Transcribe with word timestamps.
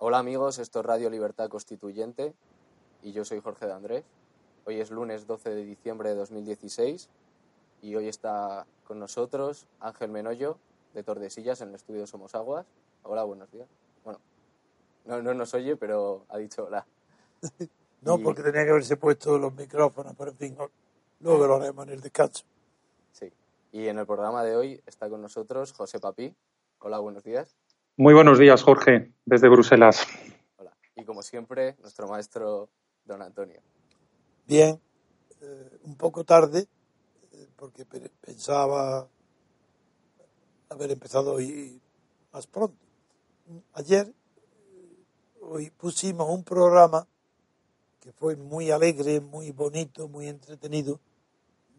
Hola 0.00 0.20
amigos, 0.20 0.60
esto 0.60 0.78
es 0.78 0.86
Radio 0.86 1.10
Libertad 1.10 1.48
Constituyente 1.48 2.32
y 3.02 3.10
yo 3.10 3.24
soy 3.24 3.40
Jorge 3.40 3.66
de 3.66 3.72
Andrés. 3.72 4.04
Hoy 4.64 4.80
es 4.80 4.92
lunes 4.92 5.26
12 5.26 5.50
de 5.50 5.64
diciembre 5.64 6.10
de 6.10 6.14
2016 6.14 7.08
y 7.82 7.96
hoy 7.96 8.06
está 8.06 8.64
con 8.84 9.00
nosotros 9.00 9.66
Ángel 9.80 10.12
Menoyo 10.12 10.56
de 10.94 11.02
Tordesillas 11.02 11.62
en 11.62 11.70
el 11.70 11.74
estudio 11.74 12.06
Somos 12.06 12.36
Aguas. 12.36 12.64
Hola, 13.02 13.24
buenos 13.24 13.50
días. 13.50 13.66
Bueno, 14.04 14.20
no, 15.04 15.20
no 15.20 15.34
nos 15.34 15.52
oye, 15.54 15.74
pero 15.74 16.24
ha 16.28 16.38
dicho 16.38 16.66
hola. 16.66 16.86
no, 18.02 18.18
porque 18.20 18.44
tenía 18.44 18.62
que 18.62 18.70
haberse 18.70 18.96
puesto 18.96 19.36
los 19.36 19.52
micrófonos, 19.52 20.14
pero 20.16 20.30
en 20.30 20.36
fin, 20.36 20.56
luego 21.18 21.44
lo 21.44 21.56
haremos 21.56 21.88
en 21.88 21.94
el 21.94 22.00
descanso. 22.00 22.44
Sí, 23.10 23.32
y 23.72 23.88
en 23.88 23.98
el 23.98 24.06
programa 24.06 24.44
de 24.44 24.54
hoy 24.54 24.80
está 24.86 25.10
con 25.10 25.20
nosotros 25.20 25.72
José 25.72 25.98
Papí. 25.98 26.32
Hola, 26.78 27.00
buenos 27.00 27.24
días. 27.24 27.56
Muy 28.00 28.14
buenos 28.14 28.38
días, 28.38 28.62
Jorge, 28.62 29.12
desde 29.26 29.48
Bruselas. 29.48 30.06
Hola. 30.56 30.70
Y 30.94 31.02
como 31.02 31.20
siempre, 31.20 31.74
nuestro 31.80 32.06
maestro 32.06 32.68
don 33.04 33.20
Antonio. 33.22 33.60
Bien, 34.46 34.80
eh, 35.40 35.78
un 35.82 35.96
poco 35.96 36.22
tarde, 36.22 36.68
eh, 37.32 37.48
porque 37.56 37.84
pensaba 38.20 39.08
haber 40.68 40.92
empezado 40.92 41.32
hoy 41.32 41.82
más 42.32 42.46
pronto. 42.46 42.78
Ayer, 43.72 44.06
eh, 44.06 45.04
hoy 45.40 45.70
pusimos 45.70 46.30
un 46.30 46.44
programa 46.44 47.04
que 47.98 48.12
fue 48.12 48.36
muy 48.36 48.70
alegre, 48.70 49.18
muy 49.20 49.50
bonito, 49.50 50.06
muy 50.06 50.28
entretenido, 50.28 51.00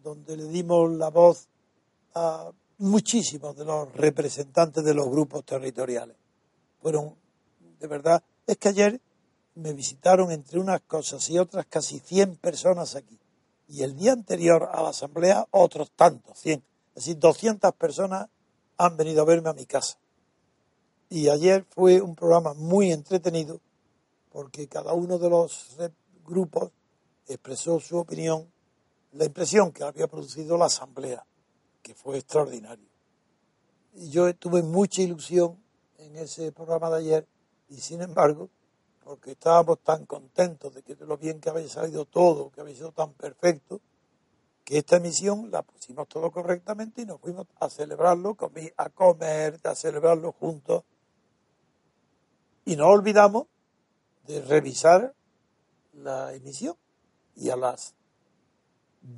donde 0.04 0.36
le 0.36 0.50
dimos 0.50 0.92
la 0.92 1.12
voz 1.12 1.48
a 2.14 2.52
muchísimos 2.80 3.58
de 3.58 3.66
los 3.66 3.94
representantes 3.94 4.84
de 4.84 4.94
los 4.94 5.10
grupos 5.10 5.46
territoriales. 5.46 6.16
Fueron, 6.82 7.16
de 7.80 7.88
verdad, 7.88 8.24
es 8.48 8.58
que 8.58 8.70
ayer 8.70 9.02
me 9.56 9.74
visitaron 9.74 10.32
entre 10.32 10.60
unas 10.60 10.82
cosas 10.82 11.30
y 11.30 11.38
otras 11.38 11.66
casi 11.66 12.00
100 12.00 12.38
personas 12.38 12.96
aquí. 12.96 13.20
Y 13.68 13.84
el 13.84 13.98
día 13.98 14.14
anterior 14.14 14.70
a 14.72 14.82
la 14.82 14.90
asamblea 14.90 15.46
otros 15.52 15.92
tantos, 15.92 16.40
100. 16.40 16.64
Es 16.96 17.06
decir, 17.06 17.20
200 17.20 17.74
personas 17.74 18.30
han 18.78 18.98
venido 18.98 19.22
a 19.22 19.26
verme 19.26 19.50
a 19.50 19.54
mi 19.54 19.66
casa. 19.66 20.00
Y 21.10 21.28
ayer 21.28 21.66
fue 21.70 22.02
un 22.02 22.16
programa 22.16 22.54
muy 22.54 22.92
entretenido 22.92 23.60
porque 24.32 24.68
cada 24.68 24.94
uno 24.94 25.18
de 25.18 25.30
los 25.30 25.76
grupos 26.26 26.72
expresó 27.28 27.80
su 27.80 27.98
opinión, 27.98 28.50
la 29.12 29.26
impresión 29.26 29.72
que 29.72 29.84
había 29.84 30.08
producido 30.08 30.58
la 30.58 30.66
asamblea 30.66 31.26
que 31.90 31.96
fue 31.96 32.20
extraordinario. 32.20 32.88
Y 33.96 34.12
yo 34.12 34.32
tuve 34.36 34.62
mucha 34.62 35.02
ilusión 35.02 35.58
en 35.98 36.18
ese 36.18 36.52
programa 36.52 36.92
de 36.92 36.98
ayer 36.98 37.28
y 37.68 37.78
sin 37.78 38.04
embargo, 38.04 38.48
porque 39.04 39.32
estábamos 39.32 39.80
tan 39.80 40.06
contentos 40.06 40.72
de 40.76 40.84
que 40.84 40.94
de 40.94 41.08
lo 41.08 41.18
bien 41.18 41.42
que 41.42 41.50
había 41.50 41.68
salido 41.68 42.06
todo, 42.06 42.52
que 42.52 42.62
había 42.62 42.76
sido 42.76 42.92
tan 42.92 43.14
perfecto, 43.14 43.82
que 44.64 44.78
esta 44.78 44.98
emisión 44.98 45.50
la 45.50 45.64
pusimos 45.64 46.08
todo 46.08 46.30
correctamente 46.30 47.02
y 47.02 47.06
nos 47.08 47.20
fuimos 47.20 47.48
a 47.60 47.68
celebrarlo, 47.72 48.38
a 48.78 48.90
comer, 48.92 49.60
a 49.64 49.74
celebrarlo 49.74 50.32
juntos. 50.34 50.84
Y 52.66 52.76
no 52.76 52.88
olvidamos 52.88 53.48
de 54.28 54.44
revisar 54.44 55.16
la 55.94 56.36
emisión. 56.36 56.76
Y 57.36 57.50
a 57.50 57.56
las 57.56 57.96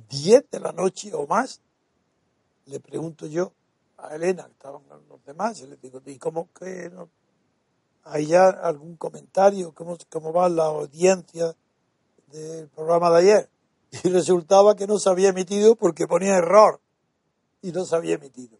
10 0.08 0.50
de 0.50 0.58
la 0.58 0.72
noche 0.72 1.12
o 1.12 1.26
más, 1.26 1.60
le 2.66 2.80
pregunto 2.80 3.26
yo 3.26 3.52
a 3.98 4.14
Elena, 4.14 4.44
que 4.46 4.52
estaban 4.52 4.82
los 5.08 5.24
demás, 5.24 5.60
y 5.60 5.66
le 5.66 5.76
digo, 5.76 6.00
¿y 6.04 6.18
cómo 6.18 6.48
que 6.52 6.90
no? 6.90 7.08
¿Hay 8.04 8.26
ya 8.26 8.48
algún 8.48 8.96
comentario? 8.96 9.72
¿Cómo, 9.72 9.96
¿Cómo 10.10 10.32
va 10.32 10.48
la 10.48 10.64
audiencia 10.64 11.54
del 12.28 12.68
programa 12.68 13.10
de 13.10 13.18
ayer? 13.18 13.50
Y 14.04 14.08
resultaba 14.08 14.74
que 14.74 14.86
no 14.86 14.98
se 14.98 15.10
había 15.10 15.28
emitido 15.28 15.76
porque 15.76 16.08
ponía 16.08 16.36
error 16.36 16.80
y 17.60 17.72
no 17.72 17.84
se 17.84 17.94
había 17.94 18.14
emitido. 18.14 18.58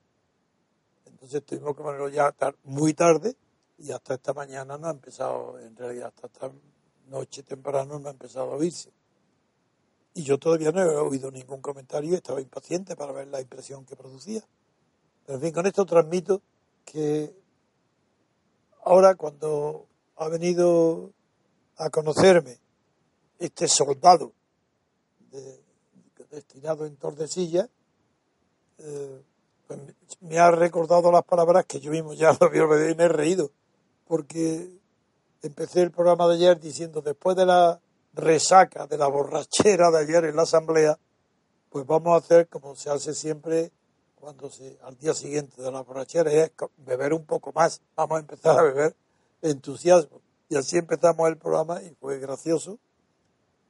Entonces 1.07 1.45
tuvimos 1.45 1.75
que 1.75 1.83
ponerlo 1.83 2.09
ya 2.09 2.35
muy 2.65 2.93
tarde 2.95 3.35
y 3.79 3.91
hasta 3.93 4.15
esta 4.15 4.35
mañana 4.35 4.77
no 4.77 4.89
ha 4.89 4.91
empezado, 4.91 5.59
en 5.59 5.75
realidad 5.75 6.13
hasta 6.15 6.27
esta 6.27 6.53
noche 7.09 7.43
temprano 7.43 7.99
no 7.99 8.09
ha 8.09 8.13
empezado 8.13 8.53
a 8.53 8.57
oírse. 8.57 8.93
Y 10.15 10.25
yo 10.25 10.39
todavía 10.39 10.73
no 10.73 10.83
he 10.83 10.97
oído 10.97 11.31
ningún 11.31 11.61
comentario 11.61 12.11
y 12.11 12.15
estaba 12.15 12.41
impaciente 12.41 12.97
para 12.97 13.13
ver 13.13 13.29
la 13.29 13.41
impresión 13.41 13.85
que 13.85 13.97
producía. 13.97 14.43
Pero 15.25 15.37
en 15.37 15.43
fin, 15.43 15.53
con 15.53 15.67
esto 15.67 15.87
transmito 15.87 16.43
que 16.85 17.35
ahora 18.85 19.15
cuando 19.15 19.87
ha 20.17 20.29
venido 20.29 21.13
a 21.77 21.91
conocerme 21.91 22.59
este 23.39 23.69
soldado 23.69 24.33
destinado 26.33 26.87
en 26.87 26.97
Tordesillas, 26.97 27.69
eh, 28.79 29.23
pues 29.67 29.81
me 30.21 30.39
ha 30.39 30.51
recordado 30.51 31.13
las 31.13 31.25
palabras 31.25 31.67
que 31.67 31.79
yo 31.79 31.91
mismo 31.91 32.15
ya 32.15 32.33
lo 32.41 32.47
había 32.47 32.91
y 32.91 32.95
me 32.95 33.05
he 33.05 33.09
reído, 33.09 33.51
porque 34.07 34.71
empecé 35.43 35.83
el 35.83 35.91
programa 35.91 36.27
de 36.29 36.35
ayer 36.35 36.59
diciendo, 36.59 37.03
después 37.03 37.37
de 37.37 37.47
la 37.47 37.81
resaca, 38.15 38.87
de 38.87 38.99
la 38.99 39.07
borrachera 39.07 39.91
de 39.91 39.99
ayer 39.99 40.25
en 40.25 40.37
la 40.37 40.43
asamblea, 40.43 40.99
pues 41.71 41.87
vamos 41.87 42.13
a 42.15 42.25
hacer 42.25 42.49
como 42.49 42.77
se 42.77 42.91
hace 42.91 43.15
siempre 43.15 43.73
cuando 44.15 44.51
se, 44.51 44.79
al 44.83 44.97
día 44.99 45.15
siguiente 45.15 45.61
de 45.61 45.71
la 45.73 45.81
borrachera, 45.81 46.31
es 46.31 46.53
beber 46.77 47.13
un 47.13 47.25
poco 47.25 47.53
más, 47.53 47.81
vamos 47.97 48.19
a 48.19 48.21
empezar 48.21 48.59
a 48.59 48.63
beber 48.63 48.95
entusiasmo. 49.41 50.21
Y 50.49 50.57
así 50.57 50.77
empezamos 50.77 51.29
el 51.29 51.39
programa 51.39 51.83
y 51.83 51.91
fue 52.01 52.19
gracioso, 52.19 52.79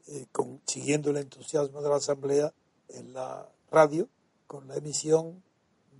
eh, 0.08 0.26
siguiendo 0.66 1.10
el 1.10 1.18
entusiasmo 1.18 1.80
de 1.80 1.88
la 1.88 1.96
asamblea 1.96 2.52
en 2.88 3.14
la 3.14 3.48
radio, 3.70 4.08
con 4.46 4.68
la 4.68 4.76
emisión 4.76 5.42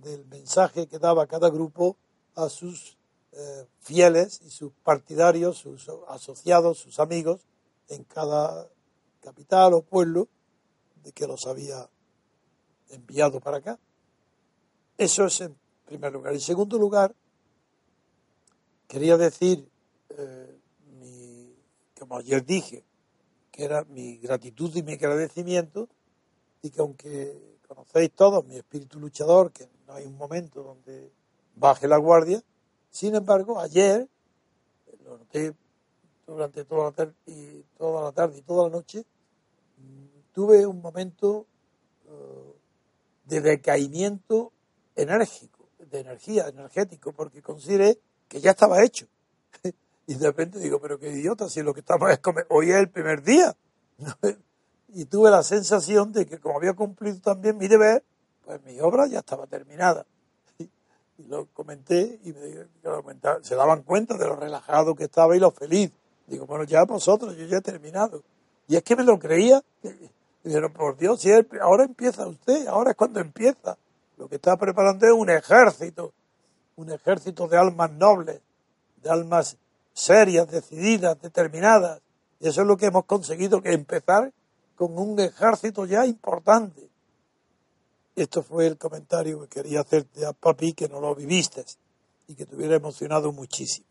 del 0.03 0.25
mensaje 0.25 0.85
que 0.85 0.99
daba 0.99 1.25
cada 1.25 1.49
grupo 1.49 1.95
a 2.35 2.49
sus 2.49 2.97
eh, 3.31 3.65
fieles 3.79 4.41
y 4.45 4.51
sus 4.51 4.71
partidarios, 4.83 5.57
sus 5.57 5.89
asociados, 6.09 6.77
sus 6.77 6.99
amigos 6.99 7.41
en 7.93 8.03
cada 8.03 8.69
capital 9.21 9.73
o 9.73 9.81
pueblo 9.81 10.27
de 11.03 11.11
que 11.11 11.27
los 11.27 11.47
había 11.47 11.89
enviado 12.89 13.39
para 13.39 13.57
acá. 13.57 13.79
Eso 14.97 15.25
es 15.25 15.41
en 15.41 15.55
primer 15.85 16.13
lugar. 16.13 16.33
En 16.33 16.39
segundo 16.39 16.77
lugar, 16.77 17.15
quería 18.87 19.17
decir, 19.17 19.67
eh, 20.09 20.59
como 21.97 22.17
ayer 22.17 22.45
dije, 22.45 22.83
que 23.51 23.63
era 23.63 23.83
mi 23.85 24.17
gratitud 24.17 24.75
y 24.75 24.83
mi 24.83 24.93
agradecimiento 24.93 25.87
y 26.61 26.71
que 26.71 26.81
aunque 26.81 27.59
conocéis 27.67 28.11
todos 28.11 28.45
mi 28.45 28.55
espíritu 28.55 28.99
luchador, 28.99 29.51
que 29.51 29.67
no 29.87 29.93
hay 29.93 30.05
un 30.05 30.17
momento 30.17 30.63
donde 30.63 31.11
baje 31.55 31.87
la 31.87 31.97
guardia. 31.97 32.43
Sin 32.89 33.15
embargo, 33.15 33.59
ayer, 33.59 34.07
lo 35.03 35.17
noté 35.17 35.53
durante 36.25 36.65
toda 36.65 36.85
la, 36.85 36.91
tarde 36.91 37.13
y 37.25 37.63
toda 37.77 38.03
la 38.03 38.11
tarde 38.11 38.37
y 38.37 38.41
toda 38.41 38.69
la 38.69 38.75
noche, 38.75 39.05
tuve 40.33 40.65
un 40.65 40.81
momento 40.81 41.45
eh, 42.05 42.53
de 43.25 43.41
decaimiento 43.41 44.51
enérgico, 44.95 45.69
de 45.79 45.99
energía, 45.99 46.47
energético, 46.47 47.13
porque 47.13 47.41
consideré 47.41 47.99
que 48.27 48.41
ya 48.41 48.51
estaba 48.51 48.83
hecho. 48.83 49.07
y 50.07 50.15
de 50.15 50.27
repente 50.27 50.59
digo, 50.59 50.79
pero 50.81 50.99
qué 50.99 51.11
idiota, 51.11 51.49
si 51.49 51.61
lo 51.61 51.73
que 51.73 51.81
estamos 51.81 52.09
es 52.11 52.19
comer, 52.19 52.45
hoy 52.49 52.71
es 52.71 52.77
el 52.77 52.89
primer 52.89 53.23
día. 53.23 53.55
y 54.89 55.05
tuve 55.05 55.29
la 55.29 55.43
sensación 55.43 56.11
de 56.11 56.25
que 56.25 56.39
como 56.39 56.57
había 56.57 56.73
cumplido 56.73 57.19
también 57.21 57.57
mi 57.57 57.67
deber, 57.67 58.03
pues 58.45 58.61
mi 58.63 58.79
obra 58.79 59.07
ya 59.07 59.19
estaba 59.19 59.47
terminada. 59.47 60.05
Y, 61.15 61.27
lo 61.27 61.45
comenté 61.53 62.19
y 62.23 62.33
me 62.33 62.67
se 63.43 63.55
daban 63.55 63.83
cuenta 63.83 64.17
de 64.17 64.25
lo 64.25 64.35
relajado 64.35 64.95
que 64.95 65.03
estaba 65.03 65.37
y 65.37 65.39
lo 65.39 65.51
feliz. 65.51 65.91
Digo, 66.33 66.47
bueno, 66.47 66.63
ya 66.63 66.83
vosotros, 66.83 67.37
yo 67.37 67.45
ya 67.45 67.57
he 67.57 67.61
terminado. 67.61 68.23
Y 68.67 68.75
es 68.75 68.81
que 68.81 68.95
me 68.95 69.03
lo 69.03 69.19
creía. 69.19 69.63
Dijeron, 70.43 70.73
por 70.73 70.97
Dios, 70.97 71.21
si 71.21 71.29
ahora 71.61 71.83
empieza 71.83 72.27
usted, 72.27 72.65
ahora 72.65 72.89
es 72.89 72.97
cuando 72.97 73.19
empieza. 73.19 73.77
Lo 74.17 74.27
que 74.27 74.37
está 74.37 74.57
preparando 74.57 75.05
es 75.05 75.13
un 75.13 75.29
ejército, 75.29 76.11
un 76.75 76.91
ejército 76.91 77.47
de 77.47 77.57
almas 77.57 77.91
nobles, 77.91 78.41
de 79.03 79.09
almas 79.11 79.57
serias, 79.93 80.49
decididas, 80.49 81.21
determinadas. 81.21 82.01
Y 82.39 82.47
eso 82.47 82.61
es 82.61 82.67
lo 82.67 82.77
que 82.77 82.87
hemos 82.87 83.05
conseguido, 83.05 83.61
que 83.61 83.71
empezar 83.71 84.33
con 84.75 84.97
un 84.97 85.19
ejército 85.19 85.85
ya 85.85 86.03
importante. 86.07 86.89
Esto 88.15 88.41
fue 88.41 88.65
el 88.65 88.79
comentario 88.79 89.41
que 89.41 89.61
quería 89.61 89.81
hacerte 89.81 90.25
a 90.25 90.33
papi, 90.33 90.73
que 90.73 90.89
no 90.89 90.99
lo 90.99 91.13
viviste 91.13 91.63
y 92.27 92.33
que 92.33 92.47
te 92.47 92.55
hubiera 92.55 92.75
emocionado 92.75 93.31
muchísimo. 93.31 93.85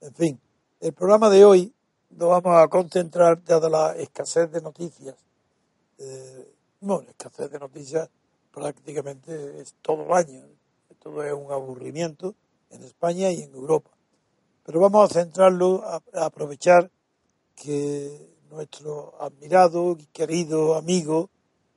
En 0.00 0.14
fin, 0.14 0.40
el 0.80 0.94
programa 0.94 1.28
de 1.28 1.44
hoy 1.44 1.74
lo 2.16 2.28
vamos 2.28 2.56
a 2.56 2.68
concentrar, 2.68 3.44
dada 3.44 3.68
la 3.68 3.96
escasez 3.96 4.50
de 4.50 4.62
noticias. 4.62 5.14
Eh, 5.98 6.54
bueno, 6.80 7.08
escasez 7.10 7.50
de 7.50 7.58
noticias 7.58 8.08
prácticamente 8.52 9.60
es 9.60 9.74
todo 9.82 10.04
el 10.04 10.12
año. 10.12 10.42
Todo 11.02 11.22
es 11.22 11.32
un 11.32 11.52
aburrimiento 11.52 12.34
en 12.70 12.82
España 12.82 13.30
y 13.30 13.42
en 13.42 13.54
Europa. 13.54 13.90
Pero 14.64 14.80
vamos 14.80 15.10
a 15.10 15.14
centrarlo, 15.14 15.82
a 15.84 16.24
aprovechar 16.24 16.90
que 17.54 18.30
nuestro 18.50 19.14
admirado 19.20 19.96
y 19.98 20.06
querido 20.06 20.74
amigo, 20.74 21.30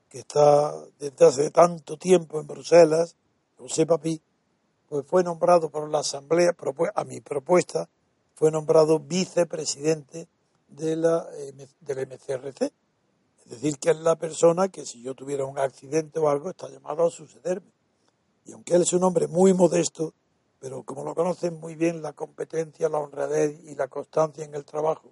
que 0.10 0.20
está 0.20 0.74
desde 1.00 1.26
hace 1.26 1.52
tanto 1.52 1.98
tiempo 1.98 2.40
en 2.40 2.48
Bruselas, 2.48 3.16
José 3.58 3.86
Papi, 3.86 4.22
pues 4.88 5.06
fue 5.06 5.24
nombrado 5.24 5.70
por 5.70 5.90
la 5.90 6.00
Asamblea, 6.00 6.56
a 6.96 7.04
mi 7.04 7.22
propuesta, 7.22 7.90
fue 8.34 8.52
nombrado 8.52 9.00
vicepresidente 9.00 10.28
de 10.68 10.96
la, 10.96 11.28
del 11.82 12.08
MCRC. 12.08 12.72
Es 13.46 13.50
decir, 13.50 13.78
que 13.78 13.92
es 13.92 13.98
la 13.98 14.16
persona 14.16 14.70
que 14.70 14.86
si 14.86 15.02
yo 15.02 15.14
tuviera 15.16 15.46
un 15.46 15.60
accidente 15.60 16.20
o 16.20 16.30
algo 16.30 16.50
está 16.50 16.70
llamado 16.70 17.06
a 17.06 17.12
sucederme. 17.12 17.72
Y 18.46 18.54
aunque 18.54 18.75
él 18.75 18.82
es 18.82 18.94
un 18.94 19.04
hombre 19.04 19.28
muy 19.28 19.54
modesto, 19.54 20.13
pero 20.60 20.84
como 20.84 21.04
lo 21.04 21.13
conocen 21.13 21.60
muy 21.60 21.75
bien 21.75 22.02
la 22.02 22.13
competencia, 22.13 22.90
la 22.90 23.00
honradez 23.00 23.60
y 23.66 23.75
la 23.75 23.88
constancia 23.88 24.46
en 24.46 24.56
el 24.56 24.66
trabajo 24.66 25.12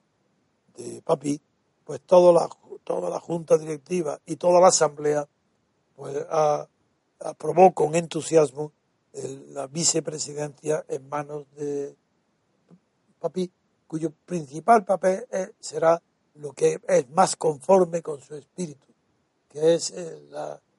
de 0.78 1.02
Papi, 1.02 1.42
pues 1.84 2.02
toda 2.02 2.32
la, 2.32 2.50
toda 2.84 3.10
la 3.10 3.20
junta 3.20 3.58
directiva 3.58 4.20
y 4.26 4.38
toda 4.38 4.62
la 4.62 4.68
asamblea 4.68 5.28
pues 5.96 6.18
aprobó 7.20 7.74
con 7.74 7.96
entusiasmo 7.96 8.72
la 9.50 9.68
vicepresidencia 9.68 10.86
en 10.88 11.08
manos 11.10 11.46
de 11.56 11.96
Papi, 13.22 13.50
cuyo 13.88 14.12
principal 14.26 14.84
papel 14.84 15.26
será 15.60 16.02
lo 16.36 16.54
que 16.54 16.82
es 16.88 17.10
más 17.12 17.36
conforme 17.36 18.02
con 18.02 18.20
su 18.20 18.36
espíritu, 18.36 18.88
que 19.48 19.76
es 19.76 19.92
el, 19.92 20.30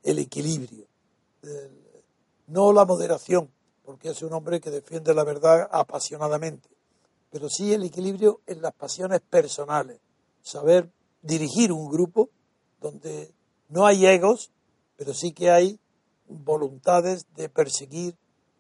el 0.03 0.19
equilibrio, 0.19 0.87
no 2.49 2.73
la 2.73 2.85
moderación, 2.85 3.49
porque 3.85 4.11
es 4.11 4.23
un 4.23 4.33
hombre 4.33 4.61
que 4.61 4.71
defiende 4.71 5.15
la 5.15 5.25
verdad 5.25 5.69
apasionadamente, 5.71 6.69
pero 7.31 7.49
sí 7.49 7.73
el 7.73 7.85
equilibrio 7.85 8.41
en 8.47 8.61
las 8.61 8.75
pasiones 8.75 9.21
personales, 9.21 10.01
saber 10.43 10.91
dirigir 11.23 11.73
un 11.73 11.89
grupo 11.89 12.29
donde 12.81 13.33
no 13.69 13.87
hay 13.87 14.05
egos, 14.07 14.51
pero 14.97 15.15
sí 15.15 15.33
que 15.33 15.51
hay 15.51 15.79
voluntades 16.29 17.27
de 17.35 17.49
perseguir 17.49 18.17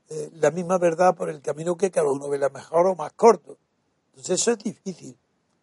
eh, 0.08 0.30
la 0.34 0.50
misma 0.50 0.78
verdad 0.78 1.14
por 1.14 1.28
el 1.28 1.40
camino 1.40 1.76
que 1.76 1.90
cada 1.90 2.10
uno 2.10 2.28
ve 2.28 2.38
la 2.38 2.48
mejor 2.48 2.86
o 2.86 2.94
más 2.94 3.12
corto. 3.12 3.58
Entonces 4.12 4.40
eso 4.40 4.52
es 4.52 4.58
difícil 4.58 5.16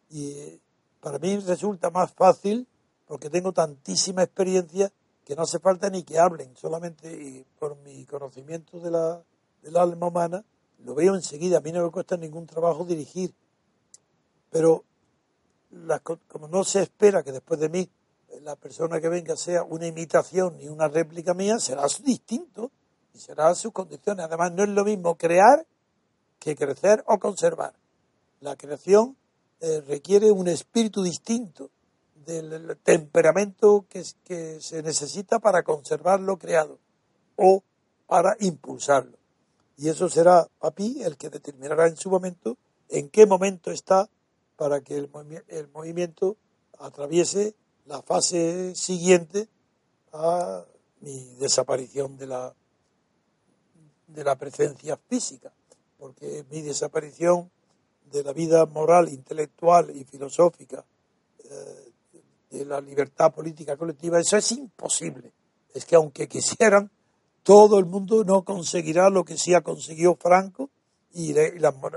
y 0.10 0.32
eh, 0.32 0.60
para 1.00 1.20
mí 1.20 1.38
resulta 1.38 1.90
más 1.90 2.12
fácil 2.12 2.68
porque 3.08 3.30
tengo 3.30 3.52
tantísima 3.54 4.24
experiencia 4.24 4.92
que 5.26 5.36
no 5.36 5.44
hace 5.44 5.60
falta 5.60 5.90
ni 5.90 6.04
que 6.04 6.18
hablen, 6.18 6.56
solamente 6.58 7.12
y 7.12 7.46
por 7.60 7.78
mi 7.78 8.06
conocimiento 8.06 8.80
de 8.80 8.92
la, 8.92 9.22
del 9.62 9.78
alma 9.78 10.08
humana 10.08 10.44
lo 10.80 10.96
veo 10.96 11.16
enseguida, 11.16 11.58
a 11.58 11.62
mí 11.62 11.72
no 11.72 11.84
me 11.84 11.92
cuesta 11.92 12.18
ningún 12.18 12.48
trabajo 12.48 12.86
dirigir, 12.86 13.34
pero 14.50 14.84
como 16.28 16.48
no 16.48 16.64
se 16.64 16.82
espera 16.82 17.22
que 17.22 17.32
después 17.32 17.60
de 17.60 17.70
mí 17.70 17.90
eh, 18.30 18.42
la 18.42 18.56
persona 18.56 19.00
que 19.00 19.10
venga 19.10 19.36
sea 19.36 19.64
una 19.64 19.88
imitación 19.88 20.58
ni 20.58 20.68
una 20.68 20.88
réplica 20.88 21.34
mía, 21.34 21.60
será 21.60 21.86
distinto 22.04 22.72
y 23.14 23.20
será 23.20 23.54
sus 23.56 23.72
condiciones. 23.72 24.26
Además, 24.26 24.52
no 24.54 24.64
es 24.64 24.70
lo 24.70 24.84
mismo 24.84 25.16
crear 25.16 25.66
que 26.40 26.56
crecer 26.56 27.04
o 27.08 27.20
conservar. 27.20 27.74
La 28.42 28.56
creación 28.56 29.18
eh, 29.60 29.82
requiere 29.88 30.32
un 30.32 30.48
espíritu 30.48 31.04
distinto 31.04 31.70
del 32.26 32.78
temperamento 32.84 33.86
que, 33.90 34.04
se 34.62 34.84
necesita 34.84 35.40
para 35.40 35.64
conservar 35.64 36.20
lo 36.20 36.38
creado 36.38 36.80
o 37.36 37.64
para 38.08 38.36
impulsarlo. 38.40 39.18
Y 39.78 39.90
eso 39.90 40.10
será 40.10 40.48
Papi 40.60 41.04
el 41.04 41.18
que 41.18 41.30
determinará 41.30 41.88
en 41.88 41.98
su 41.98 42.10
momento 42.10 42.58
en 42.90 43.10
qué 43.10 43.26
momento 43.26 43.72
está 43.72 44.10
para 44.56 44.82
que 44.82 44.98
el, 44.98 45.10
el 45.48 45.68
movimiento 45.70 46.38
atraviese 46.80 47.56
la 47.86 48.02
fase 48.02 48.76
siguiente 48.76 49.48
a 50.12 50.66
mi 51.02 51.36
desaparición 51.40 52.18
de 52.18 52.28
la, 52.28 52.54
de 54.08 54.24
la 54.24 54.36
presencia 54.38 54.98
física, 55.08 55.52
porque 55.98 56.46
mi 56.50 56.62
desaparición 56.62 57.52
de 58.12 58.24
la 58.24 58.34
vida 58.34 58.66
moral, 58.66 59.10
intelectual 59.10 59.96
y 59.96 60.04
filosófica, 60.04 60.86
eh, 61.44 61.92
de 62.50 62.66
la 62.66 62.82
libertad 62.82 63.34
política 63.34 63.78
colectiva, 63.78 64.20
eso 64.20 64.38
es 64.38 64.52
imposible. 64.54 65.32
Es 65.74 65.86
que 65.86 65.96
aunque 65.96 66.28
quisieran, 66.28 66.90
todo 67.44 67.80
el 67.80 67.86
mundo 67.86 68.24
no 68.24 68.44
conseguirá 68.44 69.10
lo 69.10 69.24
que 69.24 69.38
sí 69.38 69.54
ha 69.54 69.62
conseguido 69.62 70.16
Franco 70.16 70.70
y, 71.14 71.34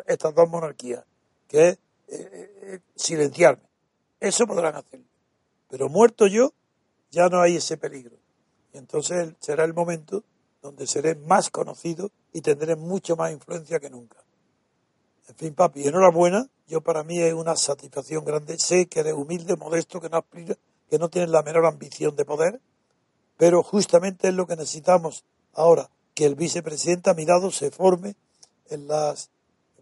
estas 0.06 0.34
dos 0.34 0.48
monarquías, 0.48 1.04
que 1.48 1.68
es 1.68 1.78
eh, 2.08 2.54
eh, 2.62 2.80
silenciarme. 2.94 3.64
Eso 4.20 4.46
podrán 4.46 4.76
hacerlo. 4.76 5.06
Pero 5.68 5.88
muerto 5.88 6.26
yo, 6.26 6.52
ya 7.10 7.28
no 7.28 7.40
hay 7.40 7.56
ese 7.56 7.76
peligro. 7.76 8.16
Y 8.72 8.78
entonces 8.78 9.34
será 9.40 9.64
el 9.64 9.74
momento 9.74 10.24
donde 10.60 10.86
seré 10.86 11.14
más 11.14 11.50
conocido 11.50 12.10
y 12.32 12.40
tendré 12.40 12.76
mucho 12.76 13.16
más 13.16 13.32
influencia 13.32 13.80
que 13.80 13.90
nunca. 13.90 14.21
En 15.28 15.34
fin, 15.36 15.54
papi, 15.54 15.86
enhorabuena. 15.86 16.48
Yo 16.66 16.80
para 16.80 17.02
mí 17.04 17.20
es 17.20 17.34
una 17.34 17.56
satisfacción 17.56 18.24
grande. 18.24 18.58
Sé 18.58 18.86
que 18.86 19.00
eres 19.00 19.14
humilde, 19.14 19.56
modesto, 19.56 20.00
que 20.00 20.08
no, 20.08 20.22
que 20.22 20.98
no 20.98 21.08
tienes 21.08 21.30
la 21.30 21.42
menor 21.42 21.66
ambición 21.66 22.16
de 22.16 22.24
poder, 22.24 22.60
pero 23.36 23.62
justamente 23.62 24.28
es 24.28 24.34
lo 24.34 24.46
que 24.46 24.56
necesitamos 24.56 25.24
ahora, 25.54 25.90
que 26.14 26.24
el 26.24 26.34
vicepresidente 26.34 27.10
a 27.10 27.14
mi 27.14 27.24
lado 27.24 27.50
se 27.50 27.70
forme 27.70 28.14
en 28.68 28.88
las 28.88 29.30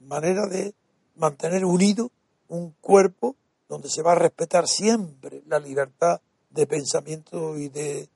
maneras 0.00 0.50
de 0.50 0.74
mantener 1.16 1.64
unido 1.64 2.10
un 2.48 2.74
cuerpo 2.80 3.36
donde 3.68 3.88
se 3.88 4.02
va 4.02 4.12
a 4.12 4.16
respetar 4.16 4.66
siempre 4.66 5.42
la 5.46 5.60
libertad 5.60 6.20
de 6.50 6.66
pensamiento 6.66 7.56
y 7.56 7.68
de, 7.68 8.08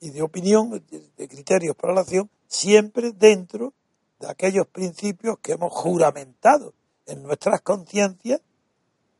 y 0.00 0.10
de 0.10 0.22
opinión, 0.22 0.82
de, 1.16 1.28
criterios 1.28 1.76
para 1.76 1.92
la 1.92 2.00
acción, 2.00 2.30
siempre 2.48 3.12
dentro 3.12 3.74
de 4.20 4.28
aquellos 4.28 4.66
principios 4.66 5.38
que 5.40 5.52
hemos 5.52 5.72
juramentado 5.72 6.74
en 7.06 7.22
nuestras 7.22 7.62
conciencias, 7.62 8.40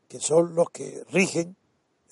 que 0.07 0.19
son 0.19 0.53
los 0.55 0.69
que 0.69 1.03
rigen 1.11 1.55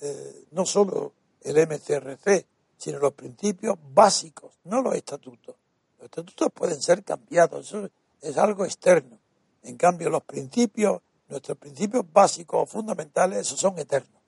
eh, 0.00 0.46
no 0.50 0.66
solo 0.66 1.12
el 1.42 1.56
MCRC, 1.66 2.46
sino 2.76 2.98
los 2.98 3.12
principios 3.12 3.78
básicos, 3.94 4.52
no 4.64 4.82
los 4.82 4.94
estatutos. 4.94 5.54
Los 5.98 6.06
estatutos 6.06 6.48
pueden 6.52 6.82
ser 6.82 7.04
cambiados, 7.04 7.66
eso 7.66 7.88
es 8.20 8.36
algo 8.36 8.64
externo. 8.64 9.18
En 9.62 9.76
cambio, 9.76 10.10
los 10.10 10.24
principios, 10.24 11.00
nuestros 11.28 11.58
principios 11.58 12.04
básicos 12.12 12.62
o 12.62 12.66
fundamentales, 12.66 13.38
esos 13.38 13.60
son 13.60 13.78
eternos. 13.78 14.20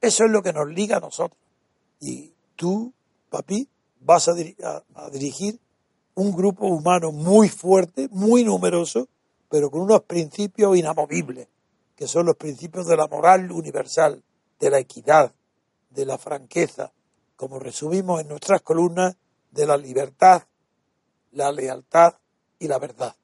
Eso 0.00 0.24
es 0.24 0.30
lo 0.30 0.42
que 0.42 0.52
nos 0.52 0.68
liga 0.68 0.96
a 0.96 1.00
nosotros. 1.00 1.38
Y 2.00 2.32
tú, 2.56 2.92
papi, 3.30 3.68
vas 4.00 4.28
a, 4.28 4.32
a 4.94 5.10
dirigir 5.10 5.58
un 6.18 6.32
grupo 6.32 6.66
humano 6.66 7.12
muy 7.12 7.48
fuerte, 7.48 8.08
muy 8.10 8.42
numeroso, 8.42 9.06
pero 9.48 9.70
con 9.70 9.82
unos 9.82 10.02
principios 10.02 10.76
inamovibles, 10.76 11.46
que 11.94 12.08
son 12.08 12.26
los 12.26 12.34
principios 12.34 12.88
de 12.88 12.96
la 12.96 13.06
moral 13.06 13.52
universal, 13.52 14.24
de 14.58 14.68
la 14.68 14.80
equidad, 14.80 15.32
de 15.90 16.04
la 16.04 16.18
franqueza, 16.18 16.92
como 17.36 17.60
resumimos 17.60 18.20
en 18.20 18.26
nuestras 18.26 18.62
columnas, 18.62 19.16
de 19.52 19.64
la 19.64 19.76
libertad, 19.76 20.42
la 21.30 21.52
lealtad 21.52 22.14
y 22.58 22.66
la 22.66 22.80
verdad. 22.80 23.14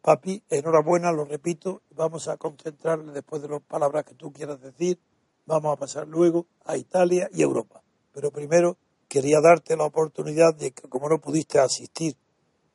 Papi, 0.00 0.42
enhorabuena, 0.48 1.12
lo 1.12 1.26
repito, 1.26 1.82
vamos 1.90 2.28
a 2.28 2.38
concentrarle 2.38 3.12
después 3.12 3.42
de 3.42 3.48
las 3.48 3.60
palabras 3.60 4.06
que 4.06 4.14
tú 4.14 4.32
quieras 4.32 4.58
decir, 4.62 4.98
vamos 5.44 5.74
a 5.74 5.76
pasar 5.76 6.08
luego 6.08 6.46
a 6.64 6.78
Italia 6.78 7.28
y 7.30 7.42
Europa. 7.42 7.82
Pero 8.14 8.30
primero 8.30 8.78
quería 9.14 9.40
darte 9.40 9.76
la 9.76 9.84
oportunidad 9.84 10.56
de 10.56 10.72
que, 10.72 10.88
como 10.88 11.08
no 11.08 11.20
pudiste 11.20 11.60
asistir 11.60 12.16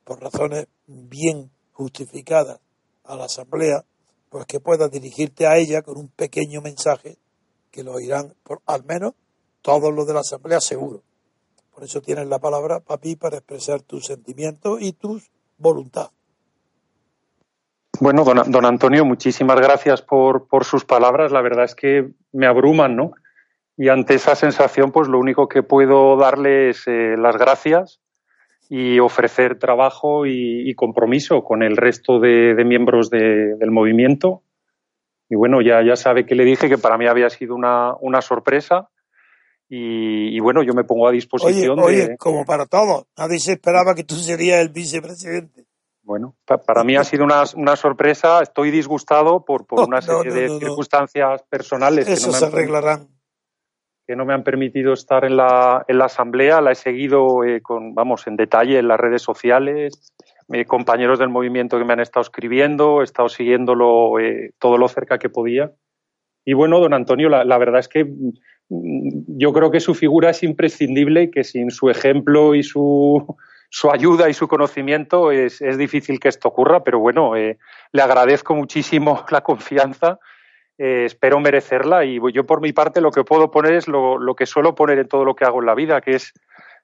por 0.04 0.22
razones 0.22 0.68
bien 0.86 1.50
justificadas 1.72 2.60
a 3.04 3.14
la 3.14 3.24
asamblea, 3.24 3.84
pues 4.30 4.46
que 4.46 4.58
puedas 4.58 4.90
dirigirte 4.90 5.46
a 5.46 5.58
ella 5.58 5.82
con 5.82 5.98
un 5.98 6.08
pequeño 6.08 6.62
mensaje 6.62 7.18
que 7.70 7.84
lo 7.84 7.92
oirán 7.92 8.32
por 8.42 8.62
al 8.64 8.84
menos 8.84 9.12
todos 9.60 9.92
los 9.92 10.06
de 10.06 10.14
la 10.14 10.20
Asamblea 10.20 10.62
seguro. 10.62 11.02
Por 11.74 11.84
eso 11.84 12.00
tienes 12.00 12.26
la 12.26 12.38
palabra, 12.38 12.80
papi, 12.80 13.16
para 13.16 13.36
expresar 13.36 13.82
tus 13.82 14.06
sentimientos 14.06 14.80
y 14.80 14.94
tus 14.94 15.30
voluntad. 15.58 16.08
Bueno, 18.00 18.24
don, 18.24 18.64
Antonio, 18.64 19.04
muchísimas 19.04 19.60
gracias 19.60 20.00
por, 20.00 20.46
sus 20.64 20.86
palabras. 20.86 21.32
La 21.32 21.42
verdad 21.42 21.66
es 21.66 21.74
que 21.74 22.12
me 22.32 22.46
abruman, 22.46 22.96
¿no? 22.96 23.12
Y 23.80 23.88
ante 23.88 24.12
esa 24.12 24.34
sensación, 24.34 24.92
pues 24.92 25.08
lo 25.08 25.18
único 25.18 25.48
que 25.48 25.62
puedo 25.62 26.14
darle 26.18 26.68
es 26.68 26.86
eh, 26.86 27.16
las 27.16 27.38
gracias 27.38 27.98
y 28.68 28.98
ofrecer 28.98 29.58
trabajo 29.58 30.26
y, 30.26 30.74
compromiso 30.74 31.42
con 31.42 31.62
el 31.62 31.78
resto 31.78 32.20
de, 32.20 32.62
miembros 32.66 33.08
del 33.08 33.70
movimiento. 33.70 34.42
Y 35.30 35.34
bueno, 35.34 35.62
ya, 35.62 35.82
ya 35.82 35.96
sabe 35.96 36.26
que 36.26 36.34
le 36.34 36.44
dije 36.44 36.68
que 36.68 36.76
para 36.76 36.98
mí 36.98 37.06
había 37.06 37.30
sido 37.30 37.54
una, 37.54 37.94
una 38.02 38.20
sorpresa 38.20 38.90
y, 39.66 40.38
bueno, 40.40 40.62
yo 40.62 40.74
me 40.74 40.84
pongo 40.84 41.08
a 41.08 41.12
disposición 41.12 41.80
oye, 41.80 42.04
Oye, 42.04 42.16
como 42.18 42.44
para 42.44 42.66
todos, 42.66 43.06
nadie 43.16 43.38
se 43.38 43.52
esperaba 43.52 43.94
que 43.94 44.04
tú 44.04 44.16
serías 44.16 44.60
el 44.60 44.68
vicepresidente. 44.68 45.64
Bueno, 46.02 46.36
para 46.66 46.84
mí 46.84 46.96
ha 46.96 47.04
sido 47.04 47.24
una, 47.24 47.44
una 47.56 47.76
sorpresa, 47.76 48.42
estoy 48.42 48.70
disgustado 48.70 49.42
por, 49.42 49.66
por 49.66 49.80
una 49.88 50.02
serie 50.02 50.34
de 50.34 50.58
circunstancias 50.58 51.42
personales. 51.48 52.06
Eso 52.06 52.30
que 52.30 52.36
se 52.36 52.44
arreglarán. 52.44 53.19
Que 54.10 54.16
no 54.16 54.24
me 54.24 54.34
han 54.34 54.42
permitido 54.42 54.92
estar 54.92 55.24
en 55.24 55.36
la, 55.36 55.84
en 55.86 55.98
la 55.98 56.06
asamblea, 56.06 56.60
la 56.60 56.72
he 56.72 56.74
seguido 56.74 57.44
eh, 57.44 57.62
con, 57.62 57.94
vamos, 57.94 58.26
en 58.26 58.34
detalle 58.34 58.76
en 58.76 58.88
las 58.88 58.98
redes 58.98 59.22
sociales, 59.22 60.12
mis 60.48 60.66
compañeros 60.66 61.20
del 61.20 61.28
movimiento 61.28 61.78
que 61.78 61.84
me 61.84 61.92
han 61.92 62.00
estado 62.00 62.22
escribiendo, 62.22 63.02
he 63.02 63.04
estado 63.04 63.28
siguiéndolo 63.28 64.18
eh, 64.18 64.52
todo 64.58 64.78
lo 64.78 64.88
cerca 64.88 65.20
que 65.20 65.28
podía. 65.28 65.70
Y 66.44 66.54
bueno, 66.54 66.80
don 66.80 66.92
Antonio, 66.92 67.28
la, 67.28 67.58
verdad 67.58 67.78
es 67.78 67.86
que 67.86 68.12
yo 68.68 69.52
creo 69.52 69.70
que 69.70 69.78
su 69.78 69.94
figura 69.94 70.30
es 70.30 70.42
imprescindible 70.42 71.30
que 71.30 71.44
sin 71.44 71.70
su 71.70 71.88
ejemplo 71.88 72.56
y 72.56 72.64
su, 72.64 73.36
su 73.68 73.92
ayuda 73.92 74.28
y 74.28 74.34
su 74.34 74.48
conocimiento 74.48 75.30
es, 75.30 75.62
es, 75.62 75.78
difícil 75.78 76.18
que 76.18 76.30
esto 76.30 76.48
ocurra, 76.48 76.82
pero 76.82 76.98
bueno, 76.98 77.36
eh, 77.36 77.58
le 77.92 78.02
agradezco 78.02 78.56
muchísimo 78.56 79.24
la 79.30 79.42
confianza, 79.42 80.18
eh, 80.80 81.04
espero 81.04 81.38
merecerla 81.38 82.04
y 82.04 82.18
yo 82.32 82.46
por 82.46 82.60
mi 82.60 82.72
parte 82.72 83.00
lo 83.00 83.10
que 83.10 83.22
puedo 83.22 83.50
poner 83.50 83.74
es 83.74 83.86
lo, 83.86 84.18
lo 84.18 84.34
que 84.34 84.46
suelo 84.46 84.74
poner 84.74 84.98
en 84.98 85.08
todo 85.08 85.24
lo 85.24 85.34
que 85.34 85.44
hago 85.44 85.60
en 85.60 85.66
la 85.66 85.74
vida, 85.74 86.00
que 86.00 86.12
es 86.12 86.32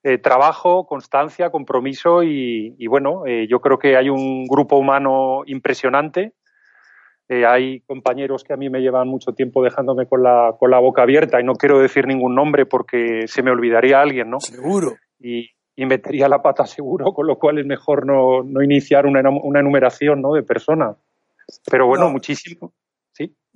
eh, 0.03 0.19
trabajo, 0.19 0.87
constancia, 0.87 1.51
compromiso 1.51 2.23
y, 2.23 2.75
y 2.79 2.87
bueno, 2.87 3.25
yo 3.49 3.61
creo 3.61 3.79
que 3.79 3.97
hay 3.97 4.09
un 4.09 4.47
grupo 4.47 4.77
humano 4.77 5.43
impresionante 5.47 6.35
eh, 7.29 7.45
hay 7.45 7.81
compañeros 7.81 8.45
que 8.45 8.53
a 8.53 8.57
mí 8.57 8.71
me 8.71 8.81
llevan 8.81 9.09
mucho 9.09 9.33
tiempo 9.33 9.63
dejándome 9.63 10.07
con 10.07 10.23
la, 10.23 10.55
con 10.59 10.71
la 10.71 10.79
boca 10.79 11.03
abierta 11.03 11.41
y 11.41 11.45
no 11.45 11.55
quiero 11.55 11.81
decir 11.81 12.07
ningún 12.07 12.37
nombre 12.37 12.67
porque 12.67 13.27
se 13.27 13.43
me 13.43 13.51
olvidaría 13.51 14.01
alguien, 14.01 14.31
¿no? 14.31 14.39
Seguro. 14.39 14.95
Y, 15.19 15.51
y 15.75 15.87
metería 15.87 16.29
la 16.29 16.41
pata 16.41 16.67
seguro, 16.67 17.07
con 17.15 17.27
lo 17.27 17.37
cual 17.37 17.59
es 17.59 17.67
mejor 17.67 18.07
no, 18.07 18.45
no 18.45 18.63
iniciar 18.63 19.07
una, 19.07 19.29
una, 19.29 19.61
enumeración 19.61 20.23
¿no? 20.23 20.35
de 20.35 20.45
personas. 20.45 20.97
Pero 21.69 21.87
bueno, 21.87 22.09
muchísimo. 22.11 22.73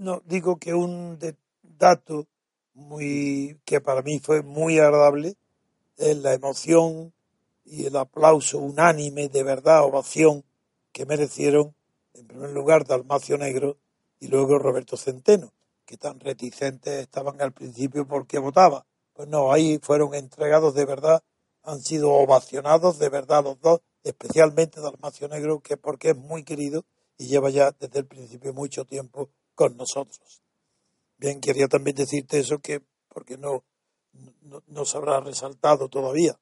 No, 0.00 0.22
digo 0.24 0.56
que 0.56 0.72
un 0.72 1.18
dato 1.62 2.26
muy 2.72 3.60
que 3.66 3.82
para 3.82 4.00
mí 4.00 4.18
fue 4.18 4.40
muy 4.42 4.78
agradable 4.78 5.36
es 5.98 6.16
la 6.16 6.32
emoción 6.32 7.12
y 7.66 7.84
el 7.84 7.94
aplauso 7.96 8.56
unánime, 8.60 9.28
de 9.28 9.42
verdad, 9.42 9.84
ovación 9.84 10.42
que 10.92 11.04
merecieron 11.04 11.74
en 12.14 12.26
primer 12.26 12.48
lugar 12.48 12.86
Dalmacio 12.86 13.36
Negro 13.36 13.76
y 14.20 14.28
luego 14.28 14.58
Roberto 14.58 14.96
Centeno, 14.96 15.52
que 15.84 15.98
tan 15.98 16.18
reticentes 16.18 16.94
estaban 17.02 17.38
al 17.42 17.52
principio 17.52 18.08
porque 18.08 18.38
votaba. 18.38 18.86
Pues 19.12 19.28
no, 19.28 19.52
ahí 19.52 19.78
fueron 19.82 20.14
entregados 20.14 20.72
de 20.72 20.86
verdad, 20.86 21.22
han 21.62 21.82
sido 21.82 22.10
ovacionados 22.14 22.98
de 22.98 23.10
verdad 23.10 23.44
los 23.44 23.60
dos, 23.60 23.82
especialmente 24.02 24.80
Dalmacio 24.80 25.28
Negro, 25.28 25.60
que 25.60 25.76
porque 25.76 26.12
es 26.12 26.16
muy 26.16 26.42
querido 26.42 26.86
y 27.18 27.26
lleva 27.26 27.50
ya 27.50 27.72
desde 27.78 27.98
el 27.98 28.06
principio 28.06 28.54
mucho 28.54 28.86
tiempo 28.86 29.28
con 29.60 29.76
nosotros. 29.76 30.42
Bien, 31.18 31.38
quería 31.38 31.68
también 31.68 31.94
decirte 31.94 32.38
eso 32.38 32.60
que 32.60 32.80
porque 33.08 33.36
no, 33.36 33.62
no, 34.68 34.84
se 34.86 34.96
habrá 34.96 35.20
resaltado 35.20 35.90
todavía. 35.90 36.32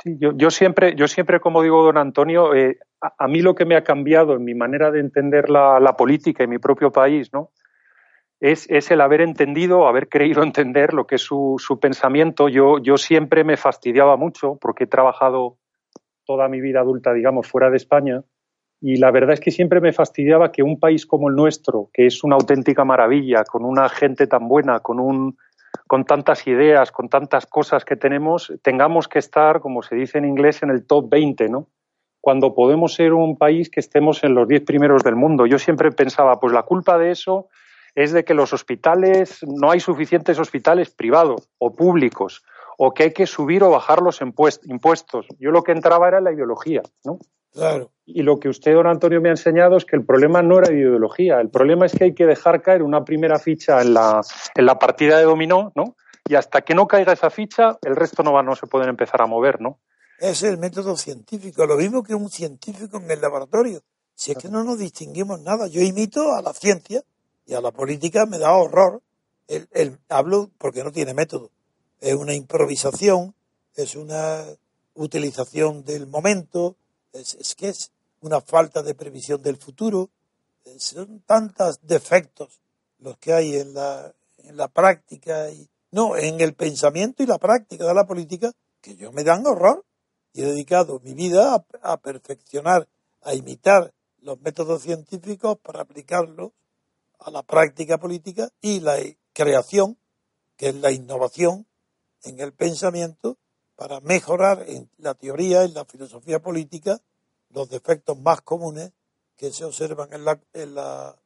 Sí, 0.00 0.16
yo, 0.20 0.30
yo, 0.36 0.52
siempre, 0.52 0.94
yo 0.94 1.08
siempre, 1.08 1.40
como 1.40 1.60
digo, 1.60 1.82
don 1.82 1.98
Antonio, 1.98 2.54
eh, 2.54 2.78
a, 3.00 3.26
mí 3.26 3.40
lo 3.40 3.56
que 3.56 3.64
me 3.64 3.74
ha 3.74 3.82
cambiado 3.82 4.34
en 4.34 4.44
mi 4.44 4.54
manera 4.54 4.92
de 4.92 5.00
entender 5.00 5.50
la, 5.50 5.96
política 5.98 6.44
en 6.44 6.50
mi 6.50 6.58
propio 6.58 6.92
país, 6.92 7.32
¿no? 7.32 7.50
es, 8.38 8.70
es, 8.70 8.92
el 8.92 9.00
haber 9.00 9.20
entendido, 9.20 9.88
haber 9.88 10.08
creído 10.08 10.42
entender 10.44 10.94
lo 10.94 11.04
que 11.04 11.16
es 11.16 11.22
su, 11.22 11.56
su 11.58 11.80
pensamiento. 11.80 12.48
Yo, 12.48 12.78
yo 12.78 12.96
siempre 12.96 13.42
me 13.42 13.56
fastidiaba 13.56 14.16
mucho 14.16 14.56
porque 14.60 14.84
he 14.84 14.86
trabajado 14.86 15.58
toda 16.24 16.46
mi 16.46 16.60
vida 16.60 16.78
adulta, 16.78 17.12
digamos, 17.12 17.48
fuera 17.48 17.70
de 17.70 17.76
España. 17.78 18.22
Y 18.80 18.96
la 18.96 19.10
verdad 19.10 19.34
es 19.34 19.40
que 19.40 19.50
siempre 19.50 19.80
me 19.80 19.92
fastidiaba 19.92 20.52
que 20.52 20.62
un 20.62 20.78
país 20.78 21.04
como 21.04 21.28
el 21.28 21.34
nuestro, 21.34 21.90
que 21.92 22.06
es 22.06 22.22
una 22.22 22.36
auténtica 22.36 22.84
maravilla, 22.84 23.44
con 23.44 23.64
una 23.64 23.88
gente 23.88 24.26
tan 24.26 24.46
buena, 24.46 24.80
con, 24.80 25.00
un, 25.00 25.36
con 25.86 26.04
tantas 26.04 26.46
ideas, 26.46 26.92
con 26.92 27.08
tantas 27.08 27.46
cosas 27.46 27.84
que 27.84 27.96
tenemos, 27.96 28.52
tengamos 28.62 29.08
que 29.08 29.18
estar, 29.18 29.60
como 29.60 29.82
se 29.82 29.96
dice 29.96 30.18
en 30.18 30.26
inglés, 30.26 30.62
en 30.62 30.70
el 30.70 30.86
top 30.86 31.08
20, 31.10 31.48
¿no? 31.48 31.66
Cuando 32.20 32.54
podemos 32.54 32.94
ser 32.94 33.14
un 33.14 33.36
país 33.36 33.70
que 33.70 33.80
estemos 33.80 34.22
en 34.22 34.34
los 34.34 34.46
10 34.46 34.64
primeros 34.64 35.02
del 35.02 35.16
mundo. 35.16 35.46
Yo 35.46 35.58
siempre 35.58 35.90
pensaba, 35.90 36.38
pues 36.38 36.52
la 36.52 36.62
culpa 36.62 36.98
de 36.98 37.10
eso 37.10 37.48
es 37.94 38.12
de 38.12 38.24
que 38.24 38.34
los 38.34 38.52
hospitales, 38.52 39.40
no 39.42 39.70
hay 39.70 39.80
suficientes 39.80 40.38
hospitales 40.38 40.90
privados 40.90 41.48
o 41.58 41.74
públicos, 41.74 42.44
o 42.76 42.94
que 42.94 43.04
hay 43.04 43.12
que 43.12 43.26
subir 43.26 43.64
o 43.64 43.70
bajar 43.70 44.02
los 44.02 44.20
impuestos. 44.20 45.26
Yo 45.40 45.50
lo 45.50 45.64
que 45.64 45.72
entraba 45.72 46.06
era 46.06 46.20
la 46.20 46.32
ideología, 46.32 46.82
¿no? 47.04 47.18
Claro. 47.52 47.90
Y 48.06 48.22
lo 48.22 48.38
que 48.38 48.48
usted, 48.48 48.74
don 48.74 48.86
Antonio, 48.86 49.20
me 49.20 49.28
ha 49.28 49.32
enseñado 49.32 49.76
es 49.76 49.84
que 49.84 49.96
el 49.96 50.04
problema 50.04 50.42
no 50.42 50.58
era 50.58 50.68
de 50.68 50.78
ideología, 50.78 51.40
el 51.40 51.50
problema 51.50 51.86
es 51.86 51.92
que 51.92 52.04
hay 52.04 52.14
que 52.14 52.26
dejar 52.26 52.62
caer 52.62 52.82
una 52.82 53.04
primera 53.04 53.38
ficha 53.38 53.80
en 53.82 53.94
la, 53.94 54.22
en 54.54 54.66
la 54.66 54.78
partida 54.78 55.18
de 55.18 55.24
dominó, 55.24 55.72
¿no? 55.74 55.96
Y 56.28 56.34
hasta 56.34 56.62
que 56.62 56.74
no 56.74 56.86
caiga 56.86 57.12
esa 57.12 57.30
ficha, 57.30 57.78
el 57.82 57.96
resto 57.96 58.22
no, 58.22 58.32
va, 58.32 58.42
no 58.42 58.54
se 58.54 58.66
pueden 58.66 58.88
empezar 58.88 59.22
a 59.22 59.26
mover, 59.26 59.60
¿no? 59.60 59.78
Es 60.18 60.42
el 60.42 60.58
método 60.58 60.96
científico, 60.96 61.64
lo 61.66 61.76
mismo 61.76 62.02
que 62.02 62.14
un 62.14 62.28
científico 62.28 62.98
en 62.98 63.10
el 63.10 63.20
laboratorio. 63.20 63.82
Si 64.14 64.32
es 64.32 64.38
que 64.38 64.48
no 64.48 64.64
nos 64.64 64.78
distinguimos 64.78 65.40
nada, 65.40 65.68
yo 65.68 65.80
imito 65.80 66.32
a 66.32 66.42
la 66.42 66.52
ciencia 66.52 67.02
y 67.46 67.54
a 67.54 67.60
la 67.60 67.70
política 67.70 68.26
me 68.26 68.38
da 68.38 68.52
horror. 68.52 69.00
El, 69.46 69.68
el, 69.72 69.98
hablo 70.08 70.50
porque 70.58 70.82
no 70.82 70.90
tiene 70.90 71.14
método. 71.14 71.50
Es 72.00 72.14
una 72.14 72.34
improvisación, 72.34 73.34
es 73.76 73.94
una 73.94 74.44
utilización 74.94 75.84
del 75.84 76.06
momento, 76.08 76.76
es, 77.12 77.54
que 77.54 77.68
es 77.68 77.90
una 78.20 78.40
falta 78.40 78.82
de 78.82 78.94
previsión 78.94 79.42
del 79.42 79.56
futuro. 79.56 80.10
son 80.78 81.20
tantos 81.20 81.80
defectos 81.82 82.60
los 82.98 83.16
que 83.18 83.32
hay 83.32 83.56
en 83.56 83.74
la, 83.74 84.12
en 84.38 84.56
la 84.56 84.68
práctica, 84.68 85.50
y, 85.50 85.68
no, 85.92 86.16
en 86.16 86.40
el 86.40 86.54
pensamiento 86.54 87.22
y 87.22 87.26
la 87.26 87.38
práctica 87.38 87.86
de 87.86 87.94
la 87.94 88.06
política, 88.06 88.52
que 88.80 88.96
yo 88.96 89.12
me 89.12 89.24
dan 89.24 89.46
horror. 89.46 89.84
Y 90.32 90.42
he 90.42 90.46
dedicado 90.46 91.00
mi 91.02 91.14
vida 91.14 91.54
a, 91.54 91.64
a 91.82 91.96
perfeccionar, 91.96 92.88
a 93.22 93.34
imitar 93.34 93.92
los 94.20 94.40
métodos 94.40 94.82
científicos 94.82 95.58
para 95.58 95.80
aplicarlos 95.80 96.52
a 97.18 97.30
la 97.30 97.42
práctica 97.42 97.98
política 97.98 98.50
y 98.60 98.80
la 98.80 98.96
creación, 99.32 99.96
que 100.56 100.68
es 100.68 100.74
la 100.74 100.90
innovación 100.90 101.66
en 102.24 102.40
el 102.40 102.52
pensamiento, 102.52 103.38
para 103.78 104.00
mejorar 104.00 104.64
en 104.66 104.90
la 104.98 105.14
teoría, 105.14 105.62
en 105.62 105.72
la 105.72 105.84
filosofía 105.84 106.42
política, 106.42 107.00
los 107.50 107.70
defectos 107.70 108.18
más 108.18 108.40
comunes 108.40 108.90
que 109.36 109.52
se 109.52 109.64
observan 109.64 110.12
en 110.12 110.24
la, 110.24 110.40
en 110.52 110.74
la, 110.74 111.16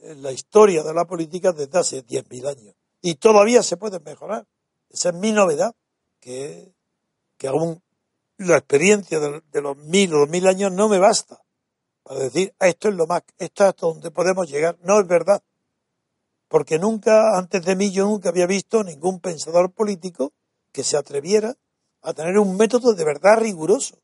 en 0.00 0.22
la 0.22 0.32
historia 0.32 0.82
de 0.82 0.94
la 0.94 1.04
política 1.04 1.52
desde 1.52 1.78
hace 1.78 2.06
10.000 2.06 2.48
años. 2.48 2.74
Y 3.02 3.16
todavía 3.16 3.62
se 3.62 3.76
puede 3.76 4.00
mejorar. 4.00 4.46
Esa 4.88 5.10
es 5.10 5.14
mi 5.16 5.30
novedad, 5.30 5.74
que, 6.20 6.72
que 7.36 7.48
aún 7.48 7.82
la 8.38 8.56
experiencia 8.56 9.20
de, 9.20 9.60
los 9.60 9.76
mil 9.76 10.14
o 10.14 10.20
dos 10.20 10.28
mil 10.30 10.46
años 10.46 10.72
no 10.72 10.88
me 10.88 10.98
basta 10.98 11.44
para 12.02 12.20
decir 12.20 12.54
esto 12.60 12.88
es 12.88 12.94
lo 12.94 13.06
más, 13.06 13.24
esto 13.36 13.68
es 13.68 13.76
donde 13.76 14.10
podemos 14.10 14.50
llegar. 14.50 14.78
No 14.80 14.98
es 14.98 15.06
verdad. 15.06 15.42
Porque 16.48 16.78
nunca, 16.78 17.36
antes 17.36 17.62
de 17.62 17.76
mí, 17.76 17.90
yo 17.90 18.06
nunca 18.06 18.30
había 18.30 18.46
visto 18.46 18.82
ningún 18.82 19.20
pensador 19.20 19.70
político 19.70 20.32
que 20.72 20.84
se 20.84 20.96
atreviera 20.96 21.56
a 22.02 22.12
tener 22.12 22.38
un 22.38 22.56
método 22.56 22.94
de 22.94 23.04
verdad 23.04 23.38
riguroso, 23.38 23.98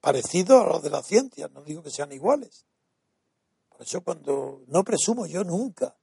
parecido 0.00 0.60
a 0.60 0.66
los 0.66 0.82
de 0.82 0.90
la 0.90 1.02
ciencia, 1.02 1.48
no 1.48 1.62
digo 1.62 1.82
que 1.82 1.90
sean 1.90 2.12
iguales. 2.12 2.66
Por 3.68 3.82
eso 3.82 4.02
cuando 4.02 4.62
no 4.66 4.84
presumo 4.84 5.26
yo 5.26 5.44
nunca 5.44 5.96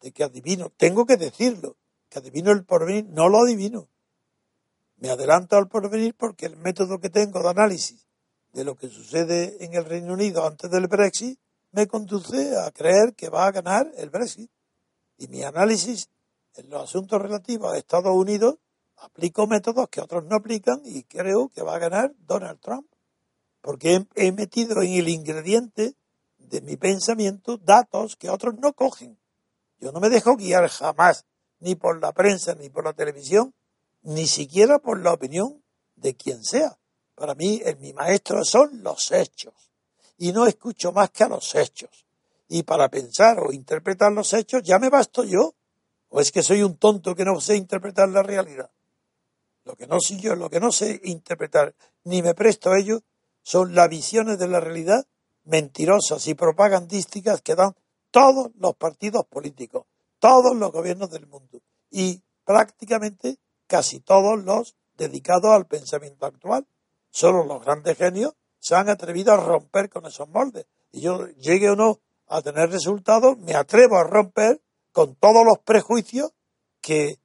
de 0.00 0.12
que 0.12 0.24
adivino, 0.24 0.70
tengo 0.76 1.06
que 1.06 1.16
decirlo, 1.16 1.76
que 2.08 2.18
adivino 2.18 2.50
el 2.50 2.64
porvenir, 2.64 3.06
no 3.06 3.28
lo 3.28 3.38
adivino. 3.38 3.88
Me 4.96 5.10
adelanto 5.10 5.56
al 5.56 5.68
porvenir 5.68 6.14
porque 6.14 6.46
el 6.46 6.56
método 6.56 6.98
que 6.98 7.10
tengo 7.10 7.42
de 7.42 7.50
análisis 7.50 8.06
de 8.52 8.64
lo 8.64 8.76
que 8.76 8.88
sucede 8.88 9.64
en 9.64 9.74
el 9.74 9.84
Reino 9.84 10.12
Unido 10.12 10.46
antes 10.46 10.70
del 10.70 10.86
Brexit 10.86 11.38
me 11.72 11.86
conduce 11.86 12.56
a 12.56 12.70
creer 12.70 13.14
que 13.14 13.30
va 13.30 13.46
a 13.46 13.52
ganar 13.52 13.90
el 13.96 14.10
Brexit. 14.10 14.50
Y 15.16 15.28
mi 15.28 15.42
análisis 15.42 16.08
en 16.56 16.70
los 16.70 16.82
asuntos 16.82 17.20
relativos 17.20 17.72
a 17.72 17.78
Estados 17.78 18.14
Unidos 18.14 18.56
aplico 18.96 19.46
métodos 19.46 19.88
que 19.88 20.00
otros 20.00 20.24
no 20.24 20.36
aplican 20.36 20.80
y 20.84 21.02
creo 21.04 21.48
que 21.48 21.62
va 21.62 21.76
a 21.76 21.78
ganar 21.78 22.12
Donald 22.26 22.60
Trump. 22.60 22.86
Porque 23.60 24.06
he, 24.14 24.32
metido 24.32 24.82
en 24.82 24.92
el 24.92 25.08
ingrediente 25.08 25.94
de 26.38 26.60
mi 26.60 26.76
pensamiento 26.76 27.58
datos 27.58 28.16
que 28.16 28.28
otros 28.28 28.54
no 28.58 28.72
cogen. 28.72 29.18
Yo 29.80 29.92
no 29.92 30.00
me 30.00 30.10
dejo 30.10 30.36
guiar 30.36 30.68
jamás, 30.68 31.24
ni 31.60 31.74
por 31.74 32.00
la 32.00 32.12
prensa, 32.12 32.54
ni 32.54 32.70
por 32.70 32.84
la 32.84 32.92
televisión, 32.92 33.54
ni 34.02 34.26
siquiera 34.26 34.78
por 34.78 35.00
la 35.00 35.12
opinión 35.12 35.62
de 35.96 36.14
quien 36.14 36.42
sea. 36.42 36.78
Para 37.14 37.34
mí, 37.34 37.60
el, 37.64 37.78
mi 37.78 37.92
maestro 37.92 38.44
son 38.44 38.82
los 38.82 39.12
hechos. 39.12 39.54
Y 40.18 40.32
no 40.32 40.46
escucho 40.46 40.92
más 40.92 41.10
que 41.10 41.24
a 41.24 41.28
los 41.28 41.54
hechos. 41.54 42.06
Y 42.48 42.64
para 42.64 42.88
pensar 42.88 43.40
o 43.40 43.52
interpretar 43.52 44.12
los 44.12 44.32
hechos 44.32 44.62
ya 44.62 44.78
me 44.78 44.90
basto 44.90 45.24
yo. 45.24 45.54
¿O 46.14 46.20
es 46.20 46.30
que 46.30 46.42
soy 46.42 46.62
un 46.62 46.76
tonto 46.76 47.14
que 47.14 47.24
no 47.24 47.40
sé 47.40 47.56
interpretar 47.56 48.06
la 48.10 48.22
realidad? 48.22 48.70
Lo 49.64 49.76
que 49.76 49.86
no 49.86 49.98
sé 49.98 50.18
yo, 50.18 50.36
lo 50.36 50.50
que 50.50 50.60
no 50.60 50.70
sé 50.70 51.00
interpretar, 51.04 51.74
ni 52.04 52.20
me 52.20 52.34
presto 52.34 52.70
a 52.70 52.78
ello, 52.78 53.00
son 53.42 53.74
las 53.74 53.88
visiones 53.88 54.38
de 54.38 54.46
la 54.46 54.60
realidad 54.60 55.06
mentirosas 55.44 56.26
y 56.28 56.34
propagandísticas 56.34 57.40
que 57.40 57.54
dan 57.54 57.74
todos 58.10 58.50
los 58.58 58.76
partidos 58.76 59.24
políticos, 59.24 59.86
todos 60.18 60.54
los 60.54 60.70
gobiernos 60.70 61.10
del 61.10 61.26
mundo 61.26 61.62
y 61.90 62.20
prácticamente 62.44 63.38
casi 63.66 64.00
todos 64.00 64.44
los 64.44 64.76
dedicados 64.98 65.50
al 65.52 65.64
pensamiento 65.66 66.26
actual. 66.26 66.66
Solo 67.10 67.44
los 67.44 67.64
grandes 67.64 67.96
genios 67.96 68.34
se 68.58 68.74
han 68.74 68.90
atrevido 68.90 69.32
a 69.32 69.38
romper 69.38 69.88
con 69.88 70.04
esos 70.04 70.28
moldes. 70.28 70.66
Y 70.92 71.00
yo, 71.00 71.26
llegue 71.28 71.70
o 71.70 71.76
no 71.76 72.00
a 72.26 72.42
tener 72.42 72.70
resultados, 72.70 73.38
me 73.38 73.54
atrevo 73.54 73.96
a 73.96 74.04
romper 74.04 74.60
con 74.92 75.14
todos 75.16 75.44
los 75.44 75.58
prejuicios 75.58 76.32
que 76.80 77.18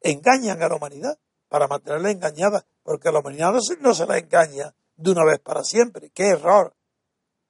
engañan 0.00 0.62
a 0.62 0.68
la 0.68 0.76
humanidad 0.76 1.18
para 1.48 1.66
mantenerla 1.66 2.10
engañada, 2.10 2.66
porque 2.82 3.08
a 3.08 3.12
la 3.12 3.20
humanidad 3.20 3.52
no 3.52 3.60
se, 3.60 3.76
no 3.78 3.94
se 3.94 4.06
la 4.06 4.18
engaña 4.18 4.74
de 4.96 5.10
una 5.10 5.24
vez 5.24 5.40
para 5.40 5.64
siempre. 5.64 6.10
¡Qué 6.10 6.28
error! 6.28 6.74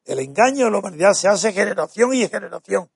El 0.04 0.20
engaño 0.20 0.66
a 0.66 0.70
la 0.70 0.78
humanidad 0.78 1.12
se 1.12 1.28
hace 1.28 1.52
generación 1.52 2.14
y 2.14 2.26
generación. 2.28 2.90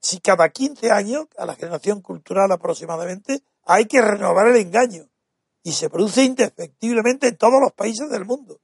Si 0.00 0.20
cada 0.20 0.48
15 0.48 0.90
años, 0.90 1.26
a 1.36 1.44
la 1.44 1.54
generación 1.54 2.00
cultural 2.00 2.50
aproximadamente, 2.50 3.42
hay 3.64 3.84
que 3.84 4.00
renovar 4.00 4.48
el 4.48 4.56
engaño 4.56 5.08
y 5.62 5.72
se 5.72 5.90
produce 5.90 6.24
indefectiblemente 6.24 7.28
en 7.28 7.36
todos 7.36 7.60
los 7.60 7.72
países 7.72 8.08
del 8.10 8.24
mundo. 8.24 8.60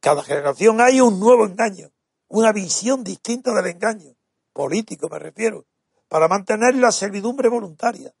Cada 0.00 0.22
generación 0.22 0.80
hay 0.82 1.00
un 1.00 1.18
nuevo 1.18 1.46
engaño, 1.46 1.90
una 2.28 2.52
visión 2.52 3.02
distinta 3.02 3.54
del 3.54 3.66
engaño, 3.66 4.14
político 4.52 5.08
me 5.08 5.18
refiero, 5.18 5.64
para 6.08 6.28
mantener 6.28 6.74
la 6.76 6.92
servidumbre 6.92 7.48
voluntaria. 7.48 8.14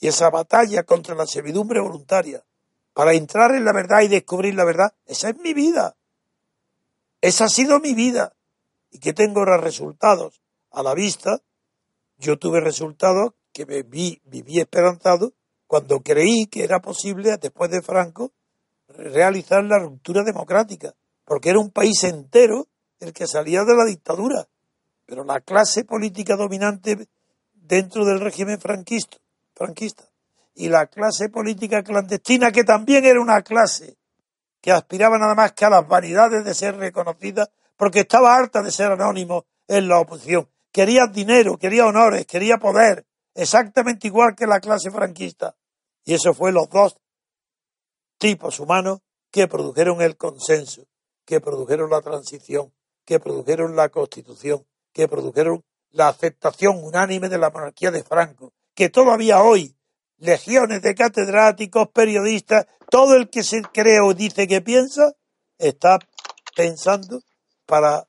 Y 0.00 0.08
esa 0.08 0.30
batalla 0.30 0.82
contra 0.82 1.14
la 1.14 1.26
servidumbre 1.26 1.80
voluntaria, 1.80 2.44
para 2.92 3.14
entrar 3.14 3.54
en 3.54 3.64
la 3.64 3.72
verdad 3.72 4.02
y 4.02 4.08
descubrir 4.08 4.54
la 4.54 4.64
verdad, 4.64 4.94
esa 5.06 5.30
es 5.30 5.38
mi 5.38 5.54
vida. 5.54 5.96
Esa 7.20 7.44
ha 7.44 7.48
sido 7.48 7.80
mi 7.80 7.94
vida. 7.94 8.34
¿Y 8.90 8.98
que 8.98 9.12
tengo 9.12 9.40
ahora 9.40 9.56
resultados? 9.56 10.40
A 10.70 10.82
la 10.82 10.94
vista, 10.94 11.40
yo 12.18 12.38
tuve 12.38 12.60
resultados 12.60 13.32
que 13.52 13.66
me 13.66 13.82
vi, 13.82 14.20
viví 14.24 14.58
esperanzado 14.58 15.32
cuando 15.66 16.02
creí 16.02 16.46
que 16.46 16.64
era 16.64 16.80
posible, 16.80 17.36
después 17.38 17.70
de 17.70 17.80
Franco, 17.80 18.32
realizar 18.88 19.64
la 19.64 19.78
ruptura 19.78 20.22
democrática, 20.22 20.94
porque 21.24 21.50
era 21.50 21.58
un 21.58 21.70
país 21.70 22.04
entero 22.04 22.68
el 23.00 23.12
que 23.12 23.26
salía 23.26 23.64
de 23.64 23.74
la 23.74 23.84
dictadura, 23.84 24.48
pero 25.12 25.24
la 25.24 25.42
clase 25.42 25.84
política 25.84 26.36
dominante 26.36 27.06
dentro 27.52 28.06
del 28.06 28.18
régimen 28.18 28.58
franquista, 28.58 30.08
y 30.54 30.70
la 30.70 30.86
clase 30.86 31.28
política 31.28 31.82
clandestina, 31.82 32.50
que 32.50 32.64
también 32.64 33.04
era 33.04 33.20
una 33.20 33.42
clase 33.42 33.98
que 34.62 34.72
aspiraba 34.72 35.18
nada 35.18 35.34
más 35.34 35.52
que 35.52 35.66
a 35.66 35.68
las 35.68 35.86
vanidades 35.86 36.46
de 36.46 36.54
ser 36.54 36.78
reconocida, 36.78 37.50
porque 37.76 38.00
estaba 38.00 38.34
harta 38.34 38.62
de 38.62 38.70
ser 38.70 38.90
anónimo 38.90 39.44
en 39.68 39.86
la 39.86 40.00
oposición. 40.00 40.48
Quería 40.70 41.02
dinero, 41.12 41.58
quería 41.58 41.84
honores, 41.84 42.24
quería 42.24 42.56
poder, 42.56 43.04
exactamente 43.34 44.06
igual 44.06 44.34
que 44.34 44.46
la 44.46 44.60
clase 44.60 44.90
franquista. 44.90 45.54
Y 46.06 46.14
eso 46.14 46.32
fue 46.32 46.52
los 46.52 46.70
dos 46.70 46.96
tipos 48.16 48.58
humanos 48.60 49.00
que 49.30 49.46
produjeron 49.46 50.00
el 50.00 50.16
consenso, 50.16 50.86
que 51.26 51.38
produjeron 51.42 51.90
la 51.90 52.00
transición, 52.00 52.72
que 53.04 53.20
produjeron 53.20 53.76
la 53.76 53.90
constitución, 53.90 54.64
que 54.92 55.08
produjeron 55.08 55.64
la 55.90 56.08
aceptación 56.08 56.82
unánime 56.82 57.28
de 57.28 57.38
la 57.38 57.50
monarquía 57.50 57.90
de 57.90 58.02
Franco, 58.02 58.52
que 58.74 58.88
todavía 58.88 59.42
hoy 59.42 59.76
legiones 60.18 60.82
de 60.82 60.94
catedráticos, 60.94 61.88
periodistas, 61.88 62.66
todo 62.88 63.16
el 63.16 63.28
que 63.28 63.42
se 63.42 63.62
cree 63.62 64.00
o 64.00 64.14
dice 64.14 64.46
que 64.46 64.60
piensa, 64.60 65.12
está 65.58 65.98
pensando 66.54 67.22
para 67.66 68.06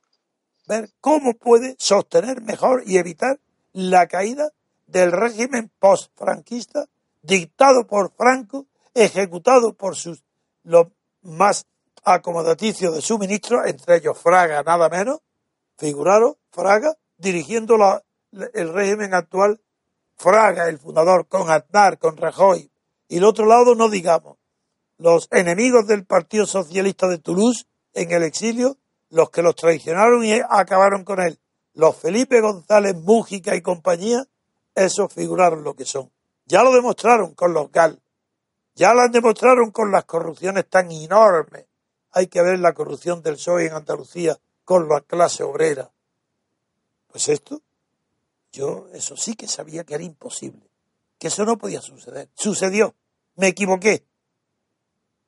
ver 0.67 0.91
cómo 1.01 1.33
puede 1.33 1.75
sostener 1.79 2.41
mejor 2.41 2.83
y 2.85 2.97
evitar 2.97 3.39
la 3.71 4.07
caída 4.07 4.51
del 4.85 5.11
régimen 5.11 5.71
post-franquista 5.79 6.85
dictado 7.21 7.87
por 7.87 8.13
Franco, 8.15 8.67
ejecutado 8.93 9.73
por 9.73 9.95
sus 9.95 10.23
los 10.63 10.87
más 11.21 11.65
acomodaticios 12.03 12.93
de 12.93 13.01
su 13.01 13.17
ministro, 13.17 13.65
entre 13.65 13.97
ellos 13.97 14.17
Fraga, 14.17 14.61
nada 14.63 14.89
menos, 14.89 15.19
figuraron, 15.83 16.37
Fraga, 16.49 16.95
dirigiendo 17.17 17.75
el 18.31 18.73
régimen 18.73 19.13
actual, 19.13 19.59
Fraga, 20.15 20.69
el 20.69 20.79
fundador, 20.79 21.27
con 21.27 21.51
Aznar, 21.51 21.97
con 21.97 22.15
Rajoy, 22.15 22.71
y 23.09 23.17
el 23.17 23.25
otro 23.25 23.45
lado 23.45 23.75
no 23.75 23.89
digamos, 23.89 24.37
los 24.97 25.27
enemigos 25.31 25.85
del 25.85 26.05
Partido 26.05 26.45
Socialista 26.45 27.09
de 27.09 27.17
Toulouse 27.17 27.65
en 27.93 28.11
el 28.11 28.23
exilio, 28.23 28.77
los 29.09 29.29
que 29.29 29.41
los 29.41 29.55
traicionaron 29.55 30.23
y 30.23 30.39
acabaron 30.49 31.03
con 31.03 31.19
él, 31.19 31.37
los 31.73 31.97
Felipe 31.97 32.39
González 32.39 32.95
Mújica 32.95 33.53
y 33.53 33.61
compañía, 33.61 34.25
esos 34.75 35.11
figuraron 35.11 35.65
lo 35.65 35.73
que 35.73 35.83
son. 35.83 36.09
Ya 36.45 36.63
lo 36.63 36.71
demostraron 36.71 37.33
con 37.33 37.53
los 37.53 37.69
GAL, 37.73 38.01
ya 38.73 38.93
lo 38.93 39.01
demostraron 39.11 39.71
con 39.71 39.91
las 39.91 40.05
corrupciones 40.05 40.65
tan 40.69 40.89
enormes. 40.91 41.65
Hay 42.11 42.27
que 42.27 42.41
ver 42.41 42.59
la 42.59 42.73
corrupción 42.73 43.21
del 43.21 43.35
PSOE 43.35 43.65
en 43.65 43.73
Andalucía 43.73 44.37
con 44.65 44.87
la 44.87 45.01
clase 45.01 45.43
obrera. 45.43 45.91
Pues 47.07 47.29
esto, 47.29 47.61
yo 48.51 48.87
eso 48.93 49.15
sí 49.17 49.35
que 49.35 49.47
sabía 49.47 49.83
que 49.83 49.95
era 49.95 50.03
imposible, 50.03 50.69
que 51.19 51.27
eso 51.27 51.45
no 51.45 51.57
podía 51.57 51.81
suceder. 51.81 52.29
Sucedió, 52.33 52.95
me 53.35 53.47
equivoqué. 53.47 54.05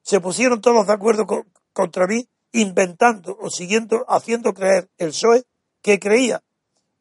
Se 0.01 0.19
pusieron 0.19 0.61
todos 0.61 0.87
de 0.87 0.93
acuerdo 0.93 1.25
contra 1.73 2.07
mí, 2.07 2.27
inventando 2.51 3.37
o 3.39 3.49
siguiendo, 3.49 4.05
haciendo 4.07 4.53
creer 4.53 4.89
el 4.97 5.09
PSOE 5.09 5.45
que 5.81 5.99
creía 5.99 6.41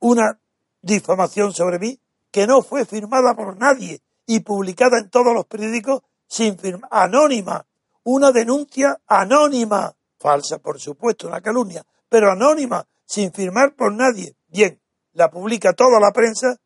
una 0.00 0.38
difamación 0.82 1.52
sobre 1.52 1.78
mí 1.78 1.98
que 2.30 2.46
no 2.46 2.62
fue 2.62 2.84
firmada 2.84 3.34
por 3.34 3.56
nadie 3.56 4.02
y 4.26 4.40
publicada 4.40 4.98
en 4.98 5.08
todos 5.08 5.32
los 5.32 5.46
periódicos 5.46 6.02
sin 6.26 6.58
firma, 6.58 6.88
anónima, 6.90 7.64
una 8.02 8.32
denuncia 8.32 9.00
anónima, 9.06 9.94
falsa 10.18 10.58
por 10.58 10.80
supuesto, 10.80 11.28
una 11.28 11.40
calumnia, 11.40 11.86
pero 12.14 12.30
anónima, 12.30 12.86
sin 13.04 13.32
firmar 13.32 13.74
por 13.74 13.92
nadie. 13.92 14.36
Bien, 14.46 14.80
la 15.14 15.32
publica 15.32 15.72
toda 15.72 15.98
la 15.98 16.12
prensa 16.12 16.60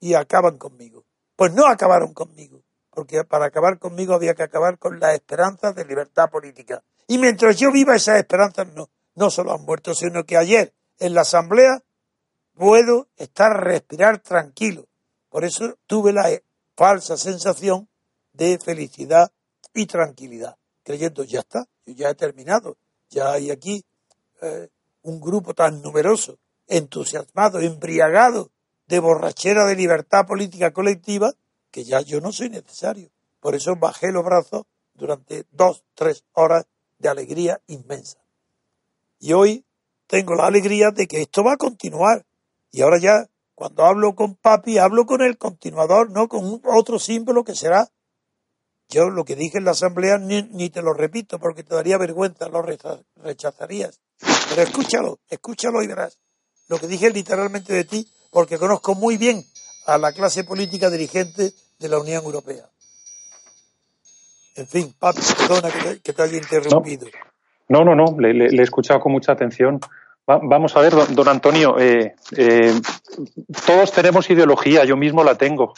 y 0.00 0.14
acaban 0.14 0.58
conmigo. 0.58 1.04
Pues 1.36 1.54
no 1.54 1.68
acabaron 1.68 2.12
conmigo, 2.12 2.60
porque 2.90 3.22
para 3.22 3.46
acabar 3.46 3.78
conmigo 3.78 4.12
había 4.12 4.34
que 4.34 4.42
acabar 4.42 4.76
con 4.76 4.98
las 4.98 5.14
esperanzas 5.14 5.76
de 5.76 5.84
libertad 5.84 6.30
política. 6.30 6.82
Y 7.06 7.18
mientras 7.18 7.58
yo 7.58 7.70
viva 7.70 7.94
esas 7.94 8.18
esperanzas, 8.18 8.66
no, 9.14 9.30
solo 9.30 9.54
han 9.54 9.64
muerto, 9.64 9.94
sino 9.94 10.24
que 10.24 10.36
ayer 10.36 10.74
en 10.98 11.14
la 11.14 11.20
asamblea 11.20 11.84
puedo 12.54 13.06
estar 13.18 13.52
respirar 13.52 14.18
tranquilo. 14.18 14.88
Por 15.28 15.44
eso 15.44 15.78
tuve 15.86 16.12
la 16.12 16.28
falsa 16.74 17.16
sensación 17.16 17.88
de 18.32 18.58
felicidad 18.58 19.30
y 19.72 19.86
tranquilidad, 19.86 20.56
creyendo, 20.82 21.22
ya 21.22 21.38
está, 21.38 21.68
yo 21.86 21.94
ya 21.94 22.10
he 22.10 22.16
terminado, 22.16 22.78
ya 23.10 23.30
hay 23.30 23.52
aquí 23.52 23.84
eh, 24.40 24.68
un 25.02 25.20
grupo 25.20 25.54
tan 25.54 25.82
numeroso, 25.82 26.38
entusiasmado, 26.66 27.60
embriagado 27.60 28.50
de 28.86 28.98
borrachera 28.98 29.66
de 29.66 29.76
libertad 29.76 30.26
política 30.26 30.72
colectiva, 30.72 31.32
que 31.70 31.84
ya 31.84 32.00
yo 32.00 32.20
no 32.20 32.32
soy 32.32 32.50
necesario. 32.50 33.10
Por 33.40 33.54
eso 33.54 33.76
bajé 33.76 34.12
los 34.12 34.24
brazos 34.24 34.64
durante 34.94 35.46
dos, 35.50 35.84
tres 35.94 36.24
horas 36.32 36.66
de 36.98 37.08
alegría 37.08 37.60
inmensa. 37.66 38.18
Y 39.18 39.32
hoy 39.32 39.64
tengo 40.06 40.34
la 40.34 40.46
alegría 40.46 40.90
de 40.90 41.06
que 41.06 41.22
esto 41.22 41.44
va 41.44 41.54
a 41.54 41.56
continuar. 41.56 42.26
Y 42.70 42.82
ahora 42.82 42.98
ya, 42.98 43.28
cuando 43.54 43.84
hablo 43.84 44.14
con 44.14 44.34
papi, 44.34 44.78
hablo 44.78 45.06
con 45.06 45.22
el 45.22 45.38
continuador, 45.38 46.10
no 46.10 46.28
con 46.28 46.60
otro 46.64 46.98
símbolo 46.98 47.44
que 47.44 47.54
será 47.54 47.90
yo 48.90 49.08
lo 49.08 49.24
que 49.24 49.36
dije 49.36 49.58
en 49.58 49.64
la 49.64 49.70
asamblea 49.70 50.18
ni, 50.18 50.68
te 50.68 50.82
lo 50.82 50.92
repito 50.92 51.38
porque 51.38 51.62
te 51.62 51.76
daría 51.76 51.96
vergüenza, 51.96 52.48
lo 52.48 52.60
rechazarías. 53.16 54.00
Pero 54.50 54.62
escúchalo, 54.62 55.18
escúchalo 55.28 55.82
y 55.82 55.86
verás. 55.86 56.18
Lo 56.68 56.78
que 56.78 56.86
dije 56.86 57.10
literalmente 57.10 57.72
de 57.72 57.84
ti 57.84 58.06
porque 58.30 58.58
conozco 58.58 58.94
muy 58.94 59.16
bien 59.16 59.44
a 59.86 59.98
la 59.98 60.12
clase 60.12 60.44
política 60.44 60.90
dirigente 60.90 61.52
de 61.78 61.88
la 61.88 61.98
Unión 61.98 62.24
Europea. 62.24 62.64
En 64.56 64.66
fin, 64.66 64.94
papi, 64.98 65.20
perdona 65.38 65.70
que 66.02 66.12
te, 66.12 66.22
haya 66.22 66.36
interrumpido. 66.36 67.06
No, 67.68 67.84
no, 67.84 67.94
no, 67.94 68.16
le, 68.18 68.46
he 68.46 68.62
escuchado 68.62 69.00
con 69.00 69.12
mucha 69.12 69.32
atención. 69.32 69.80
vamos 70.26 70.76
a 70.76 70.80
ver, 70.80 70.92
don, 70.92 71.28
Antonio, 71.28 71.78
eh, 71.78 72.14
eh, 72.36 72.80
todos 73.66 73.92
tenemos 73.92 74.28
ideología, 74.28 74.84
yo 74.84 74.96
mismo 74.96 75.24
la 75.24 75.36
tengo. 75.36 75.74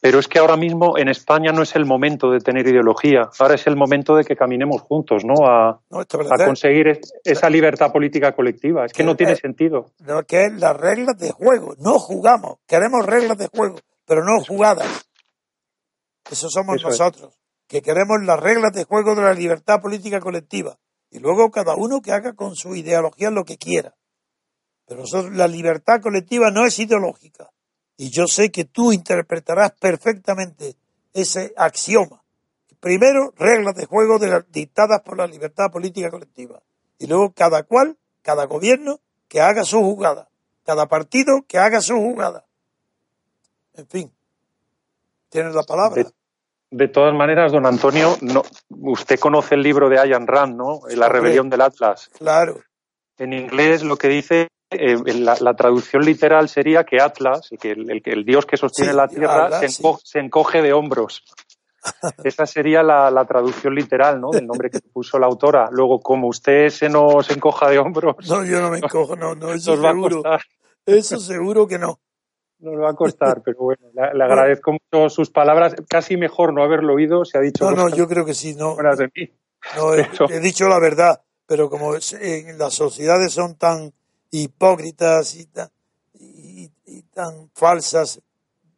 Pero 0.00 0.20
es 0.20 0.28
que 0.28 0.38
ahora 0.38 0.56
mismo 0.56 0.96
en 0.96 1.08
España 1.08 1.50
no 1.50 1.62
es 1.62 1.74
el 1.74 1.84
momento 1.84 2.30
de 2.30 2.38
tener 2.38 2.66
ideología, 2.68 3.30
ahora 3.38 3.56
es 3.56 3.66
el 3.66 3.74
momento 3.74 4.14
de 4.14 4.24
que 4.24 4.36
caminemos 4.36 4.82
juntos, 4.82 5.24
¿no? 5.24 5.44
A, 5.44 5.80
conseguir 6.44 7.00
esa 7.24 7.50
libertad 7.50 7.90
política 7.90 8.32
colectiva. 8.32 8.84
Es 8.84 8.92
que 8.92 9.02
no 9.02 9.16
tiene 9.16 9.34
sentido. 9.34 9.90
No, 9.98 10.22
que 10.22 10.44
es 10.44 10.52
las 10.52 10.76
reglas 10.76 11.18
de 11.18 11.32
juego. 11.32 11.74
No 11.78 11.98
jugamos, 11.98 12.58
queremos 12.66 13.04
reglas 13.04 13.38
de 13.38 13.48
juego, 13.48 13.80
pero 14.06 14.24
no 14.24 14.40
jugadas. 14.44 15.08
Eso 16.30 16.48
somos 16.48 16.80
nosotros, 16.82 17.36
que 17.66 17.82
queremos 17.82 18.18
las 18.24 18.38
reglas 18.38 18.72
de 18.72 18.84
juego 18.84 19.16
de 19.16 19.22
la 19.22 19.34
libertad 19.34 19.80
política 19.80 20.20
colectiva. 20.20 20.78
Y 21.10 21.18
luego 21.18 21.50
cada 21.50 21.74
uno 21.74 22.00
que 22.02 22.12
haga 22.12 22.34
con 22.34 22.54
su 22.54 22.76
ideología 22.76 23.30
lo 23.30 23.44
que 23.44 23.56
quiera. 23.56 23.94
Pero 24.86 25.02
la 25.32 25.48
libertad 25.48 26.00
colectiva 26.00 26.50
no 26.50 26.66
es 26.66 26.78
ideológica 26.78 27.50
y 27.98 28.10
yo 28.10 28.28
sé 28.28 28.50
que 28.50 28.64
tú 28.64 28.92
interpretarás 28.92 29.72
perfectamente 29.72 30.76
ese 31.12 31.52
axioma. 31.56 32.22
Primero, 32.80 33.34
reglas 33.36 33.74
de 33.74 33.86
juego 33.86 34.18
dictadas 34.50 35.00
por 35.02 35.18
la 35.18 35.26
libertad 35.26 35.70
política 35.70 36.08
colectiva. 36.08 36.62
Y 36.96 37.08
luego 37.08 37.32
cada 37.32 37.64
cual, 37.64 37.98
cada 38.22 38.44
gobierno, 38.44 39.00
que 39.26 39.40
haga 39.40 39.64
su 39.64 39.80
jugada. 39.80 40.28
Cada 40.64 40.86
partido 40.86 41.44
que 41.48 41.58
haga 41.58 41.80
su 41.80 41.96
jugada. 41.96 42.46
En 43.74 43.88
fin, 43.88 44.12
tienes 45.28 45.54
la 45.54 45.64
palabra. 45.64 46.04
De, 46.70 46.88
todas 46.88 47.14
maneras, 47.14 47.50
don 47.50 47.66
Antonio, 47.66 48.16
no, 48.20 48.42
usted 48.68 49.18
conoce 49.18 49.56
el 49.56 49.62
libro 49.62 49.88
de 49.88 49.98
Ayan 49.98 50.28
Rand, 50.28 50.56
¿no? 50.56 50.82
La 50.90 51.08
rebelión 51.08 51.50
del 51.50 51.62
Atlas. 51.62 52.10
Claro. 52.16 52.60
En 53.16 53.32
inglés 53.32 53.82
lo 53.82 53.96
que 53.96 54.06
dice 54.06 54.48
eh, 54.70 54.96
la, 55.14 55.54
traducción 55.54 56.04
literal 56.04 56.48
sería 56.48 56.84
que 56.84 57.00
Atlas, 57.00 57.48
que 57.58 57.70
el, 57.70 58.02
el, 58.04 58.24
dios 58.24 58.44
que 58.44 58.58
sostiene 58.58 58.92
la 58.92 59.08
Tierra, 59.08 59.50
se, 59.66 60.18
encoge, 60.18 60.60
de 60.60 60.74
hombros. 60.74 61.24
Esa 62.24 62.44
sería 62.44 62.82
la, 62.82 63.24
traducción 63.24 63.74
literal, 63.74 64.20
¿no? 64.20 64.30
Del 64.30 64.46
nombre 64.46 64.68
que 64.68 64.80
puso 64.80 65.18
la 65.18 65.26
autora. 65.26 65.68
Luego, 65.70 66.00
como 66.00 66.28
usted 66.28 66.68
se 66.68 66.90
nos 66.90 67.30
encoja 67.30 67.70
de 67.70 67.78
hombros. 67.78 68.28
No, 68.28 68.44
yo 68.44 68.60
no 68.60 68.70
me 68.70 68.78
encojo, 68.82 69.16
no, 69.16 69.34
no, 69.34 69.52
eso 69.52 69.76
seguro. 69.76 70.22
Eso 70.84 71.18
seguro 71.18 71.66
que 71.66 71.78
no. 71.78 72.00
Nos 72.58 72.74
va 72.74 72.90
a 72.90 72.94
costar, 72.94 73.40
pero 73.44 73.58
bueno, 73.60 73.88
le, 73.94 74.24
agradezco 74.24 74.72
mucho 74.72 75.08
sus 75.08 75.30
palabras. 75.30 75.76
Casi 75.88 76.18
mejor 76.18 76.52
no 76.52 76.62
haberlo 76.62 76.94
oído, 76.94 77.24
se 77.24 77.38
ha 77.38 77.40
dicho. 77.40 77.70
No, 77.70 77.88
no, 77.88 77.88
yo 77.88 78.06
creo 78.06 78.26
que 78.26 78.34
sí, 78.34 78.54
no. 78.54 78.76
De 78.76 79.10
mí. 79.14 79.30
No, 79.76 79.94
he, 79.94 80.40
dicho 80.40 80.68
la 80.68 80.78
verdad, 80.78 81.22
pero 81.46 81.68
como 81.68 81.94
en 81.94 82.58
las 82.58 82.74
sociedades 82.74 83.32
son 83.32 83.56
tan 83.56 83.92
hipócritas 84.30 85.34
y 85.34 85.46
tan, 85.46 85.70
y, 86.14 86.68
tan 87.12 87.50
falsas, 87.54 88.20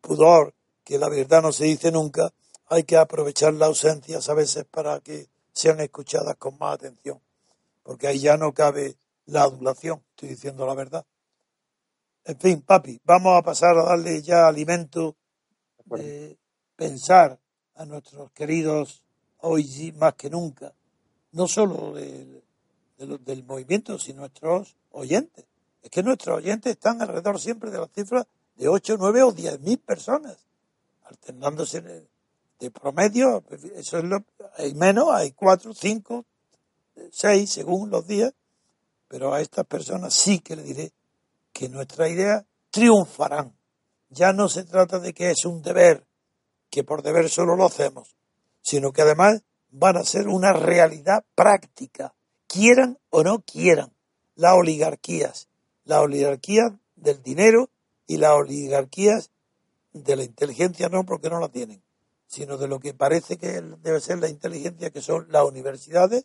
pudor, 0.01 0.55
que 0.85 0.99
la 0.99 1.09
verdad 1.09 1.43
no 1.43 1.53
se 1.53 1.65
dice 1.65 1.93
nunca, 1.93 2.33
hay 2.67 2.85
que 2.85 2.97
aprovechar 2.97 3.55
las 3.55 3.69
ausencias 3.69 4.29
a 4.29 4.35
veces 4.35 4.65
para 4.65 5.01
que 5.01 5.29
sean 5.53 5.81
escuchadas 5.81 6.37
con 6.37 6.59
más 6.59 6.75
atención, 6.75 7.21
porque 7.83 8.07
ahí 8.07 8.21
ya 8.21 8.37
no 8.37 8.53
cabe 8.53 8.97
la 9.27 9.43
adulación, 9.43 10.03
estoy 10.11 10.31
diciendo 10.31 10.67
la 10.67 10.75
verdad. 10.75 11.05
En 12.25 12.39
fin, 12.39 12.63
papi, 12.63 13.01
vamos 13.05 13.39
a 13.39 13.43
pasar 13.43 13.77
a 13.79 13.85
darle 13.85 14.23
ya 14.23 14.47
alimento 14.47 15.17
pensar 16.77 17.39
a 17.75 17.85
nuestros 17.85 18.31
queridos 18.33 19.03
hoy 19.39 19.93
más 19.99 20.15
que 20.15 20.31
nunca, 20.31 20.73
no 21.33 21.49
solo 21.49 21.95
del, 21.95 22.43
del 22.99 23.45
movimiento, 23.45 23.99
sino 23.99 24.21
nuestros 24.21 24.77
oyentes. 24.91 25.45
Es 25.83 25.91
que 25.91 26.03
nuestros 26.03 26.39
oyentes 26.39 26.73
están 26.73 27.01
alrededor 27.01 27.41
siempre 27.41 27.71
de 27.71 27.79
las 27.79 27.91
cifras 27.93 28.27
de 28.57 28.69
8, 28.69 28.97
9 28.99 29.23
o 29.23 29.33
10 29.33 29.61
mil 29.61 29.79
personas, 29.79 30.37
alternándose 31.05 31.81
de 32.61 32.71
promedio, 32.71 33.43
eso 33.75 33.99
es 33.99 34.05
lo, 34.05 34.23
hay 34.59 34.75
menos, 34.75 35.09
hay 35.11 35.33
4, 35.33 35.73
5, 35.73 36.25
6 37.11 37.51
según 37.51 37.91
los 37.91 38.07
días, 38.07 38.35
pero 39.09 39.33
a 39.33 39.41
estas 39.41 39.67
personas 39.67 40.13
sí 40.13 40.41
que 40.41 40.57
le 40.57 40.63
diré 40.63 40.93
que 41.53 41.69
nuestra 41.69 42.09
idea 42.09 42.45
triunfarán. 42.71 43.57
Ya 44.11 44.33
no 44.33 44.49
se 44.49 44.65
trata 44.65 44.99
de 44.99 45.15
que 45.15 45.31
es 45.31 45.45
un 45.47 45.63
deber, 45.63 46.05
que 46.69 46.85
por 46.85 47.03
deber 47.03 47.31
solo 47.31 47.57
lo 47.57 47.67
hacemos, 47.67 48.15
sino 48.61 48.93
que 48.93 49.03
además 49.03 49.43
van 49.71 49.97
a 49.97 50.05
ser 50.05 50.29
una 50.29 50.53
realidad 50.53 51.25
práctica, 51.35 52.15
quieran 52.47 52.99
o 53.09 53.23
no 53.23 53.41
quieran, 53.41 53.93
las 54.41 54.55
oligarquías, 54.55 55.49
las 55.85 55.99
oligarquías 55.99 56.73
del 56.97 57.23
dinero 57.23 57.69
y 58.07 58.17
las 58.17 58.31
oligarquías 58.31 59.31
de 59.93 60.17
la 60.17 60.25
inteligencia 60.25 60.89
no 60.89 61.05
porque 61.05 61.29
no 61.29 61.41
la 61.41 61.51
tienen, 61.51 61.83
sino 62.27 62.57
de 62.57 62.67
lo 62.67 62.81
que 62.81 62.95
parece 62.95 63.37
que 63.37 63.61
debe 63.61 64.01
ser 64.01 64.19
la 64.19 64.31
inteligencia 64.31 64.89
que 64.89 65.03
son 65.03 65.27
las 65.29 65.45
universidades 65.45 66.25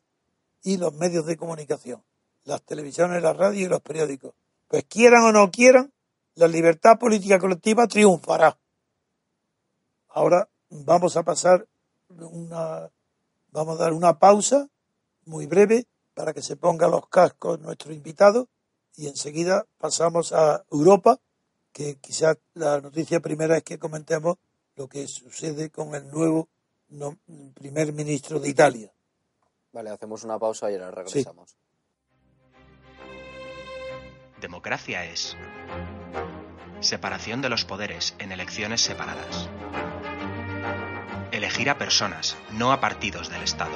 y 0.63 0.77
los 0.77 0.93
medios 0.93 1.25
de 1.25 1.35
comunicación, 1.35 2.01
las 2.45 2.61
televisiones, 2.61 3.21
la 3.21 3.33
radio 3.33 3.65
y 3.65 3.67
los 3.67 3.81
periódicos. 3.81 4.33
Pues 4.69 4.85
quieran 4.85 5.23
o 5.23 5.33
no 5.33 5.51
quieran, 5.51 5.91
la 6.35 6.47
libertad 6.47 6.97
política 6.97 7.37
colectiva 7.37 7.85
triunfará. 7.85 8.57
Ahora 10.07 10.47
vamos 10.69 11.17
a 11.17 11.23
pasar 11.23 11.67
una, 12.07 12.89
vamos 13.51 13.77
a 13.77 13.83
dar 13.83 13.91
una 13.91 14.17
pausa 14.19 14.69
muy 15.25 15.47
breve 15.47 15.85
para 16.15 16.33
que 16.33 16.41
se 16.41 16.55
ponga 16.55 16.87
los 16.87 17.07
cascos 17.07 17.59
nuestro 17.59 17.93
invitado 17.93 18.47
y 18.95 19.07
enseguida 19.07 19.65
pasamos 19.77 20.31
a 20.31 20.63
Europa, 20.71 21.19
que 21.71 21.97
quizás 21.97 22.37
la 22.53 22.81
noticia 22.81 23.19
primera 23.19 23.57
es 23.57 23.63
que 23.63 23.77
comentemos 23.77 24.37
lo 24.75 24.87
que 24.87 25.07
sucede 25.07 25.69
con 25.69 25.93
el 25.93 26.09
nuevo 26.09 26.47
primer 27.53 27.91
ministro 27.93 28.39
de 28.39 28.49
Italia. 28.49 28.91
Vale, 29.73 29.89
hacemos 29.89 30.23
una 30.23 30.39
pausa 30.39 30.71
y 30.71 30.75
ahora 30.75 30.91
regresamos. 30.91 31.57
Democracia 34.39 35.05
es 35.05 35.35
separación 36.79 37.41
de 37.41 37.49
los 37.49 37.65
poderes 37.65 38.15
en 38.19 38.31
elecciones 38.31 38.81
separadas. 38.81 39.49
Elegir 41.31 41.69
a 41.69 41.77
personas, 41.77 42.37
no 42.51 42.71
a 42.71 42.79
partidos 42.79 43.29
del 43.29 43.43
Estado. 43.43 43.75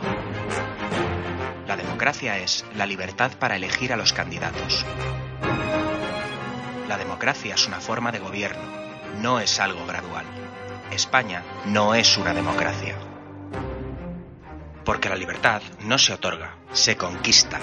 La 1.69 1.77
democracia 1.77 2.39
es 2.39 2.65
la 2.73 2.87
libertad 2.87 3.31
para 3.37 3.55
elegir 3.55 3.93
a 3.93 3.95
los 3.95 4.11
candidatos. 4.11 4.83
La 6.87 6.97
democracia 6.97 7.53
es 7.53 7.67
una 7.67 7.79
forma 7.79 8.11
de 8.11 8.17
gobierno, 8.17 8.63
no 9.19 9.39
es 9.39 9.59
algo 9.59 9.85
gradual. 9.85 10.25
España 10.89 11.43
no 11.65 11.93
es 11.93 12.17
una 12.17 12.33
democracia. 12.33 12.95
Porque 14.83 15.09
la 15.09 15.15
libertad 15.15 15.61
no 15.81 15.99
se 15.99 16.13
otorga, 16.13 16.55
se 16.71 16.97
conquista. 16.97 17.59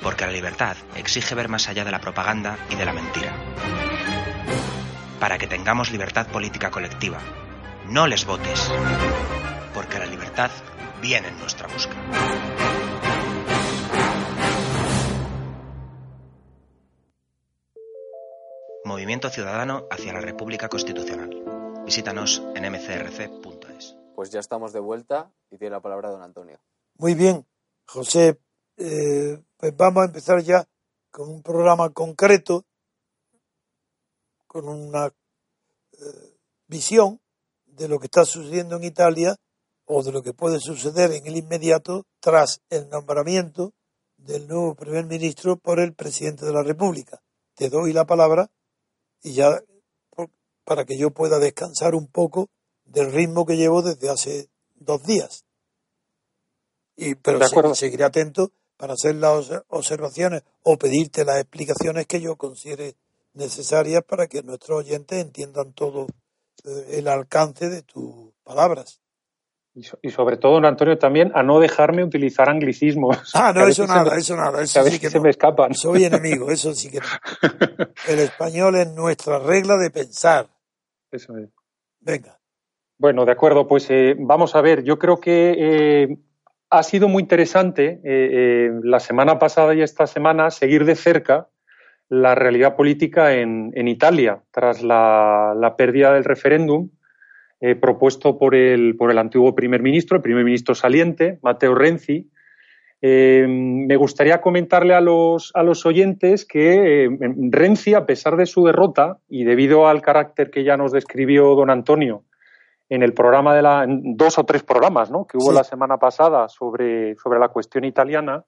Porque 0.00 0.24
la 0.24 0.30
libertad 0.30 0.76
exige 0.94 1.34
ver 1.34 1.48
más 1.48 1.68
allá 1.68 1.84
de 1.84 1.90
la 1.90 2.00
propaganda 2.00 2.58
y 2.70 2.76
de 2.76 2.84
la 2.84 2.92
mentira. 2.92 3.32
Para 5.18 5.36
que 5.36 5.48
tengamos 5.48 5.90
libertad 5.90 6.28
política 6.28 6.70
colectiva, 6.70 7.18
no 7.88 8.06
les 8.06 8.24
votes. 8.24 8.70
Porque 9.74 9.98
la 9.98 10.06
libertad 10.06 10.52
viene 11.00 11.28
en 11.28 11.38
nuestra 11.38 11.66
busca. 11.66 11.94
Movimiento 18.84 19.30
Ciudadano 19.30 19.86
hacia 19.90 20.12
la 20.12 20.20
República 20.20 20.68
Constitucional. 20.68 21.82
Visítanos 21.84 22.42
en 22.54 22.70
mcrc.es. 22.70 23.96
Pues 24.14 24.30
ya 24.30 24.40
estamos 24.40 24.72
de 24.72 24.80
vuelta 24.80 25.30
y 25.50 25.56
tiene 25.56 25.72
la 25.72 25.80
palabra 25.80 26.10
don 26.10 26.22
Antonio. 26.22 26.58
Muy 26.96 27.14
bien, 27.14 27.46
José. 27.86 28.38
Eh, 28.76 29.42
pues 29.56 29.76
vamos 29.76 30.02
a 30.02 30.06
empezar 30.06 30.42
ya 30.42 30.66
con 31.10 31.28
un 31.28 31.42
programa 31.42 31.90
concreto, 31.90 32.64
con 34.46 34.68
una 34.68 35.06
eh, 35.06 36.36
visión 36.66 37.20
de 37.66 37.88
lo 37.88 37.98
que 37.98 38.06
está 38.06 38.24
sucediendo 38.24 38.76
en 38.76 38.84
Italia 38.84 39.36
o 39.92 40.04
de 40.04 40.12
lo 40.12 40.22
que 40.22 40.32
puede 40.32 40.60
suceder 40.60 41.10
en 41.10 41.26
el 41.26 41.36
inmediato 41.36 42.06
tras 42.20 42.60
el 42.70 42.88
nombramiento 42.90 43.72
del 44.16 44.46
nuevo 44.46 44.76
primer 44.76 45.04
ministro 45.06 45.56
por 45.56 45.80
el 45.80 45.94
presidente 45.94 46.46
de 46.46 46.52
la 46.52 46.62
República. 46.62 47.20
Te 47.56 47.68
doy 47.68 47.92
la 47.92 48.04
palabra 48.04 48.50
y 49.20 49.32
ya 49.32 49.60
para 50.64 50.84
que 50.84 50.96
yo 50.96 51.10
pueda 51.10 51.40
descansar 51.40 51.96
un 51.96 52.06
poco 52.06 52.48
del 52.84 53.10
ritmo 53.10 53.44
que 53.44 53.56
llevo 53.56 53.82
desde 53.82 54.08
hace 54.08 54.48
dos 54.76 55.02
días. 55.02 55.44
Y, 56.94 57.16
pero 57.16 57.74
seguiré 57.74 58.04
atento 58.04 58.52
para 58.76 58.92
hacer 58.92 59.16
las 59.16 59.50
observaciones 59.66 60.44
o 60.62 60.78
pedirte 60.78 61.24
las 61.24 61.40
explicaciones 61.40 62.06
que 62.06 62.20
yo 62.20 62.36
considere 62.36 62.94
necesarias 63.32 64.04
para 64.06 64.28
que 64.28 64.44
nuestros 64.44 64.84
oyentes 64.84 65.18
entiendan 65.18 65.72
todo 65.72 66.06
eh, 66.64 66.98
el 66.98 67.08
alcance 67.08 67.68
de 67.68 67.82
tus 67.82 68.32
palabras. 68.44 69.00
Y, 69.74 70.10
sobre 70.10 70.36
todo, 70.36 70.54
don 70.54 70.64
Antonio, 70.64 70.98
también 70.98 71.30
a 71.34 71.44
no 71.44 71.60
dejarme 71.60 72.02
utilizar 72.02 72.48
anglicismos. 72.48 73.16
Ah, 73.34 73.52
no, 73.54 73.66
eso 73.66 73.86
nada, 73.86 74.16
eso 74.16 74.36
nada. 74.36 74.62
Eso 74.62 74.82
sí 74.84 74.98
que, 74.98 75.10
se 75.10 75.20
me 75.20 75.30
escapan. 75.30 75.74
Soy 75.74 76.04
enemigo, 76.04 76.50
eso 76.50 76.74
sí 76.74 76.90
que 76.90 76.98
no. 76.98 77.06
El 78.08 78.18
español 78.18 78.74
es 78.76 78.88
nuestra 78.88 79.38
regla 79.38 79.76
de 79.76 79.90
pensar. 79.90 80.48
Eso 81.10 81.36
es. 81.38 81.48
Venga. 82.00 82.38
Bueno, 82.98 83.24
de 83.24 83.32
acuerdo, 83.32 83.66
pues 83.66 83.88
eh, 83.90 84.16
vamos 84.18 84.56
a 84.56 84.60
ver. 84.60 84.82
Yo 84.82 84.98
creo 84.98 85.20
que 85.20 85.54
eh, 85.56 86.18
ha 86.68 86.82
sido 86.82 87.08
muy 87.08 87.22
interesante 87.22 88.00
eh, 88.04 88.70
la 88.82 89.00
semana 89.00 89.38
pasada 89.38 89.74
y 89.74 89.82
esta 89.82 90.06
semana 90.06 90.50
seguir 90.50 90.84
de 90.84 90.96
cerca 90.96 91.48
la 92.08 92.34
realidad 92.34 92.74
política 92.74 93.34
en, 93.34 93.88
Italia 93.88 94.42
tras 94.50 94.82
la 94.82 95.74
pérdida 95.78 96.12
del 96.12 96.24
referéndum 96.24 96.90
eh, 97.62 97.74
propuesto 97.74 98.38
por 98.38 98.54
el, 98.54 98.96
por 98.96 99.10
el 99.10 99.18
antiguo 99.18 99.54
primer 99.54 99.82
ministro, 99.82 100.16
el 100.16 100.22
primer 100.22 100.44
ministro 100.44 100.74
saliente, 100.74 101.38
Matteo 101.42 101.74
Renzi. 101.74 102.30
Eh, 103.02 103.46
me 103.48 103.96
gustaría 103.96 104.40
comentarle 104.40 104.94
a 104.94 105.02
los, 105.02 105.52
a 105.54 105.62
los 105.62 105.84
oyentes 105.84 106.46
que 106.46 107.04
eh, 107.04 107.08
Renzi, 107.50 107.92
a 107.92 108.06
pesar 108.06 108.36
de 108.36 108.46
su 108.46 108.64
derrota 108.64 109.18
y 109.28 109.44
debido 109.44 109.88
al 109.88 110.00
carácter 110.00 110.50
que 110.50 110.64
ya 110.64 110.78
nos 110.78 110.92
describió 110.92 111.54
don 111.54 111.68
Antonio 111.68 112.24
en 112.88 113.02
el 113.02 113.12
programa 113.12 113.54
de 113.54 113.62
la, 113.62 113.84
en 113.84 114.16
dos 114.16 114.38
o 114.38 114.44
tres 114.44 114.62
programas 114.62 115.10
¿no? 115.10 115.26
que 115.26 115.36
hubo 115.36 115.52
la 115.52 115.62
semana 115.62 115.98
pasada 115.98 116.48
sobre, 116.48 117.14
sobre 117.16 117.38
la 117.38 117.48
cuestión 117.48 117.84
italiana, 117.84 118.44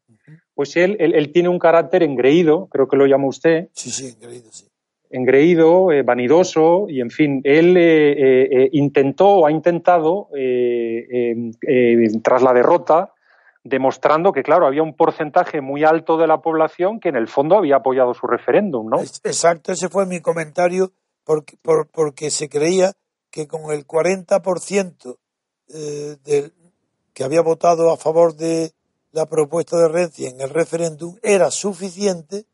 pues 0.55 0.75
él, 0.77 0.97
él, 1.01 1.15
él, 1.15 1.33
tiene 1.33 1.51
un 1.51 1.59
carácter 1.59 2.03
engreído, 2.03 2.67
creo 2.69 2.89
que 2.89 2.97
lo 2.97 3.07
llama 3.07 3.29
usted. 3.29 3.69
Sí, 3.73 3.91
sí, 3.91 4.17
engreído, 4.17 4.51
sí 4.51 4.72
engreído, 5.13 5.93
eh, 5.93 6.03
vanidoso, 6.03 6.87
y 6.89 7.01
en 7.01 7.11
fin, 7.11 7.41
él 7.45 7.77
eh, 7.77 8.65
eh, 8.65 8.69
intentó 8.73 9.29
o 9.29 9.47
ha 9.47 9.53
intentado, 9.53 10.29
tras 12.23 12.43
la 12.43 12.53
derrota, 12.55 13.13
demostrando 13.63 14.33
que, 14.33 14.43
claro, 14.43 14.67
había 14.67 14.83
un 14.83 14.97
porcentaje 14.97 15.61
muy 15.61 15.85
alto 15.85 16.17
de 16.17 16.27
la 16.27 16.39
población 16.39 16.99
que 16.99 17.11
en 17.11 17.17
el 17.17 17.29
fondo 17.29 17.57
había 17.57 17.77
apoyado 17.77 18.15
su 18.15 18.27
referéndum, 18.27 18.89
¿no? 18.89 19.01
Exacto, 19.01 19.71
ese 19.71 19.89
fue 19.89 20.07
mi 20.07 20.21
comentario, 20.21 20.93
porque, 21.25 21.57
porque 21.93 22.31
se 22.31 22.49
creía 22.49 22.93
que 23.31 23.47
con 23.47 23.71
el 23.71 23.87
40% 23.87 25.19
del, 26.25 26.53
que 27.13 27.25
había 27.25 27.43
votado 27.43 27.93
a 27.93 27.97
favor 27.97 28.35
de 28.35 28.73
la 29.13 29.27
propuesta 29.27 29.77
de 29.77 29.89
Renzi 29.89 30.27
en 30.27 30.41
el 30.41 30.51
referéndum 30.51 31.17
era 31.23 31.51
suficiente 31.51 32.47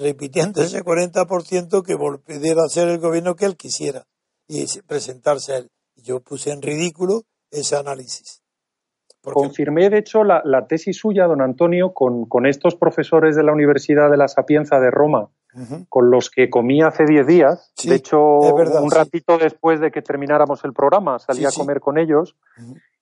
repitiendo 0.00 0.62
ese 0.62 0.82
40% 0.82 1.84
que 1.84 1.94
volviera 1.94 2.64
a 2.64 2.68
ser 2.68 2.88
el 2.88 2.98
gobierno 2.98 3.36
que 3.36 3.44
él 3.44 3.56
quisiera 3.56 4.06
y 4.48 4.64
presentarse 4.86 5.52
a 5.52 5.56
él. 5.58 5.68
Yo 5.94 6.20
puse 6.20 6.50
en 6.50 6.62
ridículo 6.62 7.24
ese 7.50 7.76
análisis. 7.76 8.42
Confirmé, 9.22 9.90
de 9.90 9.98
hecho, 9.98 10.24
la, 10.24 10.66
tesis 10.66 10.96
suya, 10.96 11.26
don 11.26 11.42
Antonio, 11.42 11.92
con, 11.92 12.46
estos 12.46 12.74
profesores 12.74 13.36
de 13.36 13.42
la 13.42 13.52
Universidad 13.52 14.10
de 14.10 14.16
la 14.16 14.28
Sapienza 14.28 14.80
de 14.80 14.90
Roma, 14.90 15.28
con 15.90 16.10
los 16.10 16.30
que 16.30 16.48
comí 16.48 16.80
hace 16.80 17.04
10 17.04 17.26
días. 17.26 17.72
de 17.84 17.96
hecho, 17.96 18.38
un 18.38 18.90
ratito 18.90 19.36
después 19.36 19.78
de 19.80 19.90
que 19.90 20.00
termináramos 20.00 20.64
el 20.64 20.72
programa, 20.72 21.18
salí 21.18 21.44
a 21.44 21.50
comer 21.54 21.80
con 21.80 21.98
ellos 21.98 22.34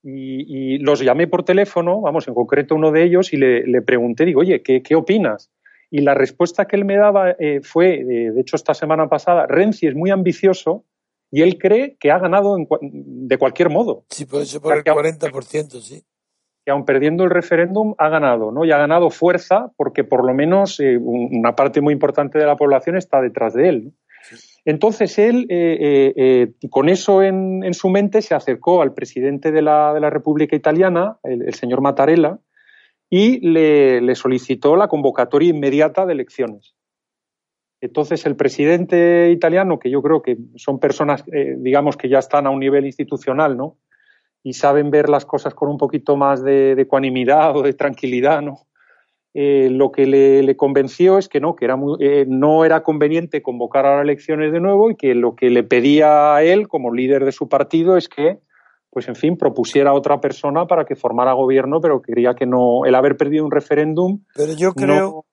y, 0.02 0.78
los 0.78 0.98
llamé 1.00 1.28
por 1.28 1.44
teléfono, 1.44 2.00
vamos, 2.00 2.26
en 2.26 2.34
concreto 2.34 2.74
uno 2.74 2.90
de 2.90 3.04
ellos, 3.04 3.32
y 3.32 3.36
le, 3.36 3.82
pregunté, 3.82 4.24
digo, 4.24 4.40
oye, 4.40 4.60
¿qué, 4.62 4.82
¿qué 4.82 4.96
opinas? 4.96 5.52
Y 5.90 6.00
la 6.02 6.14
respuesta 6.14 6.66
que 6.66 6.76
él 6.76 6.84
me 6.84 6.96
daba 6.96 7.30
eh, 7.38 7.60
fue, 7.62 8.04
de 8.04 8.40
hecho 8.40 8.56
esta 8.56 8.74
semana 8.74 9.08
pasada, 9.08 9.46
Renzi 9.46 9.86
es 9.86 9.94
muy 9.94 10.10
ambicioso 10.10 10.84
y 11.30 11.42
él 11.42 11.58
cree 11.58 11.96
que 11.98 12.10
ha 12.10 12.18
ganado 12.18 12.56
de 12.80 13.38
cualquier 13.38 13.70
modo. 13.70 14.04
Sí, 14.10 14.26
por 14.26 14.42
eso 14.42 14.60
por 14.60 14.76
el 14.76 14.84
40%, 14.84 15.80
sí. 15.80 16.04
Que 16.64 16.72
aun 16.72 16.84
perdiendo 16.84 17.24
el 17.24 17.30
referéndum 17.30 17.94
ha 17.96 18.10
ganado, 18.10 18.52
¿no? 18.52 18.66
Y 18.66 18.72
ha 18.72 18.78
ganado 18.78 19.08
fuerza 19.08 19.72
porque 19.76 20.04
por 20.04 20.26
lo 20.26 20.34
menos 20.34 20.78
eh, 20.80 20.98
una 20.98 21.56
parte 21.56 21.80
muy 21.80 21.94
importante 21.94 22.38
de 22.38 22.46
la 22.46 22.56
población 22.56 22.96
está 22.96 23.22
detrás 23.22 23.54
de 23.54 23.68
él. 23.68 23.92
Entonces 24.66 25.18
él, 25.18 25.46
eh, 25.48 26.52
con 26.68 26.90
eso 26.90 27.22
en, 27.22 27.72
su 27.72 27.88
mente, 27.88 28.20
se 28.20 28.34
acercó 28.34 28.82
al 28.82 28.92
presidente 28.92 29.50
de 29.50 29.62
la, 29.62 29.94
de 29.94 30.00
la 30.00 30.10
República 30.10 30.54
Italiana, 30.54 31.16
el 31.22 31.54
señor 31.54 31.80
Mattarella, 31.80 32.38
y 33.10 33.40
le, 33.40 34.14
solicitó 34.14 34.76
la 34.76 34.88
convocatoria 34.88 35.50
inmediata 35.50 36.04
de 36.06 36.12
elecciones. 36.12 36.74
Entonces, 37.80 38.26
el 38.26 38.36
presidente 38.36 39.30
italiano, 39.30 39.78
que 39.78 39.90
yo 39.90 40.02
creo 40.02 40.20
que 40.20 40.36
son 40.56 40.80
personas, 40.80 41.24
eh, 41.32 41.54
digamos, 41.58 41.96
que 41.96 42.08
ya 42.08 42.18
están 42.18 42.46
a 42.46 42.50
un 42.50 42.60
nivel 42.60 42.84
institucional, 42.84 43.56
¿no? 43.56 43.76
Y 44.42 44.54
saben 44.54 44.90
ver 44.90 45.08
las 45.08 45.24
cosas 45.24 45.54
con 45.54 45.68
un 45.68 45.78
poquito 45.78 46.16
más 46.16 46.42
de, 46.42 46.72
ecuanimidad 46.72 47.56
o 47.56 47.62
de 47.62 47.74
tranquilidad, 47.74 48.42
¿no? 48.42 48.66
Eh, 49.34 49.68
lo 49.70 49.92
que 49.92 50.06
le, 50.06 50.56
convenció 50.56 51.18
es 51.18 51.28
que 51.28 51.38
no, 51.38 51.54
que 51.54 51.66
era 51.66 51.78
eh, 52.00 52.24
no 52.26 52.64
era 52.64 52.82
conveniente 52.82 53.42
convocar 53.42 53.86
a 53.86 53.96
las 53.96 54.04
elecciones 54.04 54.52
de 54.52 54.58
nuevo 54.58 54.90
y 54.90 54.96
que 54.96 55.14
lo 55.14 55.36
que 55.36 55.50
le 55.50 55.62
pedía 55.62 56.34
a 56.34 56.42
él 56.42 56.66
como 56.66 56.92
líder 56.92 57.24
de 57.24 57.32
su 57.32 57.48
partido 57.48 57.96
es 57.96 58.08
que, 58.08 58.40
pues 58.90 59.08
en 59.08 59.14
fin, 59.14 59.36
propusiera 59.36 59.90
a 59.90 59.94
otra 59.94 60.20
persona 60.20 60.66
para 60.66 60.84
que 60.84 60.96
formara 60.96 61.34
gobierno, 61.34 61.80
pero 61.80 62.00
quería 62.00 62.34
que 62.34 62.46
no, 62.46 62.84
el 62.84 62.94
haber 62.94 63.16
perdido 63.16 63.44
un 63.44 63.50
referéndum. 63.50 64.24
Pero 64.34 64.52
yo 64.54 64.72
creo, 64.72 65.26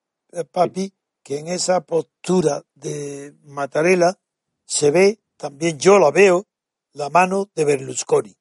papi, 0.51 0.93
que 1.23 1.39
en 1.39 1.47
esa 1.47 1.81
postura 1.81 2.63
de 2.75 3.33
Mattarella 3.43 4.17
se 4.65 4.91
ve, 4.91 5.19
también 5.37 5.79
yo 5.79 5.97
la 5.97 6.11
veo, 6.11 6.45
la 6.93 7.09
mano 7.09 7.49
de 7.55 7.65
Berlusconi. 7.65 8.35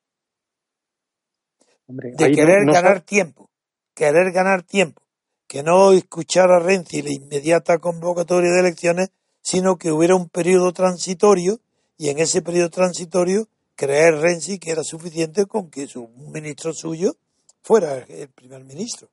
de 1.86 2.32
querer 2.32 2.66
ganar 2.66 3.00
tiempo, 3.00 3.50
querer 3.94 4.32
ganar 4.32 4.62
tiempo, 4.62 5.02
que 5.46 5.62
no 5.62 5.92
escuchar 5.92 6.50
a 6.50 6.58
Renzi 6.58 7.02
la 7.02 7.12
inmediata 7.12 7.78
convocatoria 7.78 8.50
de 8.50 8.60
elecciones, 8.60 9.10
sino 9.40 9.76
que 9.76 9.92
hubiera 9.92 10.16
un 10.16 10.28
periodo 10.28 10.72
transitorio 10.72 11.60
y 11.96 12.08
en 12.08 12.18
ese 12.18 12.42
periodo 12.42 12.70
transitorio 12.70 13.48
creer 13.76 14.16
Renzi 14.16 14.58
que 14.58 14.70
era 14.70 14.84
suficiente 14.84 15.46
con 15.46 15.70
que 15.70 15.86
su 15.86 16.08
ministro 16.08 16.72
suyo 16.72 17.16
fuera 17.62 17.98
el 17.98 18.28
primer 18.28 18.64
ministro. 18.64 19.08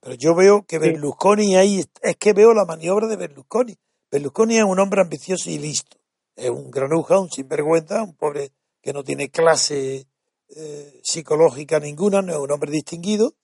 Pero 0.00 0.14
yo 0.14 0.34
veo 0.34 0.64
que 0.64 0.78
Berlusconi 0.78 1.56
ahí, 1.56 1.84
es 2.02 2.16
que 2.16 2.32
veo 2.32 2.54
la 2.54 2.64
maniobra 2.64 3.06
de 3.06 3.16
Berlusconi. 3.16 3.76
Berlusconi 4.10 4.58
es 4.58 4.64
un 4.64 4.78
hombre 4.78 5.00
ambicioso 5.00 5.50
y 5.50 5.58
listo. 5.58 5.96
Es 6.36 6.50
un 6.50 6.70
granuja, 6.70 7.18
un 7.18 7.30
sinvergüenza, 7.30 8.02
un 8.02 8.14
pobre 8.14 8.52
que 8.82 8.92
no 8.92 9.02
tiene 9.02 9.30
clase 9.30 10.06
eh, 10.48 11.00
psicológica 11.02 11.80
ninguna, 11.80 12.22
no 12.22 12.32
es 12.32 12.38
un 12.38 12.52
hombre 12.52 12.70
distinguido. 12.70 13.34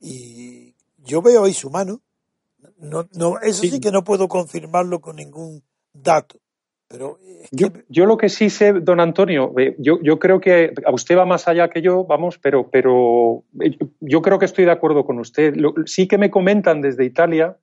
Y 0.00 0.74
yo 0.98 1.22
veo 1.22 1.44
ahí 1.44 1.54
su 1.54 1.70
mano. 1.70 2.00
No, 2.78 3.08
no, 3.12 3.38
eso 3.40 3.62
sí 3.62 3.78
que 3.78 3.92
no 3.92 4.02
puedo 4.04 4.26
confirmarlo 4.28 5.00
con 5.00 5.16
ningún 5.16 5.62
dato 5.92 6.40
pero 6.88 7.18
yo, 7.50 7.68
yo, 7.88 8.06
lo 8.06 8.16
que 8.16 8.28
sí 8.28 8.48
sé, 8.48 8.72
don 8.72 9.00
Antonio, 9.00 9.52
eh, 9.58 9.74
yo, 9.78 9.98
yo, 10.02 10.18
creo 10.18 10.40
que 10.40 10.72
a 10.84 10.92
usted 10.92 11.16
va 11.16 11.24
más 11.24 11.48
allá 11.48 11.68
que 11.68 11.82
yo, 11.82 12.04
vamos, 12.04 12.38
pero, 12.38 12.70
pero 12.70 13.42
eh, 13.60 13.76
yo 14.00 14.22
creo 14.22 14.38
que 14.38 14.44
estoy 14.44 14.66
de 14.66 14.70
acuerdo 14.70 15.04
con 15.04 15.18
usted. 15.18 15.54
sí 15.84 16.06
que 16.06 16.16
me 16.16 16.30
comentan 16.30 16.80
desde 16.80 17.04
Italia 17.04 17.56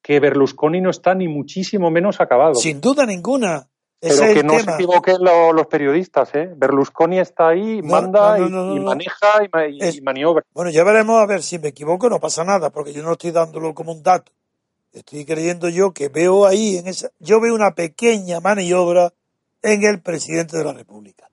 que 0.00 0.20
Berlusconi 0.20 0.80
no 0.80 0.90
está 0.90 1.14
ni 1.14 1.26
muchísimo 1.26 1.90
menos 1.90 2.20
acabado. 2.20 2.54
Sin 2.54 2.80
duda 2.80 3.04
ninguna. 3.04 3.68
pero 4.00 4.32
que 4.32 4.44
no 4.44 4.58
se 4.60 4.70
equivoquen 4.70 5.16
los 5.20 5.66
periodistas, 5.66 6.32
¿eh? 6.36 6.48
Berlusconi 6.56 7.18
está 7.18 7.48
ahí, 7.48 7.82
manda 7.82 8.38
y, 8.38 8.48
maneja 8.80 9.42
y, 9.68 10.00
maniobra. 10.02 10.44
Bueno, 10.54 10.70
ya 10.70 10.84
veremos 10.84 11.20
a 11.20 11.26
ver 11.26 11.42
si 11.42 11.58
me 11.58 11.68
equivoco, 11.68 12.08
no 12.08 12.20
pasa 12.20 12.44
nada, 12.44 12.70
porque 12.70 12.92
yo 12.92 13.02
no 13.02 13.12
estoy 13.12 13.32
dándolo 13.32 13.74
como 13.74 13.90
un 13.90 14.04
dato. 14.04 14.30
Estoy 14.92 15.24
creyendo 15.24 15.68
yo 15.68 15.92
que 15.92 16.08
veo 16.08 16.46
ahí, 16.46 16.78
en 16.78 16.86
esa, 16.86 17.10
yo 17.18 17.40
veo 17.40 17.54
una 17.54 17.74
pequeña 17.74 18.40
maniobra 18.40 19.12
en 19.62 19.84
el 19.84 20.00
presidente 20.00 20.56
de 20.56 20.64
la 20.64 20.72
República. 20.72 21.30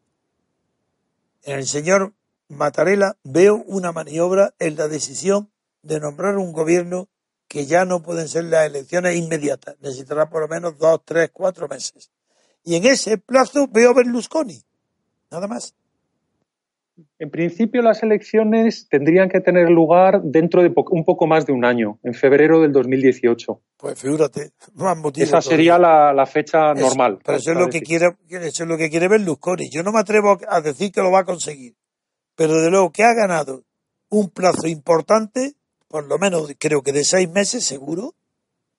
En 1.43 1.59
el 1.59 1.67
señor 1.67 2.13
Mattarella 2.47 3.17
veo 3.23 3.55
una 3.67 3.91
maniobra 3.91 4.53
en 4.59 4.75
la 4.75 4.87
decisión 4.87 5.51
de 5.83 5.99
nombrar 5.99 6.37
un 6.37 6.51
gobierno 6.51 7.07
que 7.47 7.65
ya 7.65 7.85
no 7.85 8.01
pueden 8.01 8.27
ser 8.27 8.45
las 8.45 8.65
elecciones 8.65 9.15
inmediatas. 9.15 9.75
Necesitará 9.79 10.29
por 10.29 10.41
lo 10.41 10.47
menos 10.47 10.77
dos, 10.77 11.01
tres, 11.05 11.29
cuatro 11.31 11.67
meses. 11.67 12.11
Y 12.63 12.75
en 12.75 12.85
ese 12.85 13.17
plazo 13.17 13.67
veo 13.67 13.91
a 13.91 13.93
Berlusconi. 13.93 14.63
Nada 15.29 15.47
más. 15.47 15.75
En 17.19 17.29
principio, 17.29 17.81
las 17.81 18.03
elecciones 18.03 18.87
tendrían 18.89 19.27
que 19.29 19.41
tener 19.41 19.69
lugar 19.69 20.21
dentro 20.23 20.61
de 20.61 20.73
un 20.91 21.03
poco 21.03 21.27
más 21.27 21.45
de 21.45 21.51
un 21.51 21.65
año, 21.65 21.99
en 22.03 22.13
febrero 22.13 22.61
del 22.61 22.71
2018. 22.71 23.61
Pues 23.77 23.99
figúrate, 23.99 24.51
más 24.75 24.97
Esa 25.15 25.41
sería 25.41 25.77
la, 25.77 26.25
fecha 26.25 26.73
normal. 26.73 27.19
Pero 27.23 27.37
eso 27.37 27.51
es, 27.51 27.57
lo 27.57 27.67
que 27.67 27.81
quiere, 27.81 28.15
eso 28.29 28.63
es 28.63 28.69
lo 28.69 28.77
que 28.77 28.89
quiere 28.89 29.09
Berlusconi. 29.09 29.69
Yo 29.69 29.83
no 29.83 29.91
me 29.91 29.99
atrevo 29.99 30.37
a 30.47 30.61
decir 30.61 30.91
que 30.91 31.01
lo 31.01 31.11
va 31.11 31.19
a 31.19 31.25
conseguir. 31.25 31.75
Pero 32.35 32.61
de 32.61 32.69
luego 32.69 32.91
que 32.91 33.03
ha 33.03 33.13
ganado 33.13 33.63
un 34.09 34.29
plazo 34.29 34.67
importante, 34.67 35.55
por 35.87 36.07
lo 36.07 36.17
menos 36.17 36.53
creo 36.57 36.81
que 36.81 36.93
de 36.93 37.03
seis 37.03 37.29
meses 37.29 37.65
seguro, 37.65 38.15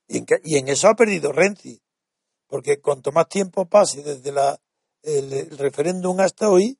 y 0.08 0.56
en, 0.56 0.68
eso 0.68 0.88
ha 0.88 0.94
perdido 0.94 1.32
Renzi. 1.32 1.82
Porque 2.46 2.80
cuanto 2.80 3.12
más 3.12 3.28
tiempo 3.28 3.66
pase 3.66 4.02
desde 4.02 4.32
la, 4.32 4.58
el 5.02 5.58
referéndum 5.58 6.20
hasta 6.20 6.48
hoy, 6.48 6.78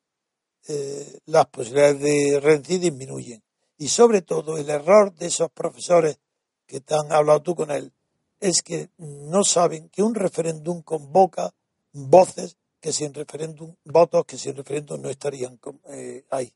eh, 0.69 1.21
las 1.27 1.47
posibilidades 1.47 2.01
de 2.01 2.41
Renzi 2.41 2.79
disminuyen. 2.79 3.43
Y 3.79 3.89
sobre 3.89 4.23
todo 4.23 4.57
el 4.59 4.69
error 4.71 5.15
de 5.15 5.27
esos 5.27 5.51
profesores 5.51 6.19
que 6.67 6.81
te 6.81 6.95
han 6.95 7.13
hablado 7.13 7.43
tú 7.43 7.55
con 7.55 7.71
él 7.71 7.93
es 8.41 8.63
que 8.63 8.91
no 8.99 9.45
saben 9.45 9.89
que 9.89 10.03
un 10.03 10.15
referéndum 10.15 10.83
convoca 10.83 11.55
voces 11.93 12.57
que 12.81 12.93
sin 12.93 13.15
referéndum, 13.15 13.75
votos 13.85 14.25
que 14.27 14.39
sin 14.39 14.57
referéndum 14.57 15.01
no 15.01 15.09
estarían 15.09 15.59
eh, 15.89 16.25
ahí. 16.31 16.53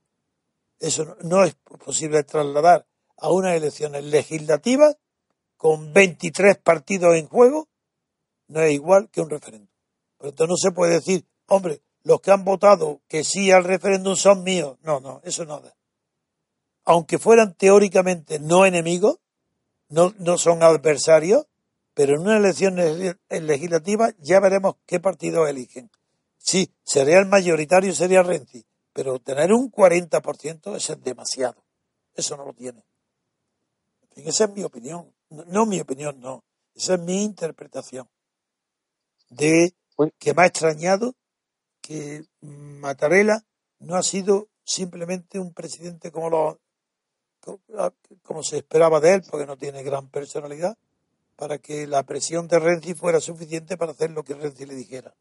Eso 0.79 1.17
no, 1.23 1.45
es 1.45 1.55
posible 1.85 2.23
trasladar 2.25 2.87
a 3.17 3.31
unas 3.31 3.57
elecciones 3.57 4.05
legislativas 4.05 4.97
con 5.57 5.93
23 5.93 6.57
partidos 6.59 7.17
en 7.17 7.27
juego, 7.27 7.69
no 8.49 8.63
es 8.63 8.73
igual 8.73 9.11
que 9.11 9.21
un 9.21 9.31
referéndum. 9.31 9.69
Por 10.17 10.29
tanto, 10.29 10.47
no 10.47 10.57
se 10.57 10.73
puede 10.73 10.95
decir, 10.95 11.27
hombre, 11.49 11.83
los 12.03 12.21
que 12.21 12.31
han 12.31 12.45
votado 12.45 13.01
que 13.09 13.25
sí 13.25 13.51
al 13.51 13.65
referéndum 13.65 14.17
son 14.17 14.43
míos. 14.43 14.79
No, 14.83 15.01
no, 15.01 15.21
eso 15.25 15.45
no 15.45 15.61
da. 15.61 15.75
Aunque 16.85 17.19
fueran 17.19 17.55
teóricamente 17.55 18.39
no 18.39 18.65
enemigos, 18.67 19.19
no, 19.89 20.15
no 20.19 20.39
son 20.39 20.63
adversarios, 20.63 21.47
pero 21.95 22.15
en 22.15 22.23
una 22.23 22.39
elección 22.39 22.77
legislativa 23.29 24.11
ya 24.19 24.41
veremos 24.41 24.77
qué 24.87 25.01
partido 25.01 25.47
eligen. 25.47 25.91
Sí, 26.39 26.73
sería 26.83 27.19
el 27.19 27.27
mayoritario, 27.27 27.95
sería 27.95 28.23
Renzi, 28.23 28.65
pero 28.93 29.19
tener 29.19 29.53
un 29.53 29.71
40% 29.71 30.77
eso 30.77 30.93
es 30.93 31.03
demasiado. 31.03 31.65
Eso 32.15 32.37
no 32.37 32.45
lo 32.45 32.55
tiene. 32.55 32.83
esa 34.17 34.45
es 34.45 34.51
mi 34.51 34.63
opinión. 34.63 35.13
No, 35.29 35.45
no 35.45 35.67
mi 35.67 35.81
opinión, 35.81 36.21
no. 36.21 36.45
Esa 36.75 36.95
es 36.95 37.01
mi 37.01 37.23
interpretación. 37.23 38.09
De 39.29 39.75
pues 39.97 40.13
que 40.19 40.33
me 40.35 40.43
ha 40.43 40.47
extrañado 40.47 41.15
que 41.91 42.23
Mattarella 42.41 43.43
no 43.81 43.97
ha 43.97 44.05
sido 44.05 44.47
simplemente 44.63 45.41
un 45.41 45.53
presidente 45.53 46.13
como 46.13 46.31
lo 46.31 46.61
como 48.23 48.45
se 48.45 48.59
esperaba 48.59 49.01
de 49.01 49.15
él, 49.15 49.23
porque 49.29 49.47
no 49.47 49.57
tiene 49.57 49.83
gran 49.83 50.09
personalidad, 50.09 50.77
para 51.35 51.59
que 51.59 51.89
la 51.89 52.05
presión 52.05 52.47
de 52.47 52.61
Renzi 52.61 52.95
fuera 52.95 53.19
suficiente 53.19 53.77
para 53.77 53.91
hacer 53.91 54.13
lo 54.13 54.23
que 54.23 54.35
Renzi 54.35 54.67
le 54.67 54.75
dijera. 54.75 55.15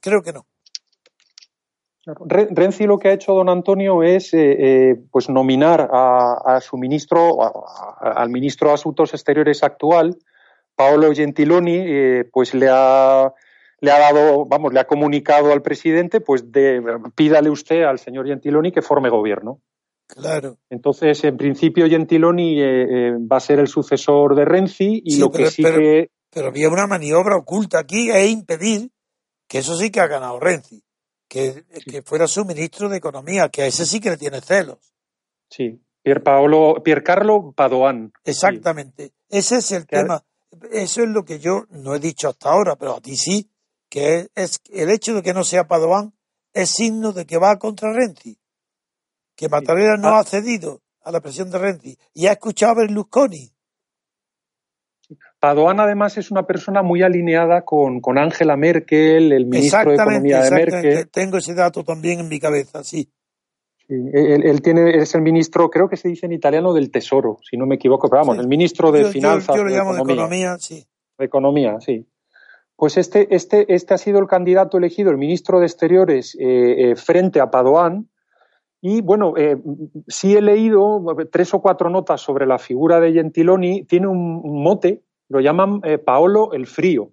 Creo 0.00 0.22
que 0.22 0.34
no. 0.34 0.44
Renzi 2.04 2.84
lo 2.84 2.98
que 2.98 3.08
ha 3.08 3.12
hecho 3.12 3.32
don 3.32 3.48
Antonio 3.48 4.02
es 4.02 4.34
eh, 4.34 4.56
eh, 4.90 5.02
pues 5.10 5.30
nominar 5.30 5.88
a, 5.90 6.58
su 6.60 6.76
ministro, 6.76 7.38
al 8.00 8.28
ministro 8.28 8.68
de 8.68 8.74
Asuntos 8.74 9.14
Exteriores 9.14 9.62
actual, 9.62 10.18
Paolo 10.74 11.14
Gentiloni, 11.14 11.78
eh, 11.78 12.28
pues 12.30 12.52
le 12.52 12.68
ha 12.68 13.32
le 13.82 13.90
ha 13.90 13.98
dado, 13.98 14.46
vamos, 14.46 14.72
le 14.72 14.78
ha 14.78 14.86
comunicado 14.86 15.52
al 15.52 15.60
presidente, 15.60 16.20
pues 16.20 16.52
de, 16.52 16.80
pídale 17.16 17.50
usted 17.50 17.82
al 17.82 17.98
señor 17.98 18.28
Gentiloni 18.28 18.70
que 18.70 18.80
forme 18.80 19.10
gobierno. 19.10 19.60
Claro. 20.06 20.58
Entonces, 20.70 21.24
en 21.24 21.36
principio, 21.36 21.88
Gentiloni 21.88 22.60
eh, 22.60 22.82
eh, 22.82 23.12
va 23.20 23.38
a 23.38 23.40
ser 23.40 23.58
el 23.58 23.66
sucesor 23.66 24.36
de 24.36 24.44
Renzi 24.44 25.02
y 25.04 25.18
lo 25.18 25.30
que 25.30 25.50
sí 25.50 25.64
que. 25.64 26.10
Pero 26.30 26.48
había 26.48 26.68
una 26.68 26.86
maniobra 26.86 27.36
oculta 27.36 27.80
aquí 27.80 28.08
es 28.08 28.30
impedir 28.30 28.90
que 29.48 29.58
eso 29.58 29.74
sí 29.74 29.90
que 29.90 30.00
ha 30.00 30.06
ganado 30.06 30.38
Renzi, 30.38 30.82
que, 31.28 31.64
que 31.84 32.02
fuera 32.02 32.28
su 32.28 32.44
ministro 32.44 32.88
de 32.88 32.98
Economía, 32.98 33.48
que 33.48 33.62
a 33.62 33.66
ese 33.66 33.84
sí 33.84 34.00
que 34.00 34.10
le 34.10 34.16
tiene 34.16 34.40
celos. 34.40 34.94
Sí, 35.50 35.82
Pier 36.02 36.22
Paolo, 36.22 36.82
Piercarlo 36.84 37.52
Padoan. 37.52 38.12
Exactamente. 38.24 39.12
Ese 39.28 39.56
es 39.56 39.72
el 39.72 39.86
tema. 39.86 40.24
Eso 40.70 41.02
es 41.02 41.08
lo 41.08 41.24
que 41.24 41.40
yo 41.40 41.64
no 41.70 41.94
he 41.94 41.98
dicho 41.98 42.28
hasta 42.28 42.50
ahora, 42.50 42.76
pero 42.76 42.94
a 42.94 43.00
ti 43.00 43.16
sí 43.16 43.51
que 43.92 44.28
es 44.34 44.58
el 44.72 44.88
hecho 44.88 45.14
de 45.14 45.22
que 45.22 45.34
no 45.34 45.44
sea 45.44 45.68
Padoan 45.68 46.14
es 46.54 46.70
signo 46.70 47.12
de 47.12 47.26
que 47.26 47.36
va 47.36 47.58
contra 47.58 47.92
Renzi, 47.92 48.38
que 49.36 49.50
Mattarella 49.50 49.98
no 49.98 50.08
ah. 50.08 50.20
ha 50.20 50.24
cedido 50.24 50.80
a 51.02 51.12
la 51.12 51.20
presión 51.20 51.50
de 51.50 51.58
Renzi 51.58 51.98
y 52.14 52.26
ha 52.26 52.32
escuchado 52.32 52.72
a 52.72 52.76
Berlusconi. 52.76 53.52
Padoan 55.38 55.78
además 55.78 56.16
es 56.16 56.30
una 56.30 56.46
persona 56.46 56.82
muy 56.82 57.02
alineada 57.02 57.66
con, 57.66 58.00
Angela 58.16 58.56
Merkel, 58.56 59.30
el 59.30 59.44
ministro 59.44 59.90
de 59.90 59.96
Economía 59.96 60.40
de 60.40 60.50
Merkel. 60.50 61.10
Tengo 61.10 61.36
ese 61.36 61.52
dato 61.52 61.84
también 61.84 62.20
en 62.20 62.28
mi 62.28 62.40
cabeza, 62.40 62.82
sí. 62.82 63.12
él, 63.88 64.62
tiene, 64.62 65.02
es 65.02 65.14
el 65.14 65.20
ministro, 65.20 65.68
creo 65.68 65.90
que 65.90 65.98
se 65.98 66.08
dice 66.08 66.24
en 66.24 66.32
italiano, 66.32 66.72
del 66.72 66.90
Tesoro, 66.90 67.40
si 67.42 67.58
no 67.58 67.66
me 67.66 67.74
equivoco, 67.74 68.08
pero 68.08 68.22
vamos, 68.22 68.38
el 68.38 68.48
ministro 68.48 68.90
de 68.90 69.04
Finanzas. 69.10 69.54
Yo, 69.54 69.64
lo 69.64 69.68
llamo 69.68 69.92
de 69.92 70.00
Economía, 70.00 70.56
sí. 70.58 70.82
de 71.18 71.24
Economía, 71.26 71.78
sí. 71.78 72.06
Pues 72.76 72.96
este, 72.96 73.34
este, 73.34 73.72
este 73.72 73.94
ha 73.94 73.98
sido 73.98 74.18
el 74.18 74.26
candidato 74.26 74.78
elegido, 74.78 75.10
el 75.10 75.18
ministro 75.18 75.60
de 75.60 75.66
Exteriores, 75.66 76.36
eh, 76.38 76.90
eh, 76.90 76.96
frente 76.96 77.40
a 77.40 77.50
Padoan. 77.50 78.08
Y 78.80 79.00
bueno, 79.00 79.34
eh, 79.36 79.56
sí 80.08 80.34
he 80.34 80.42
leído 80.42 81.00
tres 81.30 81.54
o 81.54 81.60
cuatro 81.60 81.88
notas 81.90 82.20
sobre 82.20 82.46
la 82.46 82.58
figura 82.58 82.98
de 82.98 83.12
Gentiloni. 83.12 83.84
Tiene 83.84 84.08
un, 84.08 84.42
mote, 84.62 85.04
lo 85.28 85.40
llaman 85.40 85.80
Paolo 86.04 86.52
el 86.52 86.66
Frío. 86.66 87.12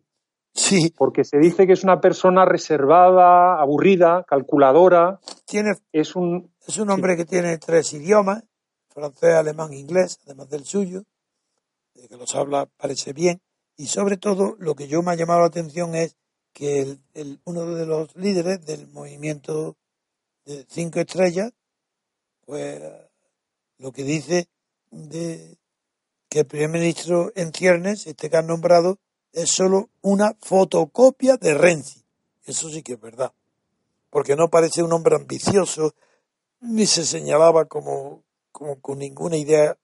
Sí. 0.54 0.92
Porque 0.98 1.24
se 1.24 1.38
dice 1.38 1.68
que 1.68 1.74
es 1.74 1.84
una 1.84 2.02
persona 2.02 2.46
reservada, 2.46 3.62
aburrida, 3.62 4.26
calculadora. 4.28 5.20
Tiene, 5.46 5.74
es 5.92 6.16
un, 6.16 6.52
es 6.68 6.78
un 6.80 6.90
hombre 6.90 7.16
que 7.16 7.26
tiene 7.26 7.60
tres 7.60 7.94
idiomas, 7.94 8.44
francés, 8.88 9.36
alemán, 9.36 9.74
inglés, 9.74 10.20
además 10.26 10.50
del 10.50 10.66
suyo, 10.66 11.04
que 11.94 12.18
los 12.18 12.36
habla, 12.36 12.68
parece 12.78 13.14
bien. 13.14 13.42
Y 13.80 13.88
sobre 13.88 14.18
todo, 14.18 14.58
lo 14.60 14.76
que 14.76 14.90
yo 14.90 15.02
me 15.02 15.12
ha 15.12 15.16
llamado 15.16 15.40
la 15.40 15.46
atención 15.46 15.96
es 15.96 16.18
que 16.52 16.98
uno 17.46 17.66
de 17.66 17.86
los 17.86 18.14
líderes 18.14 18.66
del 18.66 18.90
movimiento 18.90 19.78
de 20.44 20.66
cinco 20.70 21.00
estrellas, 21.00 21.54
pues 22.46 22.82
lo 23.78 23.94
que 23.94 24.04
dice 24.04 24.50
de 24.92 25.58
que 26.28 26.40
el 26.40 26.46
primer 26.46 26.72
ministro 26.72 27.32
en 27.36 27.54
ciernes, 27.54 28.06
este 28.06 28.30
que 28.30 28.36
han 28.36 28.48
nombrado, 28.48 29.00
es 29.32 29.50
solo 29.50 29.90
una 30.02 30.36
fotocopia 30.42 31.38
de 31.38 31.54
Renzi. 31.54 32.04
Eso 32.44 32.70
sí 32.70 32.84
que 32.84 32.96
es 32.96 33.00
verdad. 33.00 33.32
Porque 34.10 34.36
no 34.36 34.50
parece 34.50 34.84
un 34.84 34.92
hombre 34.92 35.16
ambicioso, 35.16 35.96
ni 36.60 36.86
se 36.86 37.06
señalaba 37.06 37.64
como, 37.64 38.26
como 38.52 38.82
con 38.82 39.00
ninguna 39.00 39.38
idea 39.38 39.78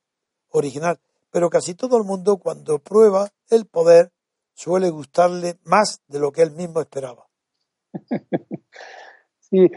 original 0.50 1.00
pero 1.36 1.50
casi 1.50 1.74
todo 1.74 1.98
el 1.98 2.04
mundo 2.04 2.38
cuando 2.38 2.78
prueba 2.78 3.28
el 3.50 3.66
poder 3.66 4.10
suele 4.54 4.88
gustarle 4.88 5.58
más 5.64 6.00
de 6.08 6.18
lo 6.18 6.32
que 6.32 6.40
él 6.40 6.52
mismo 6.52 6.80
esperaba. 6.80 7.26
Sí, 9.48 9.70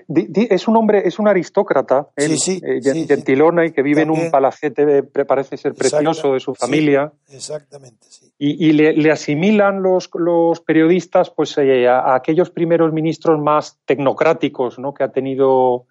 es 0.50 0.68
un 0.68 0.78
hombre, 0.78 1.04
es 1.08 1.20
un 1.20 1.28
aristócrata, 1.28 2.10
sí, 2.18 2.38
sí, 2.40 2.62
eh, 2.66 2.82
Gentilone, 2.82 3.72
que 3.72 3.84
vive 3.84 4.02
en 4.02 4.10
un 4.10 4.32
palacete, 4.32 5.04
parece 5.04 5.58
ser 5.58 5.76
precioso, 5.76 6.34
de 6.34 6.40
su 6.40 6.56
familia. 6.56 7.14
exactamente, 7.28 8.08
sí. 8.10 8.34
Y, 8.40 8.72
le, 8.72 9.12
asimilan 9.12 9.84
los, 9.84 10.10
los 10.16 10.60
periodistas 10.62 11.30
pues, 11.30 11.56
eh, 11.60 11.88
a, 11.88 12.16
aquellos 12.16 12.50
primeros 12.50 12.92
ministros 12.92 13.40
más 13.40 13.78
tecnocráticos 13.86 14.80
¿no? 14.80 14.96
que 14.96 15.04
ha 15.04 15.12
tenido 15.12 15.86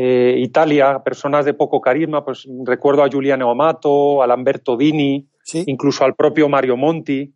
eh, 0.00 0.38
Italia, 0.38 1.02
personas 1.04 1.44
de 1.44 1.54
poco 1.54 1.80
carisma, 1.80 2.24
pues 2.24 2.46
recuerdo 2.64 3.02
a 3.02 3.08
Giuliano 3.08 3.50
Amato, 3.50 4.22
a 4.22 4.28
Lamberto 4.28 4.76
Dini, 4.76 5.28
incluso 5.66 6.04
al 6.04 6.14
propio 6.14 6.48
Mario 6.48 6.76
Monti. 6.76 7.34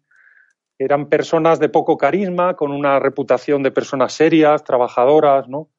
Eran 0.79 1.09
personas 1.09 1.59
de 1.59 1.69
poco 1.69 1.97
carisma, 1.97 2.55
con 2.55 2.71
una 2.71 3.01
reputación 3.01 3.65
de 3.65 3.73
personas 3.73 4.13
serias, 4.13 4.63
trabajadoras, 4.63 5.49
¿no? 5.49 5.71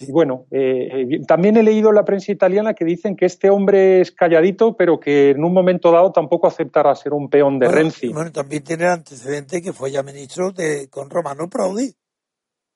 Y 0.00 0.12
bueno, 0.12 0.44
eh, 0.50 1.06
eh, 1.12 1.20
también 1.26 1.56
he 1.56 1.62
leído 1.62 1.88
en 1.88 1.94
la 1.94 2.04
prensa 2.04 2.30
italiana 2.30 2.74
que 2.74 2.84
dicen 2.84 3.16
que 3.16 3.24
este 3.24 3.48
hombre 3.48 4.02
es 4.02 4.12
calladito, 4.12 4.76
pero 4.76 5.00
que 5.00 5.30
en 5.30 5.42
un 5.42 5.54
momento 5.54 5.90
dado 5.92 6.12
tampoco 6.12 6.46
aceptará 6.46 6.94
ser 6.94 7.14
un 7.14 7.30
peón 7.30 7.58
de 7.58 7.68
Renzi. 7.68 8.08
Bueno, 8.12 8.32
también 8.32 8.62
tiene 8.64 8.84
antecedente 8.84 9.62
que 9.62 9.72
fue 9.72 9.90
ya 9.90 10.02
ministro 10.02 10.52
de, 10.52 10.90
con 10.90 11.08
Romano 11.08 11.48
Prodi. 11.48 11.94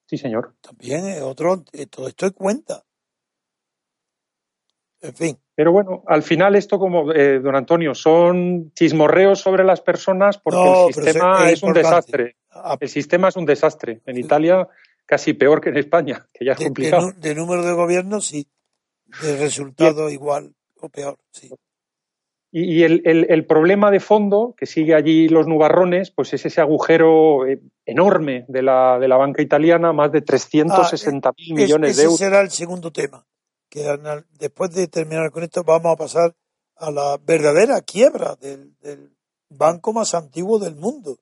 Sí, 0.07 0.17
señor. 0.17 0.55
También 0.63 1.23
otro, 1.23 1.63
todo 1.91 2.09
esto 2.09 2.27
es 2.27 2.33
cuenta. 2.33 2.86
En 5.03 5.15
fin. 5.15 5.39
Pero 5.55 5.73
bueno, 5.73 6.03
al 6.07 6.23
final 6.23 6.55
esto, 6.57 6.79
como 6.79 7.13
eh, 7.13 7.39
don 7.41 7.57
Antonio, 7.57 7.95
son 7.95 8.73
chismorreos 8.75 9.41
sobre 9.41 9.65
las 9.65 9.81
personas 9.81 10.39
porque 10.39 10.87
el 10.89 10.95
sistema 10.95 11.51
es, 11.51 11.63
un 11.63 11.73
desastre. 11.73 12.37
Ah, 12.51 12.77
el 12.79 12.89
sistema 12.89 13.29
es 13.29 13.37
un 13.37 13.47
desastre. 13.47 14.01
En 14.07 14.19
Italia 14.19 14.69
casi 15.05 15.35
peor 15.35 15.61
que 15.61 15.71
en 15.71 15.79
España, 15.79 16.27
que 16.33 16.45
ya 16.45 16.53
es 16.53 16.59
complicado. 16.59 17.13
De, 17.17 17.35
número 17.35 17.65
de 17.65 17.73
gobierno, 17.73 18.21
sí. 18.21 18.49
De 19.23 19.37
resultado 19.37 20.11
igual 20.11 20.55
o 20.81 20.89
peor, 20.89 21.17
sí. 21.31 21.51
Y, 22.53 22.85
el, 22.85 23.47
problema 23.47 23.91
de 23.91 24.01
fondo 24.01 24.55
que 24.57 24.67
sigue 24.67 24.95
allí 24.95 25.29
los 25.29 25.47
nubarrones, 25.47 26.11
pues 26.11 26.33
es 26.33 26.47
ese 26.47 26.61
agujero 26.61 27.47
eh, 27.47 27.61
enorme 27.85 28.47
de 28.49 28.63
la, 28.63 28.99
de 28.99 29.09
la 29.09 29.17
banca 29.17 29.43
italiana, 29.43 29.93
más 29.93 30.11
de 30.11 30.23
360 30.23 31.33
mil 31.37 31.53
ah, 31.53 31.55
millones 31.55 31.97
de 31.97 32.05
euros. 32.05 32.21
Ese 32.21 32.25
será 32.25 32.41
el 32.41 32.51
segundo 32.51 32.91
tema 32.91 33.27
que 33.69 33.85
después 34.39 34.71
de 34.73 34.89
terminar 34.89 35.31
con 35.31 35.43
esto 35.43 35.65
vamos 35.65 35.93
a 35.93 35.97
pasar 35.97 36.35
a 36.77 36.91
la 36.91 37.19
verdadera 37.23 37.81
quiebra 37.81 38.37
del, 38.37 38.75
banco 39.49 39.93
más 39.93 40.15
antiguo 40.15 40.59
del 40.59 40.75
mundo. 40.75 41.19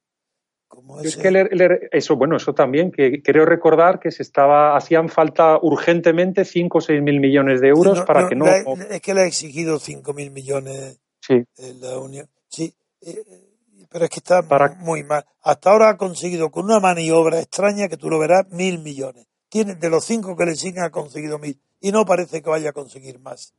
es 1.03 1.16
que 1.16 1.88
eso, 1.92 2.16
bueno, 2.16 2.36
eso 2.36 2.55
también, 2.55 2.90
que 2.90 3.22
creo 3.22 3.45
recordar 3.45 4.01
que 4.01 4.11
se 4.11 4.22
estaba, 4.22 4.76
hacían 4.76 5.09
falta 5.09 5.59
urgentemente 5.61 6.45
5 6.45 6.78
o 6.78 6.80
6 6.80 7.03
mil 7.03 7.20
millones 7.20 7.61
de 7.61 7.68
euros 7.68 8.01
para 8.03 8.28
que 8.28 8.34
no. 8.34 8.47
es 8.47 9.01
que 9.03 9.14
le 9.14 9.22
ha 9.22 9.26
exigido 9.26 9.78
5 9.78 10.12
mil 10.14 10.30
millones 10.30 10.99
sí. 11.20 11.45
la 11.80 11.99
Unión. 11.99 12.28
Sí, 12.49 12.74
eh, 13.03 13.22
eh, 13.26 13.55
pero 13.90 14.05
es 14.07 14.11
que 14.11 14.20
está 14.20 14.42
muy 14.78 15.05
mal. 15.05 15.24
Hasta 15.42 15.70
ahora 15.70 15.90
ha 15.90 15.97
conseguido 15.97 16.51
con 16.51 16.64
una 16.64 16.80
maniobra 16.80 17.40
extraña 17.40 17.88
que 17.88 17.97
tú 17.97 18.09
lo 18.09 18.18
verás 18.18 18.49
mil 18.51 18.78
millones. 18.78 19.26
Tiene, 19.49 19.74
de 19.76 19.90
los 19.90 20.05
cinco 20.05 20.36
que 20.36 20.47
le 20.47 20.57
siguen 20.57 20.82
ha 20.82 20.90
conseguido 20.90 21.38
mil 21.38 21.61
y 21.85 21.93
no 21.93 22.07
parece 22.07 22.41
que 22.41 22.49
vaya 22.49 22.70
a 22.70 22.72
conseguir 22.72 23.18
más. 23.18 23.53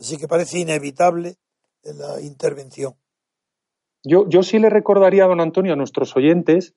Así 0.00 0.16
que 0.16 0.26
parece 0.26 0.58
inevitable 0.58 1.36
la 1.84 2.18
intervención. 2.22 2.94
Yo, 4.02 4.26
yo 4.26 4.42
sí 4.42 4.58
le 4.58 4.70
recordaría 4.70 5.24
a 5.24 5.28
don 5.28 5.38
Antonio, 5.38 5.74
a 5.74 5.76
nuestros 5.76 6.16
oyentes, 6.16 6.72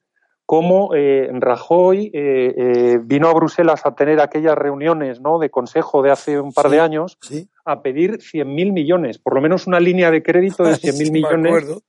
cómo 0.45 0.93
eh, 0.93 1.29
Rajoy 1.31 2.11
eh, 2.13 2.53
eh, 2.57 2.99
vino 3.01 3.29
a 3.29 3.33
Bruselas 3.33 3.85
a 3.85 3.95
tener 3.95 4.19
aquellas 4.19 4.57
reuniones 4.57 5.21
¿no? 5.21 5.39
de 5.39 5.49
consejo 5.49 6.01
de 6.01 6.11
hace 6.11 6.41
un 6.41 6.51
par 6.51 6.69
de 6.69 6.81
años 6.81 7.17
a 7.63 7.81
pedir 7.81 8.17
100.000 8.17 8.73
millones, 8.73 9.17
por 9.17 9.33
lo 9.33 9.41
menos 9.41 9.67
una 9.67 9.79
línea 9.79 10.11
de 10.11 10.23
crédito 10.23 10.65
de 10.65 10.71
100.000 10.73 11.11
millones 11.11 11.83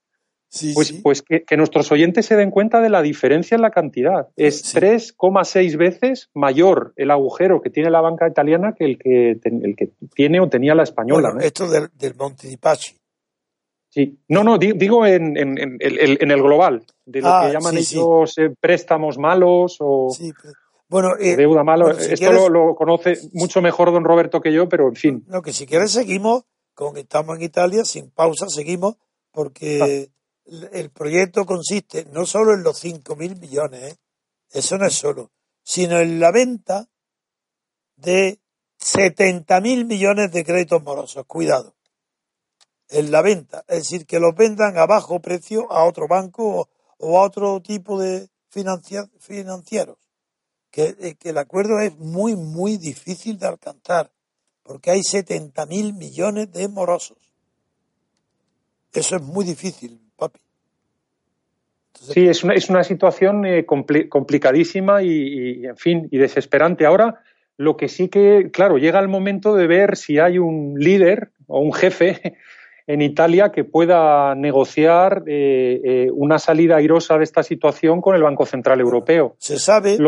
pues, 0.74 0.92
pues 1.02 1.22
que, 1.22 1.56
nuestros 1.56 1.90
oyentes 1.92 2.26
se 2.26 2.36
den 2.36 2.50
cuenta 2.50 2.80
de 2.80 2.90
la 2.90 3.02
diferencia 3.02 3.54
en 3.54 3.62
la 3.62 3.70
cantidad. 3.70 4.28
Es 4.36 4.74
3,6 4.74 5.76
veces 5.76 6.30
mayor 6.34 6.92
el 6.96 7.10
agujero 7.10 7.60
que 7.60 7.70
tiene 7.70 7.90
la 7.90 8.00
banca 8.00 8.28
italiana 8.28 8.74
que 8.76 8.84
el 8.84 8.98
que, 8.98 9.38
el 9.42 9.76
que 9.76 9.90
tiene 10.14 10.40
o 10.40 10.48
tenía 10.48 10.74
la 10.74 10.82
española. 10.82 11.34
Esto 11.40 11.68
del, 11.68 11.88
del 11.94 12.14
Monte 12.14 12.48
di 12.48 12.56
Pachi. 12.56 12.96
Sí, 13.88 14.18
no, 14.28 14.44
no, 14.44 14.58
digo 14.58 15.06
en, 15.06 15.38
en, 15.38 16.30
el 16.30 16.42
global, 16.42 16.84
de 17.06 17.20
lo 17.20 17.28
que 17.28 17.32
ah, 17.32 17.50
llaman 17.50 17.78
ellos 17.78 18.36
eh, 18.36 18.50
préstamos 18.60 19.16
malos 19.16 19.78
o 19.80 20.10
bueno, 20.88 21.16
eh, 21.18 21.36
deuda 21.36 21.64
mala. 21.64 21.92
Esto 21.92 22.32
lo, 22.32 22.48
lo, 22.48 22.74
conoce 22.74 23.18
mucho 23.32 23.60
mejor 23.60 23.92
don 23.92 24.04
Roberto 24.04 24.40
que 24.40 24.52
yo, 24.52 24.68
pero 24.68 24.88
en 24.88 24.94
fin. 24.94 25.24
No, 25.28 25.42
que 25.42 25.52
si 25.52 25.66
quieres 25.66 25.92
seguimos, 25.92 26.44
con 26.74 26.94
que 26.94 27.00
estamos 27.00 27.36
en 27.36 27.42
Italia, 27.42 27.84
sin 27.84 28.10
pausa, 28.10 28.48
seguimos, 28.48 28.96
porque 29.32 30.10
el 30.46 30.90
proyecto 30.90 31.44
consiste 31.44 32.06
no 32.12 32.24
solo 32.24 32.54
en 32.54 32.62
los 32.62 32.82
5.000 32.82 33.38
millones, 33.38 33.92
¿eh? 33.92 33.96
eso 34.50 34.78
no 34.78 34.86
es 34.86 34.94
solo, 34.94 35.32
sino 35.62 35.98
en 35.98 36.20
la 36.20 36.30
venta 36.30 36.88
de 37.96 38.40
70.000 38.78 39.84
millones 39.84 40.30
de 40.32 40.44
créditos 40.44 40.82
morosos. 40.82 41.24
Cuidado. 41.26 41.74
En 42.88 43.10
la 43.10 43.22
venta. 43.22 43.64
Es 43.66 43.78
decir, 43.78 44.06
que 44.06 44.20
los 44.20 44.34
vendan 44.36 44.78
a 44.78 44.86
bajo 44.86 45.20
precio 45.20 45.70
a 45.72 45.84
otro 45.84 46.06
banco 46.06 46.68
o, 46.98 47.18
a 47.18 47.22
otro 47.22 47.60
tipo 47.60 47.98
de 47.98 48.28
financieros. 48.48 49.98
Que, 50.70 50.96
eh, 51.00 51.16
que, 51.16 51.30
el 51.30 51.38
acuerdo 51.38 51.80
es 51.80 51.96
muy, 51.96 52.36
muy 52.36 52.76
difícil 52.76 53.38
de 53.38 53.46
alcanzar. 53.46 54.12
Porque 54.62 54.90
hay 54.90 55.00
70.000 55.00 55.94
millones 55.94 56.52
de 56.52 56.68
morosos. 56.68 57.18
Eso 58.92 59.16
es 59.16 59.22
muy 59.22 59.44
difícil 59.44 60.05
sí, 61.92 62.26
es 62.26 62.44
una, 62.44 62.54
es 62.54 62.68
una 62.68 62.84
situación 62.84 63.44
eh, 63.46 63.66
complicadísima 63.66 65.02
y, 65.02 65.66
en 65.66 65.76
fin, 65.76 66.08
y 66.10 66.18
desesperante. 66.18 66.86
Ahora, 66.86 67.22
lo 67.56 67.76
que 67.76 67.88
sí 67.88 68.08
que, 68.08 68.50
claro, 68.52 68.78
llega 68.78 69.00
el 69.00 69.08
momento 69.08 69.54
de 69.54 69.66
ver 69.66 69.96
si 69.96 70.18
hay 70.18 70.38
un 70.38 70.74
líder 70.78 71.32
o 71.46 71.60
un 71.60 71.72
jefe 71.72 72.38
en 72.86 73.02
Italia 73.02 73.50
que 73.50 73.64
pueda 73.64 74.34
negociar 74.34 75.24
eh, 75.26 75.80
eh, 75.84 76.10
una 76.12 76.38
salida 76.38 76.76
airosa 76.76 77.18
de 77.18 77.24
esta 77.24 77.42
situación 77.42 78.00
con 78.00 78.14
el 78.14 78.22
Banco 78.22 78.46
Central 78.46 78.80
Europeo. 78.80 79.36
Se 79.38 79.58
sabe, 79.58 79.98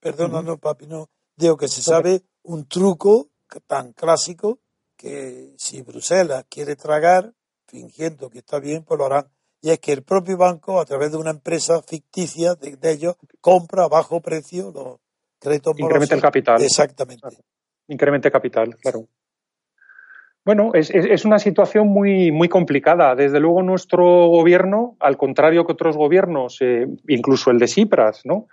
perdona, 0.00 0.42
no, 0.42 0.58
papi, 0.58 0.86
no, 0.86 1.08
digo 1.36 1.56
que 1.56 1.68
se 1.68 1.82
sabe 1.82 2.22
un 2.42 2.66
truco 2.66 3.30
tan 3.66 3.92
clásico 3.92 4.58
que 4.96 5.54
si 5.56 5.80
Bruselas 5.82 6.44
quiere 6.48 6.76
tragar, 6.76 7.32
fingiendo 7.68 8.30
que 8.30 8.38
está 8.38 8.58
bien, 8.58 8.82
pues 8.84 8.98
lo 8.98 9.06
harán 9.06 9.28
y 9.60 9.70
es 9.70 9.80
que 9.80 9.92
el 9.92 10.02
propio 10.02 10.36
banco, 10.36 10.80
a 10.80 10.84
través 10.84 11.10
de 11.10 11.18
una 11.18 11.30
empresa 11.30 11.82
ficticia 11.82 12.54
de, 12.54 12.76
ellos, 12.90 13.16
compra 13.40 13.84
a 13.84 13.88
bajo 13.88 14.20
precio 14.20 14.70
los 14.72 14.98
créditos 15.40 15.78
Incrementa 15.78 16.14
el 16.14 16.22
capital. 16.22 16.62
Exactamente. 16.62 17.26
Incrementa 17.88 18.28
el 18.28 18.32
capital, 18.32 18.76
claro. 18.76 19.06
Bueno, 20.44 20.70
es, 20.72 21.24
una 21.24 21.38
situación 21.38 21.88
muy, 21.88 22.30
muy 22.30 22.48
complicada. 22.48 23.14
Desde 23.14 23.40
luego, 23.40 23.62
nuestro 23.62 24.28
gobierno, 24.28 24.96
al 25.00 25.18
contrario 25.18 25.66
que 25.66 25.72
otros 25.72 25.96
gobiernos, 25.96 26.58
eh, 26.60 26.86
incluso 27.08 27.50
el 27.50 27.58
de 27.58 27.66
Cipras, 27.66 28.22
¿no? 28.24 28.46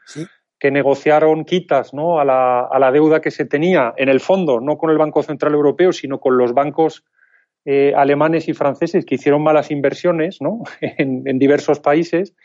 que 0.59 0.71
negociaron 0.71 1.45
quitas 1.45 1.93
¿no? 1.93 2.19
a, 2.19 2.25
la, 2.25 2.61
a, 2.61 2.79
la, 2.79 2.91
deuda 2.91 3.21
que 3.21 3.31
se 3.31 3.45
tenía, 3.45 3.93
en 3.95 4.09
el 4.09 4.19
fondo, 4.19 4.59
no 4.59 4.77
con 4.77 4.89
el 4.89 4.97
Banco 4.97 5.21
Central 5.23 5.53
Europeo, 5.53 5.93
sino 5.93 6.19
con 6.19 6.37
los 6.37 6.53
bancos 6.53 7.05
eh, 7.67 7.93
alemanes 7.95 8.47
y 8.47 8.53
franceses 8.53 9.05
que 9.05 9.15
hicieron 9.15 9.41
malas 9.41 9.71
inversiones 9.71 10.39
¿no? 10.39 10.61
en, 10.81 11.39
diversos 11.39 11.79
países, 11.79 12.35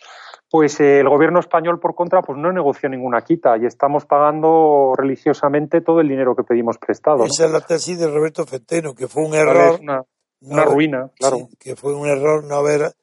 pues 0.50 0.80
eh, 0.80 1.00
el 1.00 1.10
gobierno 1.10 1.40
español, 1.40 1.78
por 1.78 1.94
contra, 1.94 2.22
pues 2.22 2.38
no 2.38 2.50
negoció 2.52 2.88
ninguna 2.88 3.20
quita 3.20 3.58
y 3.58 3.66
estamos 3.66 4.06
pagando 4.06 4.94
religiosamente 4.96 5.82
todo 5.82 6.00
el 6.00 6.08
dinero 6.08 6.34
que 6.34 6.42
pedimos 6.42 6.78
prestado. 6.78 7.24
Esa 7.24 7.44
es 7.44 7.50
la 7.52 7.60
tesis 7.60 7.98
de 7.98 8.08
Roberto 8.08 8.46
Centeno, 8.46 8.94
que 8.94 9.08
fue 9.08 9.22
un 9.24 9.34
error. 9.34 9.78
una, 10.40 10.64
ruina, 10.64 11.10
claro. 11.18 11.48
que 11.58 11.76
fue 11.76 11.94
un 11.94 12.08
error 12.08 12.42
no 12.42 12.54
haber 12.54 12.94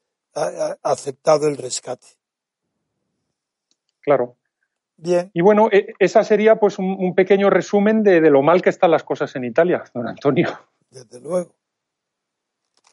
aceptado 0.82 1.48
el 1.48 1.56
rescate. 1.56 2.08
Claro. 4.02 4.38
Bien. 4.98 5.30
Y 5.34 5.42
bueno, 5.42 5.70
e, 5.72 5.94
esa 6.00 6.24
sería 6.24 6.56
pues 6.56 6.80
un, 6.80 7.14
pequeño 7.14 7.52
resumen 7.52 8.02
de, 8.02 8.22
de, 8.22 8.32
lo 8.32 8.42
mal 8.42 8.64
que 8.64 8.72
están 8.72 8.90
las 8.90 9.04
cosas 9.04 9.36
en 9.36 9.46
Italia, 9.46 9.84
don 9.94 10.08
Antonio. 10.08 10.50
Desde 10.90 11.22
luego. 11.22 11.57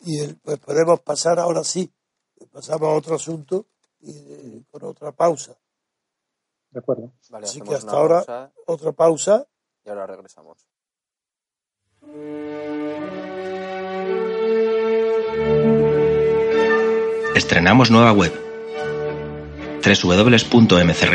Y 0.06 0.26
pues 0.34 0.58
podemos 0.58 1.00
pasar 1.00 1.38
ahora 1.38 1.64
sí, 1.64 1.90
pasamos 2.52 2.88
a 2.88 2.92
otro 2.92 3.16
asunto 3.16 3.66
y, 4.00 4.10
eh, 4.10 4.62
con 4.70 4.84
otra 4.84 5.12
pausa. 5.12 5.56
De 6.70 6.80
acuerdo. 6.80 7.12
Así 7.32 7.60
que 7.60 7.74
hasta 7.74 7.92
ahora 7.92 8.52
otra 8.66 8.92
pausa. 8.92 9.46
Y 9.84 9.88
ahora 9.88 10.06
regresamos. 10.06 10.68
Estrenamos 17.34 17.90
nueva 17.90 18.12
web 18.12 18.32
www.mcrc.es 19.84 21.14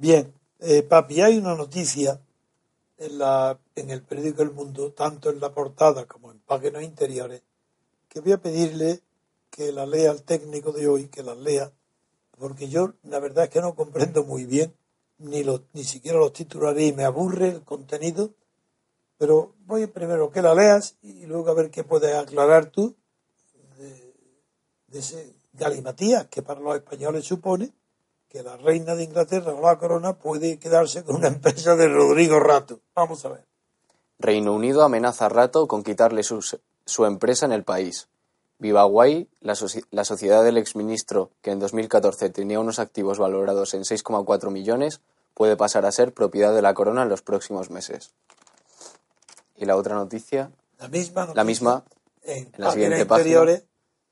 Bien, 0.00 0.32
eh, 0.60 0.84
papi, 0.84 1.22
hay 1.22 1.38
una 1.38 1.56
noticia 1.56 2.20
en, 2.98 3.18
la, 3.18 3.58
en 3.74 3.90
el 3.90 4.00
periódico 4.00 4.42
El 4.42 4.52
Mundo, 4.52 4.92
tanto 4.92 5.28
en 5.28 5.40
la 5.40 5.52
portada 5.52 6.06
como 6.06 6.30
en 6.30 6.38
páginas 6.38 6.84
interiores, 6.84 7.42
que 8.08 8.20
voy 8.20 8.30
a 8.30 8.40
pedirle 8.40 9.00
que 9.50 9.72
la 9.72 9.86
lea 9.86 10.12
al 10.12 10.22
técnico 10.22 10.70
de 10.70 10.86
hoy, 10.86 11.08
que 11.08 11.24
la 11.24 11.34
lea, 11.34 11.72
porque 12.38 12.68
yo 12.68 12.94
la 13.02 13.18
verdad 13.18 13.46
es 13.46 13.50
que 13.50 13.60
no 13.60 13.74
comprendo 13.74 14.22
muy 14.22 14.44
bien, 14.44 14.72
ni, 15.18 15.42
lo, 15.42 15.64
ni 15.72 15.82
siquiera 15.82 16.18
los 16.18 16.32
titulares 16.32 16.84
y 16.84 16.92
me 16.92 17.02
aburre 17.02 17.48
el 17.48 17.64
contenido, 17.64 18.30
pero 19.16 19.56
voy 19.66 19.88
primero 19.88 20.30
que 20.30 20.42
la 20.42 20.54
leas 20.54 20.94
y 21.02 21.26
luego 21.26 21.50
a 21.50 21.54
ver 21.54 21.72
qué 21.72 21.82
puedes 21.82 22.14
aclarar 22.14 22.70
tú 22.70 22.94
de, 23.78 24.14
de 24.86 24.98
ese 25.00 25.34
galimatías 25.54 26.28
que 26.28 26.42
para 26.42 26.60
los 26.60 26.76
españoles 26.76 27.24
supone 27.24 27.72
que 28.28 28.42
la 28.42 28.56
reina 28.56 28.94
de 28.94 29.04
Inglaterra 29.04 29.54
o 29.54 29.60
la 29.60 29.78
corona 29.78 30.18
puede 30.18 30.58
quedarse 30.58 31.02
con 31.02 31.16
una 31.16 31.28
empresa 31.28 31.76
de 31.76 31.88
Rodrigo 31.88 32.38
Rato. 32.38 32.80
Vamos 32.94 33.24
a 33.24 33.30
ver. 33.30 33.46
Reino 34.18 34.52
Unido 34.52 34.82
amenaza 34.82 35.26
a 35.26 35.28
Rato 35.28 35.66
con 35.66 35.82
quitarle 35.82 36.22
su, 36.22 37.04
empresa 37.04 37.46
en 37.46 37.52
el 37.52 37.64
país. 37.64 38.08
Viva 38.58 38.82
Guay, 38.82 39.28
la, 39.40 39.54
la 39.92 40.04
sociedad 40.04 40.44
del 40.44 40.58
exministro, 40.58 41.30
que 41.40 41.52
en 41.52 41.60
2014 41.60 42.28
tenía 42.30 42.58
unos 42.58 42.80
activos 42.80 43.18
valorados 43.18 43.74
en 43.74 43.82
6,4 43.82 44.50
millones, 44.50 45.00
puede 45.34 45.56
pasar 45.56 45.86
a 45.86 45.92
ser 45.92 46.12
propiedad 46.12 46.52
de 46.52 46.62
la 46.62 46.74
corona 46.74 47.04
en 47.04 47.08
los 47.08 47.22
próximos 47.22 47.70
meses. 47.70 48.12
Y 49.56 49.64
la 49.64 49.76
otra 49.76 49.94
noticia. 49.94 50.50
La 50.78 50.88
misma 50.88 51.28
La 51.34 51.44
misma. 51.44 51.84
En, 52.22 52.52
la 52.56 52.72
siguiente 52.72 53.06
página. 53.06 53.62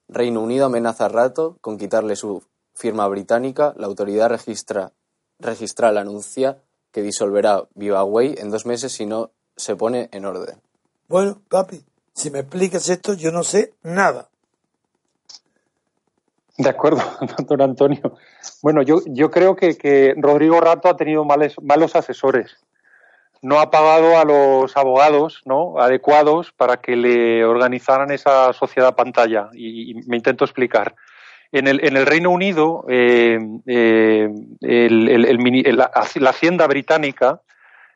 Reino 0.09 0.41
Unido 0.41 0.67
amenaza 0.67 1.07
a 1.07 1.09
Rato 1.09 1.59
con 1.61 1.77
quitarle 1.77 2.15
su 2.15 2.45
firma 2.77 3.09
británica, 3.09 3.75
la 3.77 3.87
autoridad 3.87 4.29
registra, 4.29 4.93
registral 5.41 5.99
anuncia 5.99 6.59
que 6.93 7.03
disolverá 7.03 7.65
VivaWay 7.75 8.37
en 8.39 8.51
dos 8.51 8.67
meses 8.67 8.93
si 8.93 9.07
no 9.07 9.31
se 9.57 9.75
pone 9.75 10.09
en 10.13 10.27
orden. 10.27 10.61
Bueno, 11.09 11.41
papi, 11.49 11.83
si 12.15 12.31
me 12.31 12.41
explicas 12.41 12.89
esto, 12.89 13.15
yo 13.15 13.33
no 13.33 13.43
sé 13.43 13.73
nada. 13.83 14.29
De 16.59 16.69
acuerdo, 16.69 17.03
doctor 17.39 17.63
Antonio. 17.63 18.17
Bueno, 18.63 18.83
yo, 18.83 19.01
yo 19.07 19.31
creo 19.31 19.57
que, 19.57 19.77
que 19.77 20.15
Rodrigo 20.17 20.61
Rato 20.61 20.89
ha 20.89 20.97
tenido 20.97 21.25
males, 21.25 21.55
malos 21.63 21.97
asesores. 21.97 22.57
No 23.43 23.61
ha 23.61 23.71
pagado 23.71 24.19
a 24.19 24.25
los 24.25 24.77
abogados 24.77 25.43
¿no? 25.45 25.79
adecuados 25.79 26.53
para 26.53 26.79
que 26.79 26.97
le 26.97 27.45
organizaran 27.45 28.11
esa 28.11 28.53
sociedad 28.53 28.95
pantalla. 28.97 29.51
y 29.55 29.95
me 30.07 30.17
intento 30.17 30.45
explicar. 30.45 30.95
En 31.53 31.69
el, 31.69 31.85
en 31.85 31.97
el 31.97 32.07
Reino 32.07 32.31
Unido, 32.31 32.85
eh, 32.89 33.39
eh, 33.67 34.29
la, 34.61 35.91
Hacienda 36.27 36.67
británica, 36.67 37.43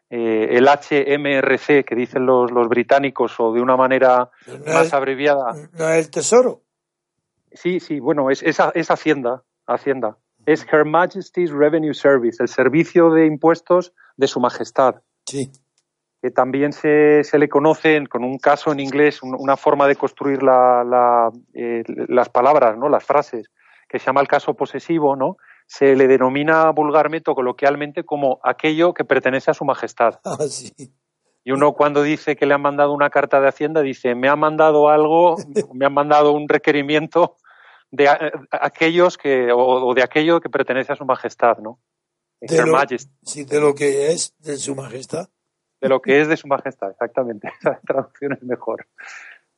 eh, 0.08 0.48
el 0.52 0.66
HMRC, 0.66 1.84
que 1.84 1.94
dicen 1.94 2.26
los, 2.26 2.50
los 2.50 2.68
británicos, 2.68 3.38
o 3.38 3.52
de 3.52 3.60
una 3.60 3.76
manera 3.76 4.30
más 4.66 4.92
abreviada. 4.92 5.52
¿No 5.72 5.88
es 5.88 6.06
el 6.06 6.10
Tesoro? 6.10 6.62
Sí, 7.52 7.80
sí, 7.80 7.98
bueno, 7.98 8.30
es, 8.30 8.42
es, 8.42 8.90
Hacienda, 8.90 9.42
Hacienda. 9.66 10.16
Es 10.46 10.64
Her 10.72 10.84
Majesty's 10.84 11.50
Revenue 11.50 11.94
Service, 11.94 12.42
el 12.42 12.48
servicio 12.48 13.10
de 13.10 13.26
impuestos 13.26 13.92
de 14.16 14.26
Su 14.26 14.40
Majestad. 14.40 15.02
Sí 15.26 15.50
que 16.20 16.30
también 16.30 16.72
se, 16.72 17.24
se, 17.24 17.38
le 17.38 17.48
conoce 17.48 18.06
con 18.06 18.24
un 18.24 18.38
caso 18.38 18.72
en 18.72 18.80
inglés, 18.80 19.22
una 19.22 19.56
forma 19.56 19.88
de 19.88 19.96
construir 19.96 20.42
la, 20.42 21.30
eh, 21.54 21.82
las 21.86 22.28
palabras, 22.28 22.76
¿no? 22.76 22.88
las 22.88 23.04
frases, 23.04 23.50
que 23.88 23.98
se 23.98 24.06
llama 24.06 24.20
el 24.20 24.28
caso 24.28 24.54
posesivo, 24.54 25.16
¿no? 25.16 25.36
se 25.66 25.94
le 25.94 26.08
denomina 26.08 26.70
vulgarmente 26.70 27.30
o 27.30 27.34
coloquialmente 27.34 28.04
como 28.04 28.40
aquello 28.42 28.92
que 28.92 29.04
pertenece 29.04 29.50
a 29.50 29.54
su 29.54 29.64
majestad. 29.64 30.20
Ah, 30.24 30.46
sí. 30.48 30.72
Y 31.42 31.52
uno 31.52 31.72
cuando 31.72 32.02
dice 32.02 32.36
que 32.36 32.44
le 32.44 32.52
han 32.52 32.60
mandado 32.60 32.92
una 32.92 33.08
carta 33.08 33.40
de 33.40 33.48
Hacienda 33.48 33.80
dice, 33.80 34.14
me 34.14 34.28
ha 34.28 34.36
mandado 34.36 34.90
algo, 34.90 35.36
me 35.74 35.86
han 35.86 35.94
mandado 35.94 36.32
un 36.32 36.48
requerimiento 36.48 37.36
de 37.90 38.08
aquellos 38.50 39.16
que, 39.16 39.48
o, 39.54 39.94
de 39.94 40.02
aquello 40.02 40.40
que 40.40 40.50
pertenece 40.50 40.92
a 40.92 40.96
su 40.96 41.04
majestad, 41.04 41.58
¿no? 41.58 41.80
De 42.40 42.64
lo, 42.64 42.78
sí, 43.22 43.44
de 43.44 43.60
lo 43.60 43.74
que 43.74 44.12
es 44.12 44.34
de 44.38 44.56
su 44.56 44.74
majestad 44.74 45.28
de 45.80 45.88
lo 45.88 46.00
que 46.00 46.20
es 46.20 46.28
de 46.28 46.36
su 46.36 46.46
majestad, 46.46 46.90
exactamente. 46.90 47.48
Esa 47.60 47.80
traducción 47.86 48.32
es 48.32 48.42
mejor. 48.42 48.86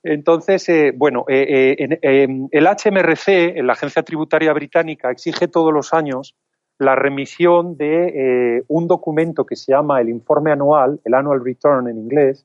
Entonces, 0.02 0.68
eh, 0.68 0.92
bueno, 0.94 1.24
eh, 1.28 1.76
eh, 1.78 2.48
el 2.50 2.66
HMRC, 2.66 3.62
la 3.62 3.74
Agencia 3.74 4.02
Tributaria 4.02 4.52
Británica, 4.52 5.10
exige 5.10 5.46
todos 5.46 5.72
los 5.72 5.94
años 5.94 6.34
la 6.78 6.96
remisión 6.96 7.76
de 7.76 8.64
un 8.66 8.88
documento 8.88 9.46
que 9.46 9.54
se 9.54 9.70
llama 9.70 10.00
el 10.00 10.08
informe 10.08 10.50
anual, 10.50 11.00
el 11.04 11.14
annual 11.14 11.44
return 11.44 11.86
en 11.86 11.96
inglés, 11.96 12.44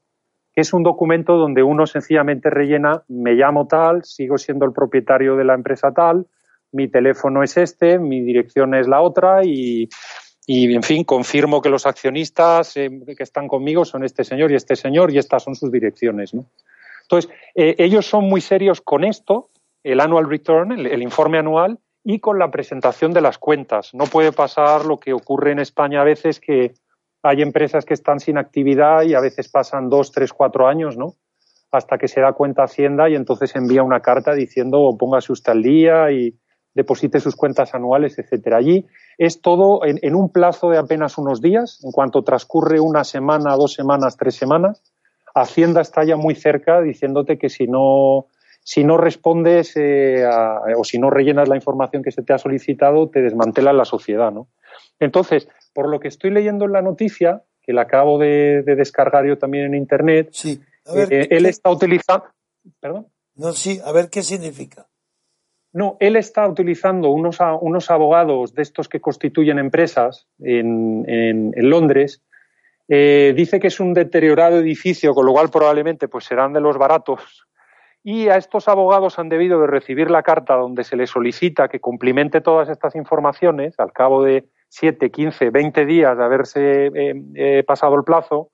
que 0.53 0.61
es 0.61 0.73
un 0.73 0.83
documento 0.83 1.37
donde 1.37 1.63
uno 1.63 1.87
sencillamente 1.87 2.51
rellena, 2.51 3.03
me 3.07 3.33
llamo 3.33 3.65
tal, 3.65 4.03
sigo 4.03 4.37
siendo 4.37 4.65
el 4.65 4.73
propietario 4.73 5.37
de 5.37 5.43
la 5.43 5.55
empresa 5.55 5.91
tal, 5.91 6.27
mi 6.71 6.87
teléfono 6.87 7.41
es 7.41 7.57
este, 7.57 7.97
mi 7.97 8.21
dirección 8.21 8.75
es 8.75 8.87
la 8.87 9.01
otra 9.01 9.43
y 9.43 9.89
y, 10.49 10.73
en 10.73 10.81
fin, 10.81 11.03
confirmo 11.03 11.61
que 11.61 11.67
los 11.67 11.85
accionistas 11.85 12.77
eh, 12.77 12.89
que 13.05 13.23
están 13.23 13.49
conmigo 13.49 13.83
son 13.83 14.05
este 14.05 14.23
señor 14.23 14.49
y 14.49 14.55
este 14.55 14.77
señor 14.77 15.13
y 15.13 15.17
estas 15.17 15.43
son 15.43 15.55
sus 15.55 15.69
direcciones. 15.69 16.33
¿no? 16.33 16.45
Entonces, 17.01 17.29
eh, 17.53 17.75
ellos 17.77 18.05
son 18.05 18.29
muy 18.29 18.39
serios 18.39 18.79
con 18.79 19.03
esto, 19.03 19.49
el 19.83 19.99
annual 19.99 20.29
return, 20.29 20.71
el, 20.71 21.01
informe 21.03 21.37
anual, 21.37 21.79
y 22.01 22.19
con 22.19 22.39
la 22.39 22.49
presentación 22.49 23.11
de 23.11 23.19
las 23.19 23.37
cuentas. 23.37 23.93
No 23.93 24.05
puede 24.05 24.31
pasar 24.31 24.85
lo 24.85 25.01
que 25.01 25.11
ocurre 25.11 25.51
en 25.51 25.59
España 25.59 25.99
a 25.99 26.05
veces, 26.05 26.39
que 26.39 26.71
hay 27.23 27.41
empresas 27.41 27.83
que 27.83 27.93
están 27.93 28.21
sin 28.21 28.37
actividad 28.37 29.03
y 29.03 29.15
a 29.15 29.19
veces 29.19 29.49
pasan 29.49 29.89
dos, 29.89 30.13
tres, 30.13 30.31
cuatro 30.31 30.67
años, 30.67 30.95
¿no? 30.95 31.15
Hasta 31.71 31.97
que 31.97 32.07
se 32.07 32.21
da 32.21 32.31
cuenta 32.31 32.63
Hacienda 32.63 33.09
y 33.09 33.15
entonces 33.15 33.53
envía 33.57 33.83
una 33.83 33.99
carta 33.99 34.33
diciendo 34.33 34.95
póngase 34.97 35.33
usted 35.33 35.51
al 35.51 35.61
día 35.61 36.09
y, 36.11 36.37
deposite 36.77 37.19
sus 37.19 37.35
cuentas 37.35 37.73
anuales, 37.73 38.19
etcétera. 38.19 38.57
Allí 38.57 38.85
es 39.17 39.41
todo 39.41 39.81
en, 39.83 40.15
un 40.15 40.31
plazo 40.31 40.69
de 40.69 40.77
apenas 40.77 41.17
unos 41.17 41.41
días, 41.41 41.79
en 41.83 41.91
cuanto 41.91 42.23
transcurre 42.23 42.79
una 42.79 43.03
semana, 43.03 43.55
dos 43.55 43.73
semanas, 43.73 44.15
tres 44.17 44.35
semanas, 44.35 44.83
Hacienda 45.33 45.81
está 45.81 46.03
ya 46.03 46.15
muy 46.15 46.35
cerca 46.35 46.81
diciéndote 46.81 47.37
que 47.37 47.49
si 47.49 47.67
no, 47.67 48.27
si 48.63 48.83
no 48.83 48.97
respondes 48.97 49.73
eh, 49.75 50.25
o 50.75 50.83
si 50.83 50.97
no 50.97 51.09
rellenas 51.09 51.47
la 51.47 51.55
información 51.55 52.01
que 52.01 52.11
se 52.11 52.23
te 52.23 52.33
ha 52.33 52.37
solicitado, 52.37 53.09
te 53.09 53.21
desmantela 53.21 53.71
la 53.73 53.85
sociedad, 53.85 54.31
¿no? 54.31 54.47
Entonces, 54.99 55.47
por 55.73 55.89
lo 55.89 55.99
que 55.99 56.07
estoy 56.07 56.31
leyendo 56.31 56.65
en 56.65 56.71
la 56.71 56.81
noticia, 56.81 57.43
que 57.61 57.73
la 57.73 57.83
acabo 57.83 58.17
de, 58.17 58.63
descargar 58.63 59.25
yo 59.25 59.37
también 59.37 59.65
en 59.65 59.75
internet, 59.75 60.29
sí. 60.31 60.59
Eh, 60.95 61.27
él 61.31 61.45
está 61.45 61.69
utilizando. 61.69 62.25
¿Perdón? 62.79 63.07
No, 63.35 63.51
sí, 63.51 63.79
a 63.83 63.91
ver 63.91 64.09
qué 64.09 64.23
significa. 64.23 64.87
No, 65.73 65.97
él 65.99 66.15
está 66.15 66.47
utilizando 66.47 67.09
unos, 67.09 67.39
unos 67.61 67.91
abogados 67.91 68.53
de 68.53 68.61
estos 68.61 68.87
que 68.87 69.01
constituyen 69.01 69.59
empresas 69.59 70.27
en, 70.39 71.03
en, 71.07 71.69
Londres. 71.69 72.23
Eh, 72.87 73.33
dice 73.35 73.59
que 73.59 73.67
es 73.67 73.79
un 73.79 73.93
deteriorado 73.93 74.57
edificio, 74.57 75.13
con 75.13 75.25
lo 75.25 75.33
cual 75.33 75.49
probablemente 75.49 76.07
pues 76.07 76.25
serán 76.25 76.53
de 76.53 76.61
los 76.61 76.77
baratos. 76.77 77.45
Y 78.03 78.29
a 78.29 78.37
estos 78.37 78.69
abogados 78.69 79.19
han 79.19 79.27
debido 79.27 79.59
de 79.59 79.67
recibir 79.67 80.09
la 80.09 80.23
carta 80.23 80.55
donde 80.55 80.85
se 80.85 80.95
les 80.95 81.09
solicita 81.09 81.67
que 81.67 81.81
cumplimente 81.81 82.39
todas 82.39 82.69
estas 82.69 82.95
informaciones 82.95 83.77
al 83.79 83.91
cabo 83.91 84.23
de 84.23 84.45
7, 84.69 85.11
15, 85.11 85.49
20 85.49 85.85
días 85.85 86.17
de 86.17 86.23
haberse 86.23 86.85
eh, 86.87 87.13
eh, 87.35 87.63
pasado 87.67 87.95
el 87.95 88.03
plazo 88.03 88.51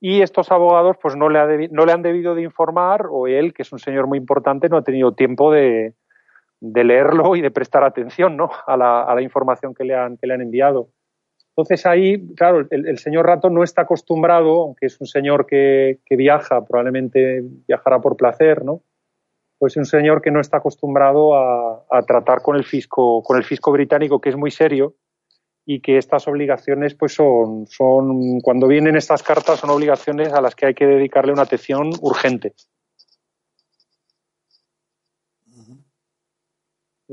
y 0.00 0.22
estos 0.22 0.50
abogados 0.50 0.96
pues 1.00 1.16
no 1.16 1.28
le, 1.28 1.68
no 1.68 1.86
le 1.86 1.92
han 1.92 2.02
debido 2.02 2.34
de 2.34 2.42
informar 2.42 3.06
o 3.10 3.26
él, 3.26 3.54
que 3.54 3.62
es 3.62 3.72
un 3.72 3.78
señor 3.78 4.06
muy 4.06 4.18
importante, 4.18 4.68
no 4.68 4.76
ha 4.76 4.82
tenido 4.82 5.14
tiempo 5.14 5.52
de, 5.52 5.94
de 6.72 6.84
leerlo 6.84 7.36
y 7.36 7.42
de 7.42 7.50
prestar 7.50 7.84
atención 7.84 8.36
¿no? 8.36 8.50
a, 8.66 8.76
la, 8.76 9.02
a 9.02 9.14
la 9.14 9.22
información 9.22 9.74
que 9.74 9.84
le, 9.84 9.94
han, 9.94 10.16
que 10.16 10.26
le 10.26 10.34
han 10.34 10.40
enviado. 10.40 10.88
Entonces 11.56 11.86
ahí, 11.86 12.34
claro, 12.34 12.66
el, 12.70 12.98
señor 12.98 13.26
Rato 13.26 13.48
no 13.48 13.62
está 13.62 13.82
acostumbrado, 13.82 14.62
aunque 14.62 14.86
es 14.86 15.00
un 15.00 15.06
señor 15.06 15.46
que, 15.46 16.00
que, 16.04 16.16
viaja, 16.16 16.64
probablemente 16.64 17.42
viajará 17.68 18.00
por 18.00 18.16
placer, 18.16 18.64
¿no? 18.64 18.82
Pues 19.58 19.74
es 19.74 19.76
un 19.76 19.86
señor 19.86 20.20
que 20.20 20.32
no 20.32 20.40
está 20.40 20.56
acostumbrado 20.56 21.36
a, 21.36 21.84
a, 21.88 22.02
tratar 22.02 22.42
con 22.42 22.56
el 22.56 22.64
fisco, 22.64 23.22
con 23.22 23.36
el 23.36 23.44
fisco 23.44 23.70
británico, 23.70 24.20
que 24.20 24.30
es 24.30 24.36
muy 24.36 24.50
serio, 24.50 24.96
y 25.64 25.80
que 25.80 25.96
estas 25.96 26.26
obligaciones, 26.26 26.94
pues 26.94 27.14
son, 27.14 27.66
son, 27.68 28.40
cuando 28.40 28.66
vienen 28.66 28.96
estas 28.96 29.22
cartas, 29.22 29.60
son 29.60 29.70
obligaciones 29.70 30.32
a 30.32 30.40
las 30.40 30.56
que 30.56 30.66
hay 30.66 30.74
que 30.74 30.86
dedicarle 30.86 31.32
una 31.32 31.42
atención 31.42 31.90
urgente. 32.00 32.54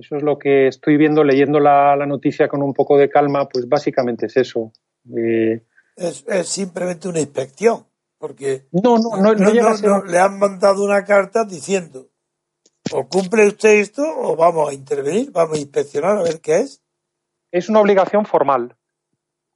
Eso 0.01 0.15
es 0.15 0.23
lo 0.23 0.37
que 0.37 0.67
estoy 0.67 0.97
viendo, 0.97 1.23
leyendo 1.23 1.59
la, 1.59 1.95
noticia 2.05 2.47
con 2.47 2.61
un 2.61 2.73
poco 2.73 2.97
de 2.97 3.09
calma, 3.09 3.47
pues 3.47 3.67
básicamente 3.67 4.25
es 4.25 4.37
eso. 4.37 4.71
Eh, 5.15 5.63
es, 5.95 6.25
simplemente 6.47 7.07
una 7.07 7.19
inspección, 7.19 7.85
porque 8.17 8.67
no, 8.71 8.97
no, 8.97 9.17
no, 9.17 9.33
no, 9.33 10.03
le 10.03 10.19
han 10.19 10.39
mandado 10.39 10.83
una 10.83 11.03
carta 11.03 11.45
diciendo 11.45 12.11
o 12.91 13.07
cumple 13.07 13.47
usted 13.47 13.79
esto 13.79 14.03
o 14.03 14.35
vamos 14.35 14.69
a 14.69 14.73
intervenir, 14.73 15.31
vamos 15.31 15.57
a 15.57 15.61
inspeccionar 15.61 16.17
a 16.17 16.23
ver 16.23 16.41
qué 16.41 16.57
es. 16.59 16.81
Es 17.51 17.69
una 17.69 17.79
obligación 17.81 18.25
formal. 18.25 18.75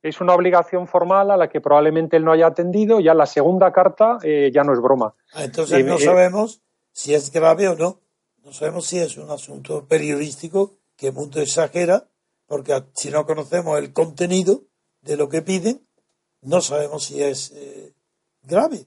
Es 0.02 0.22
una 0.22 0.36
obligación 0.36 0.88
formal 0.88 1.32
a 1.32 1.38
la 1.38 1.50
que 1.50 1.62
probablemente 1.62 2.18
él 2.18 2.26
no 2.26 2.32
haya 2.32 2.48
atendido. 2.48 3.00
Ya 3.00 3.14
la 3.14 3.26
segunda 3.26 3.72
carta 3.72 4.20
eh, 4.22 4.52
ya 4.54 4.64
no 4.64 4.74
es 4.74 4.80
broma. 4.80 5.16
Ah, 5.34 5.46
entonces 5.46 5.84
no 5.84 5.96
eh, 5.96 6.00
sabemos 6.00 6.62
si 6.92 7.14
es 7.14 7.32
grave 7.32 7.68
o 7.68 7.76
no. 7.76 8.02
No 8.46 8.54
sabemos 8.54 8.86
si 8.86 9.00
es 9.00 9.18
un 9.18 9.32
asunto 9.32 9.88
periodístico 9.88 10.78
que 10.96 11.12
mucho 11.12 11.42
exagera, 11.42 12.04
porque 12.46 12.74
si 12.94 13.10
no 13.10 13.26
conocemos 13.26 13.80
el 13.80 13.92
contenido 13.92 14.66
de 15.02 15.18
lo 15.18 15.30
que 15.30 15.42
piden, 15.42 15.82
no 16.44 16.62
sabemos 16.62 17.06
si 17.06 17.24
es 17.24 17.52
eh, 17.56 17.94
grave. 18.44 18.86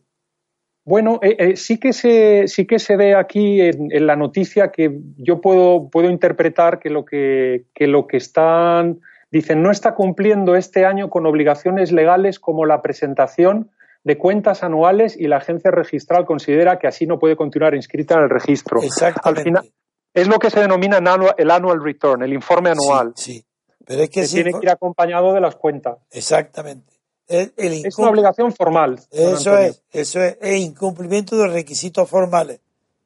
Bueno, 0.85 1.19
eh, 1.23 1.37
eh, 1.41 1.57
sí, 1.57 1.79
que 1.81 1.93
se, 1.93 2.47
sí 2.47 2.69
que 2.69 2.79
se 2.79 2.97
ve 2.97 3.17
aquí 3.17 3.61
en, 3.61 4.07
la 4.07 4.15
noticia 4.15 4.71
que 4.71 5.01
yo 5.17 5.41
puedo, 5.41 5.91
puedo 5.91 6.09
interpretar 6.09 6.79
que 6.79 6.89
lo 6.89 7.05
que, 7.05 7.65
que 7.75 7.89
lo 7.89 8.07
que 8.07 8.19
están, 8.19 9.01
dicen, 9.33 9.61
no 9.61 9.73
está 9.73 9.97
cumpliendo 9.97 10.55
este 10.55 10.87
año 10.87 11.11
con 11.11 11.27
obligaciones 11.27 11.91
legales 11.91 12.39
como 12.39 12.65
la 12.65 12.81
presentación 12.81 13.73
de 14.05 14.19
cuentas 14.19 14.63
anuales 14.63 15.17
y 15.19 15.27
la 15.27 15.39
agencia 15.39 15.71
registral 15.71 16.25
considera 16.25 16.79
que 16.79 16.87
así 16.87 17.07
no 17.07 17.19
puede 17.19 17.37
continuar 17.37 17.75
inscrita 17.75 18.15
en 18.15 18.23
el 18.23 18.31
registro. 18.31 18.81
Al 19.23 19.37
final, 19.37 19.71
es 20.15 20.29
lo 20.29 20.39
que 20.39 20.51
se 20.51 20.61
denomina 20.61 20.99
el 21.37 21.51
annual 21.51 21.83
return, 21.83 22.23
el 22.23 22.33
informe 22.33 22.71
anual. 22.71 23.13
Sí, 23.17 23.45
pero 23.85 24.03
es 24.03 24.11
que, 24.11 24.27
tiene 24.27 24.53
que 24.53 24.61
ir 24.63 24.71
acompañado 24.71 25.33
de 25.33 25.41
las 25.41 25.57
cuentas. 25.57 25.99
Exactamente. 26.11 26.93
es 27.27 27.99
una 27.99 28.11
obligación 28.11 28.53
formal. 28.53 29.01
Eso 29.11 29.57
es, 29.59 29.83
eso 29.91 30.23
es, 30.23 30.39
es 30.41 30.59
incumplimiento 30.59 31.37
de 31.37 31.49
requisitos 31.49 32.09
formales, 32.09 32.61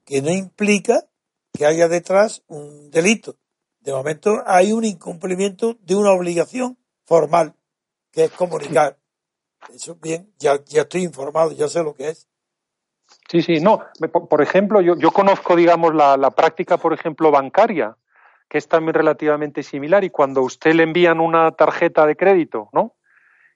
que 0.05 0.23
no 0.23 0.31
implica 0.31 1.05
que 1.53 1.67
haya 1.67 1.89
detrás 1.89 2.43
un 2.49 2.91
delito. 2.91 3.37
De 3.81 3.93
momento 3.93 4.43
hay 4.47 4.73
un 4.73 4.85
incumplimiento 4.85 5.77
de 5.83 5.97
una 5.97 6.13
obligación 6.13 6.79
formal, 7.05 7.55
que 8.13 8.25
es 8.25 8.31
comunicar. 8.31 8.97
Eso 9.71 9.97
bien, 9.97 10.33
ya, 10.39 10.63
ya 10.65 10.83
estoy 10.83 11.03
informado, 11.03 11.53
ya 11.53 11.69
sé 11.69 11.83
lo 11.83 11.95
que 11.95 12.11
es. 12.11 12.29
Sí, 13.29 13.43
sí, 13.43 13.61
no. 13.61 13.81
Por 14.29 14.43
ejemplo, 14.43 14.81
yo, 14.81 14.97
yo 14.97 15.11
conozco, 15.11 15.57
digamos, 15.57 15.95
la, 15.95 16.17
la, 16.17 16.31
práctica, 16.31 16.77
por 16.77 16.93
ejemplo, 16.93 17.31
bancaria, 17.31 17.97
que 18.49 18.59
es 18.59 18.69
también 18.69 18.95
relativamente 18.95 19.63
similar. 19.63 20.05
Y 20.05 20.11
cuando 20.11 20.43
usted 20.43 20.75
le 20.75 20.83
envían 20.83 21.21
una 21.21 21.51
tarjeta 21.53 22.07
de 22.07 22.17
crédito, 22.17 22.69
¿no? 22.73 22.97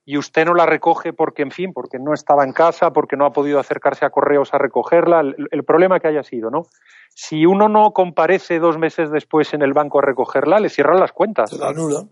Y 0.09 0.19
usted 0.19 0.47
no 0.47 0.55
la 0.55 0.67
recoge 0.67 1.13
porque, 1.13 1.43
en 1.43 1.51
fin, 1.51 1.73
porque 1.73 1.99
no 1.99 2.15
estaba 2.15 2.45
en 2.45 2.53
casa, 2.53 2.93
porque 2.93 3.17
no 3.17 3.27
ha 3.27 3.33
podido 3.33 3.59
acercarse 3.59 4.05
a 4.05 4.11
correos 4.11 4.55
a 4.55 4.59
recogerla, 4.59 5.21
el, 5.21 5.65
problema 5.65 5.99
que 5.99 6.07
haya 6.07 6.23
sido, 6.23 6.49
¿no? 6.49 6.67
Si 7.13 7.45
uno 7.45 7.69
no 7.69 7.93
comparece 7.93 8.61
dos 8.61 8.79
meses 8.79 9.11
después 9.11 9.53
en 9.53 9.63
el 9.63 9.73
banco 9.73 9.99
a 9.99 10.03
recogerla, 10.03 10.61
le 10.61 10.69
cierran 10.69 11.01
las 11.01 11.11
cuentas. 11.11 11.51
Se 11.51 11.59
la 11.59 11.71
anulan 11.71 12.09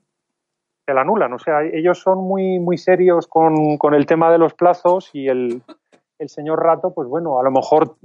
se 0.85 0.95
la 0.95 1.03
anulan. 1.03 1.33
O 1.33 1.39
sea, 1.39 1.63
ellos 1.63 1.99
son 1.99 2.19
muy, 2.19 2.59
muy 2.59 2.79
serios 2.79 3.27
con, 3.27 3.79
con 3.79 3.95
el 3.95 4.07
tema 4.07 4.31
de 4.31 4.39
los 4.39 4.55
plazos 4.55 5.11
y 5.13 5.29
el, 5.29 5.63
el, 6.19 6.29
señor 6.29 6.63
Rato, 6.63 6.93
pues 6.93 7.09
bueno, 7.09 7.39
a 7.39 7.43
lo 7.43 7.51
mejor 7.51 7.97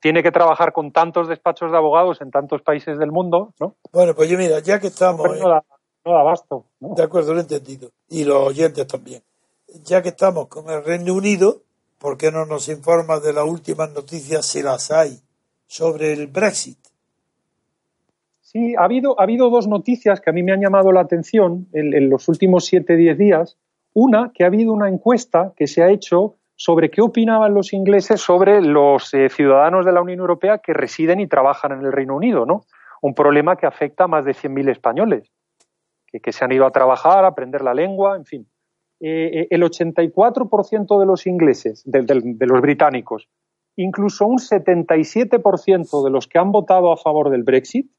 tiene 0.00 0.22
que 0.22 0.30
trabajar 0.30 0.72
con 0.72 0.92
tantos 0.92 1.28
despachos 1.28 1.70
de 1.70 1.76
abogados 1.76 2.20
en 2.20 2.30
tantos 2.30 2.62
países 2.62 2.98
del 2.98 3.12
mundo, 3.12 3.52
¿no? 3.60 3.74
Bueno, 3.92 4.14
pues 4.14 4.28
yo 4.28 4.38
mira, 4.38 4.60
ya 4.60 4.80
que 4.80 4.88
estamos... 4.88 5.38
no, 5.38 5.48
da, 5.48 5.64
no 6.04 6.12
da 6.12 6.20
abasto. 6.20 6.64
De 6.80 7.02
acuerdo, 7.02 7.32
lo 7.32 7.40
he 7.40 7.42
entendido. 7.42 7.90
Y 8.08 8.24
los 8.24 8.48
oyentes 8.48 8.86
también. 8.86 9.22
Ya 9.84 10.02
que 10.02 10.10
estamos 10.10 10.48
con 10.48 10.68
el 10.70 10.84
Reino 10.84 11.14
Unido, 11.14 11.62
¿por 11.98 12.16
qué 12.16 12.30
no 12.30 12.44
nos 12.46 12.68
informa 12.68 13.18
de 13.18 13.32
las 13.32 13.44
últimas 13.44 13.92
noticias, 13.92 14.46
si 14.46 14.62
las 14.62 14.90
hay, 14.90 15.20
sobre 15.66 16.12
el 16.12 16.26
Brexit? 16.28 16.78
Ha 18.76 18.84
habido, 18.84 19.18
ha 19.18 19.24
habido 19.24 19.50
dos 19.50 19.66
noticias 19.66 20.20
que 20.20 20.30
a 20.30 20.32
mí 20.32 20.42
me 20.42 20.52
han 20.52 20.60
llamado 20.60 20.92
la 20.92 21.00
atención 21.00 21.66
en, 21.72 22.08
los 22.08 22.28
últimos 22.28 22.64
siete, 22.64 22.96
diez 22.96 23.18
días. 23.18 23.58
Una, 23.92 24.30
que 24.34 24.44
ha 24.44 24.48
habido 24.48 24.72
una 24.72 24.88
encuesta 24.88 25.52
que 25.56 25.66
se 25.66 25.82
ha 25.82 25.90
hecho 25.90 26.36
sobre 26.54 26.90
qué 26.90 27.02
opinaban 27.02 27.54
los 27.54 27.72
ingleses 27.72 28.20
sobre 28.20 28.62
los 28.62 29.12
eh, 29.14 29.28
ciudadanos 29.28 29.84
de 29.84 29.92
la 29.92 30.00
Unión 30.00 30.20
Europea 30.20 30.58
que 30.58 30.72
residen 30.72 31.20
y 31.20 31.26
trabajan 31.26 31.72
en 31.72 31.80
el 31.84 31.92
Reino 31.92 32.16
Unido, 32.16 32.46
¿no? 32.46 32.64
Un 33.02 33.14
problema 33.14 33.56
que 33.56 33.66
afecta 33.66 34.04
a 34.04 34.08
más 34.08 34.24
de 34.24 34.32
100.000 34.32 34.70
españoles, 34.70 35.30
que, 36.06 36.32
se 36.32 36.44
han 36.44 36.52
ido 36.52 36.64
a 36.64 36.70
trabajar, 36.70 37.24
a 37.24 37.28
aprender 37.28 37.62
la 37.62 37.74
lengua, 37.74 38.16
en 38.16 38.24
fin. 38.24 38.48
Eh, 39.00 39.40
eh, 39.40 39.48
el 39.50 39.62
84% 39.62 40.98
de 40.98 41.06
los 41.06 41.26
ingleses, 41.26 41.82
de 41.84 42.46
los 42.46 42.60
británicos, 42.62 43.28
incluso 43.76 44.26
un 44.26 44.38
77% 44.38 46.04
de 46.04 46.10
los 46.10 46.26
que 46.26 46.38
han 46.38 46.52
votado 46.52 46.90
a 46.90 46.96
favor 46.96 47.30
del 47.30 47.42
Brexit, 47.42 47.90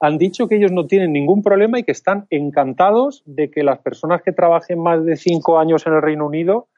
han 0.00 0.18
dicho 0.18 0.46
que 0.46 0.56
ellos 0.56 0.72
no 0.72 0.86
tienen 0.86 1.12
ningún 1.12 1.42
problema 1.42 1.78
y 1.78 1.84
que 1.84 1.92
están 1.92 2.26
encantados 2.30 3.22
de 3.24 3.50
que 3.50 3.62
las 3.62 3.78
personas 3.80 4.22
que 4.22 4.32
trabajen 4.32 4.80
más 4.82 5.04
de 5.04 5.16
cinco 5.16 5.58
años 5.58 5.86
en 5.86 5.94
el 5.94 6.02
Reino 6.02 6.26
Unido 6.26 6.68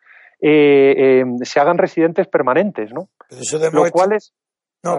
eh, 0.41 1.21
eh, 1.21 1.25
se 1.43 1.59
hagan 1.59 1.79
residentes 1.79 2.29
permanentes, 2.29 2.93
¿no? 2.93 3.09
eso 3.31 3.59
demuestra, 3.59 4.19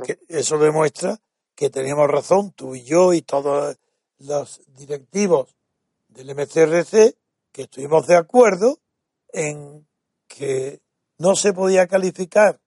que 0.03 0.19
eso 0.27 0.57
demuestra 0.57 1.17
que 1.55 1.69
teníamos 1.69 2.07
razón, 2.09 2.51
tú 2.51 2.75
y 2.75 2.83
yo 2.83 3.13
y 3.13 3.21
todos 3.21 3.77
los 4.19 4.61
directivos 4.77 5.55
del 6.09 6.35
MCRC, 6.35 7.15
que 7.51 7.61
estuvimos 7.63 8.05
de 8.07 8.17
acuerdo 8.17 8.79
en 9.31 9.87
que 10.27 10.81
no 11.17 11.35
se 11.35 11.53
podía 11.53 11.87
calificar 11.87 12.59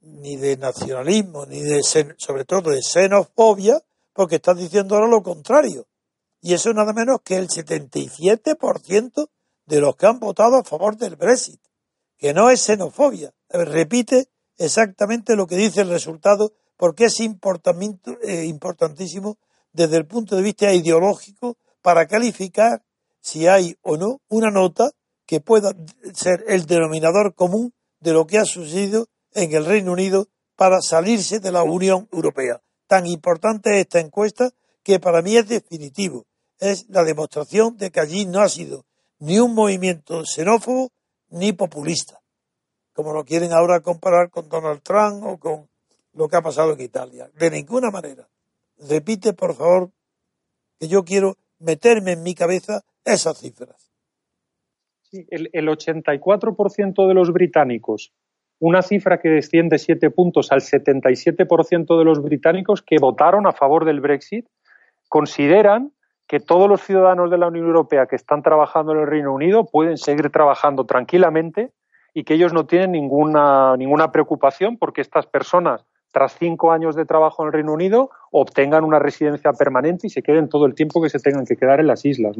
ni 0.00 0.36
de 0.36 0.56
nacionalismo, 0.56 1.46
ni 1.46 1.60
de, 1.60 1.82
sobre 1.82 2.44
todo 2.44 2.70
de 2.70 2.82
xenofobia, 2.82 3.82
porque 4.18 4.34
estás 4.34 4.56
diciendo 4.56 4.96
ahora 4.96 5.06
lo 5.06 5.22
contrario. 5.22 5.86
Y 6.40 6.52
eso 6.52 6.72
nada 6.72 6.92
menos 6.92 7.20
que 7.22 7.36
el 7.36 7.46
77% 7.46 9.28
de 9.64 9.80
los 9.80 9.94
que 9.94 10.06
han 10.06 10.18
votado 10.18 10.56
a 10.56 10.64
favor 10.64 10.96
del 10.96 11.14
Brexit, 11.14 11.60
que 12.16 12.34
no 12.34 12.50
es 12.50 12.62
xenofobia. 12.62 13.32
Repite 13.48 14.26
exactamente 14.56 15.36
lo 15.36 15.46
que 15.46 15.54
dice 15.54 15.82
el 15.82 15.90
resultado, 15.90 16.52
porque 16.76 17.04
es 17.04 17.20
eh, 17.20 18.44
importantísimo 18.46 19.38
desde 19.72 19.98
el 19.98 20.08
punto 20.08 20.34
de 20.34 20.42
vista 20.42 20.72
ideológico 20.72 21.56
para 21.80 22.08
calificar 22.08 22.82
si 23.20 23.46
hay 23.46 23.76
o 23.82 23.96
no 23.96 24.20
una 24.26 24.50
nota 24.50 24.90
que 25.26 25.40
pueda 25.40 25.76
ser 26.12 26.42
el 26.48 26.66
denominador 26.66 27.36
común 27.36 27.72
de 28.00 28.14
lo 28.14 28.26
que 28.26 28.38
ha 28.38 28.44
sucedido 28.44 29.06
en 29.32 29.54
el 29.54 29.64
Reino 29.64 29.92
Unido 29.92 30.26
para 30.56 30.80
salirse 30.80 31.38
de 31.38 31.52
la 31.52 31.62
Unión 31.62 32.08
Europea. 32.10 32.60
Tan 32.88 33.06
importante 33.06 33.74
es 33.74 33.82
esta 33.82 34.00
encuesta 34.00 34.50
que 34.82 34.98
para 34.98 35.22
mí 35.22 35.36
es 35.36 35.46
definitivo. 35.46 36.26
Es 36.58 36.88
la 36.88 37.04
demostración 37.04 37.76
de 37.76 37.90
que 37.90 38.00
allí 38.00 38.26
no 38.26 38.40
ha 38.40 38.48
sido 38.48 38.86
ni 39.20 39.38
un 39.38 39.54
movimiento 39.54 40.24
xenófobo 40.24 40.90
ni 41.28 41.52
populista, 41.52 42.20
como 42.94 43.12
lo 43.12 43.24
quieren 43.24 43.52
ahora 43.52 43.80
comparar 43.80 44.30
con 44.30 44.48
Donald 44.48 44.82
Trump 44.82 45.22
o 45.24 45.38
con 45.38 45.68
lo 46.14 46.28
que 46.28 46.36
ha 46.36 46.42
pasado 46.42 46.72
en 46.72 46.80
Italia. 46.80 47.30
De 47.38 47.50
ninguna 47.50 47.90
manera. 47.90 48.26
Repite, 48.78 49.34
por 49.34 49.54
favor, 49.54 49.90
que 50.80 50.88
yo 50.88 51.04
quiero 51.04 51.36
meterme 51.58 52.12
en 52.12 52.22
mi 52.22 52.34
cabeza 52.34 52.82
esas 53.04 53.38
cifras. 53.38 53.92
Sí, 55.02 55.26
el, 55.30 55.50
el 55.52 55.68
84% 55.68 57.06
de 57.06 57.14
los 57.14 57.32
británicos, 57.32 58.12
una 58.60 58.82
cifra 58.82 59.18
que 59.18 59.28
desciende 59.28 59.78
siete 59.78 60.10
puntos 60.10 60.50
al 60.50 60.60
77% 60.60 61.98
de 61.98 62.04
los 62.04 62.22
británicos 62.22 62.82
que 62.82 62.96
votaron 63.00 63.46
a 63.46 63.52
favor 63.52 63.84
del 63.84 64.00
Brexit, 64.00 64.46
consideran 65.08 65.92
que 66.26 66.40
todos 66.40 66.68
los 66.68 66.82
ciudadanos 66.82 67.30
de 67.30 67.38
la 67.38 67.48
Unión 67.48 67.66
Europea 67.66 68.06
que 68.06 68.16
están 68.16 68.42
trabajando 68.42 68.92
en 68.92 68.98
el 68.98 69.06
Reino 69.06 69.32
Unido 69.32 69.64
pueden 69.64 69.96
seguir 69.96 70.30
trabajando 70.30 70.84
tranquilamente 70.84 71.72
y 72.12 72.24
que 72.24 72.34
ellos 72.34 72.52
no 72.52 72.66
tienen 72.66 72.92
ninguna, 72.92 73.76
ninguna 73.76 74.12
preocupación 74.12 74.76
porque 74.76 75.00
estas 75.00 75.26
personas, 75.26 75.84
tras 76.12 76.36
cinco 76.38 76.72
años 76.72 76.96
de 76.96 77.06
trabajo 77.06 77.42
en 77.42 77.46
el 77.46 77.52
Reino 77.52 77.72
Unido, 77.72 78.10
obtengan 78.30 78.84
una 78.84 78.98
residencia 78.98 79.52
permanente 79.52 80.08
y 80.08 80.10
se 80.10 80.22
queden 80.22 80.48
todo 80.48 80.66
el 80.66 80.74
tiempo 80.74 81.00
que 81.00 81.08
se 81.08 81.18
tengan 81.18 81.46
que 81.46 81.56
quedar 81.56 81.80
en 81.80 81.86
las 81.86 82.04
islas. 82.04 82.36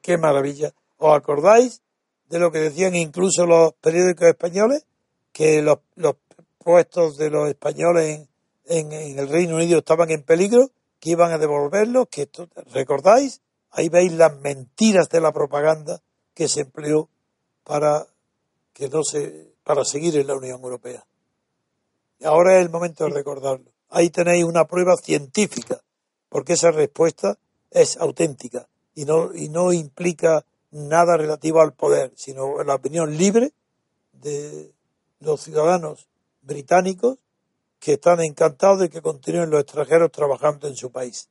qué 0.00 0.16
maravilla. 0.18 0.70
¿Os 0.98 1.16
acordáis 1.16 1.82
de 2.28 2.38
lo 2.38 2.52
que 2.52 2.58
decían 2.58 2.94
incluso 2.94 3.46
los 3.46 3.72
periódicos 3.80 4.28
españoles? 4.28 4.86
Que 5.32 5.62
los, 5.62 5.78
los 5.94 6.16
puestos 6.58 7.16
de 7.16 7.30
los 7.30 7.48
españoles 7.48 8.26
en, 8.66 8.92
en, 8.92 8.92
en 8.92 9.18
el 9.18 9.28
Reino 9.28 9.56
Unido 9.56 9.78
estaban 9.78 10.10
en 10.10 10.22
peligro 10.22 10.70
que 11.00 11.10
iban 11.10 11.32
a 11.32 11.38
devolverlo, 11.38 12.06
que 12.06 12.22
esto, 12.22 12.48
¿recordáis? 12.72 13.40
Ahí 13.70 13.88
veis 13.88 14.12
las 14.12 14.36
mentiras 14.40 15.08
de 15.08 15.20
la 15.20 15.32
propaganda 15.32 16.00
que 16.34 16.48
se 16.48 16.62
empleó 16.62 17.08
para 17.64 18.06
que 18.72 18.88
no 18.88 19.02
se, 19.04 19.52
para 19.62 19.84
seguir 19.84 20.16
en 20.16 20.26
la 20.26 20.36
Unión 20.36 20.62
Europea. 20.62 21.04
Y 22.20 22.24
ahora 22.24 22.56
es 22.56 22.64
el 22.64 22.70
momento 22.70 23.04
de 23.04 23.10
recordarlo. 23.10 23.70
Ahí 23.90 24.10
tenéis 24.10 24.44
una 24.44 24.66
prueba 24.66 24.96
científica, 24.96 25.80
porque 26.28 26.54
esa 26.54 26.70
respuesta 26.70 27.38
es 27.70 27.96
auténtica 27.96 28.68
y 28.94 29.04
no, 29.04 29.34
y 29.34 29.48
no 29.48 29.72
implica 29.72 30.44
nada 30.70 31.16
relativo 31.16 31.60
al 31.60 31.72
poder, 31.72 32.12
sino 32.16 32.62
la 32.64 32.74
opinión 32.74 33.16
libre 33.16 33.52
de 34.12 34.72
los 35.20 35.42
ciudadanos 35.42 36.08
británicos 36.42 37.18
que 37.78 37.94
están 37.94 38.20
encantados 38.20 38.80
de 38.80 38.88
que 38.88 39.02
continúen 39.02 39.50
los 39.50 39.60
extranjeros 39.60 40.10
trabajando 40.10 40.66
en 40.66 40.76
su 40.76 40.90
país. 40.90 41.28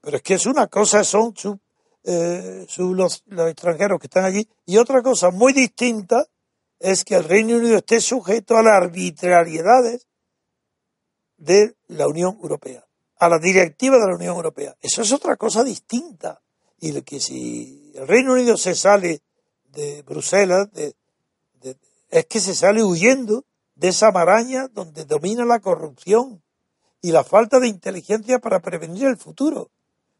Pero 0.00 0.16
es 0.16 0.22
que 0.22 0.34
es 0.34 0.46
una 0.46 0.66
cosa, 0.66 1.04
son 1.04 1.34
eh, 2.04 2.64
su, 2.68 2.94
los, 2.94 3.22
los 3.26 3.50
extranjeros 3.50 3.98
que 3.98 4.06
están 4.06 4.24
allí, 4.24 4.48
y 4.64 4.76
otra 4.76 5.02
cosa 5.02 5.30
muy 5.30 5.52
distinta 5.52 6.26
es 6.78 7.04
que 7.04 7.14
el 7.14 7.24
Reino 7.24 7.56
Unido 7.56 7.76
esté 7.76 8.00
sujeto 8.00 8.56
a 8.56 8.62
las 8.62 8.74
arbitrariedades 8.74 10.06
de 11.36 11.76
la 11.88 12.06
Unión 12.06 12.38
Europea, 12.42 12.86
a 13.18 13.28
la 13.28 13.38
directiva 13.38 13.98
de 13.98 14.06
la 14.06 14.16
Unión 14.16 14.36
Europea. 14.36 14.76
Eso 14.80 15.02
es 15.02 15.12
otra 15.12 15.36
cosa 15.36 15.64
distinta. 15.64 16.40
Y 16.78 17.00
que 17.02 17.20
si 17.20 17.92
el 17.94 18.06
Reino 18.06 18.34
Unido 18.34 18.56
se 18.56 18.74
sale 18.74 19.22
de 19.64 20.02
Bruselas, 20.02 20.70
de, 20.72 20.94
es 22.10 22.26
que 22.26 22.40
se 22.40 22.54
sale 22.54 22.82
huyendo 22.82 23.44
de 23.74 23.88
esa 23.88 24.10
maraña 24.10 24.68
donde 24.68 25.04
domina 25.04 25.44
la 25.44 25.60
corrupción 25.60 26.42
y 27.02 27.12
la 27.12 27.24
falta 27.24 27.60
de 27.60 27.68
inteligencia 27.68 28.38
para 28.38 28.60
prevenir 28.60 29.06
el 29.06 29.16
futuro, 29.16 29.70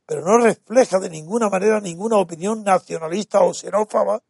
pero 0.05 0.23
no 0.23 0.39
refleja 0.39 1.01
de 1.01 1.11
ninguna 1.11 1.49
manera 1.49 1.81
ninguna 1.81 2.19
opinión 2.19 2.63
nacionalista 2.63 3.41
o 3.43 3.55
xenófoba 3.55 4.23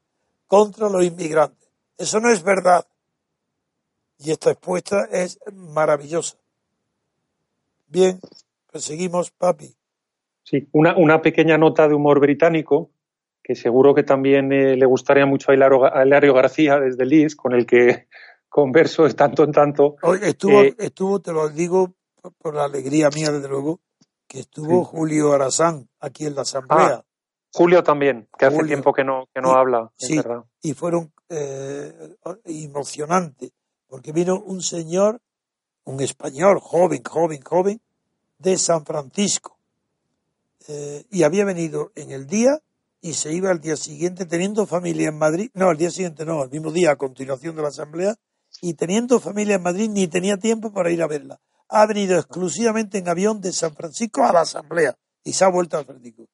contra 0.46 0.88
los 0.88 1.04
inmigrantes. 1.04 1.68
Eso 1.98 2.20
no 2.20 2.30
es 2.30 2.42
verdad. 2.42 2.86
Y 4.18 4.30
esta 4.30 4.52
expuesta 4.52 5.04
es 5.10 5.38
maravillosa. 5.52 6.36
Bien, 7.88 8.20
pues 8.70 8.84
seguimos, 8.84 9.30
papi. 9.30 9.74
Sí, 10.44 10.68
una, 10.72 10.96
una 10.96 11.20
pequeña 11.20 11.58
nota 11.58 11.88
de 11.88 11.94
humor 11.94 12.20
británico 12.20 12.90
que 13.46 13.54
seguro 13.54 13.94
que 13.94 14.02
también 14.02 14.50
eh, 14.52 14.76
le 14.76 14.86
gustaría 14.86 15.24
mucho 15.24 15.52
a 15.52 15.54
Hilario, 15.54 15.84
a 15.84 16.04
Hilario 16.04 16.34
García 16.34 16.80
desde 16.80 17.06
Leeds, 17.06 17.36
con 17.36 17.54
el 17.54 17.64
que 17.64 18.08
converso 18.48 19.04
de 19.04 19.14
tanto 19.14 19.44
en 19.44 19.52
tanto. 19.52 19.94
Hoy 20.02 20.18
estuvo, 20.22 20.62
eh, 20.62 20.74
estuvo, 20.78 21.20
te 21.20 21.32
lo 21.32 21.48
digo 21.48 21.94
por 22.38 22.56
la 22.56 22.64
alegría 22.64 23.08
mía, 23.10 23.30
desde 23.30 23.48
luego, 23.48 23.78
que 24.26 24.40
estuvo 24.40 24.82
sí. 24.82 24.90
Julio 24.90 25.32
Arasán 25.32 25.88
aquí 26.00 26.26
en 26.26 26.34
la 26.34 26.42
Asamblea. 26.42 27.04
Ah, 27.04 27.04
Julio 27.52 27.84
también, 27.84 28.26
que 28.36 28.46
Julio. 28.46 28.58
hace 28.58 28.66
tiempo 28.66 28.92
que 28.92 29.04
no, 29.04 29.28
que 29.32 29.40
no 29.40 29.52
y, 29.52 29.54
habla. 29.54 29.92
Sí, 29.96 30.16
verdad. 30.16 30.42
y 30.60 30.74
fueron 30.74 31.12
eh, 31.28 32.16
emocionantes, 32.46 33.52
porque 33.86 34.10
vino 34.10 34.40
un 34.40 34.60
señor, 34.60 35.20
un 35.84 36.00
español, 36.00 36.58
joven, 36.58 37.04
joven, 37.04 37.42
joven, 37.42 37.80
de 38.38 38.58
San 38.58 38.84
Francisco. 38.84 39.56
Eh, 40.66 41.04
y 41.10 41.22
había 41.22 41.44
venido 41.44 41.92
en 41.94 42.10
el 42.10 42.26
día 42.26 42.60
y 43.00 43.14
se 43.14 43.32
iba 43.32 43.50
al 43.50 43.60
día 43.60 43.76
siguiente 43.76 44.26
teniendo 44.26 44.66
familia 44.66 45.08
en 45.08 45.18
Madrid, 45.18 45.50
no, 45.54 45.68
al 45.68 45.76
día 45.76 45.90
siguiente 45.90 46.24
no, 46.24 46.42
al 46.42 46.50
mismo 46.50 46.72
día 46.72 46.92
a 46.92 46.96
continuación 46.96 47.56
de 47.56 47.62
la 47.62 47.68
asamblea, 47.68 48.16
y 48.62 48.74
teniendo 48.74 49.20
familia 49.20 49.56
en 49.56 49.62
Madrid 49.62 49.88
ni 49.90 50.08
tenía 50.08 50.36
tiempo 50.36 50.72
para 50.72 50.90
ir 50.90 51.02
a 51.02 51.06
verla. 51.06 51.40
Ha 51.68 51.86
venido 51.86 52.18
exclusivamente 52.18 52.98
en 52.98 53.08
avión 53.08 53.40
de 53.40 53.52
San 53.52 53.74
Francisco 53.74 54.24
a 54.24 54.32
la 54.32 54.42
Asamblea 54.42 54.96
y 55.24 55.32
se 55.32 55.44
ha 55.44 55.48
vuelto 55.48 55.76
a 55.76 55.84
Francisco. 55.84 56.26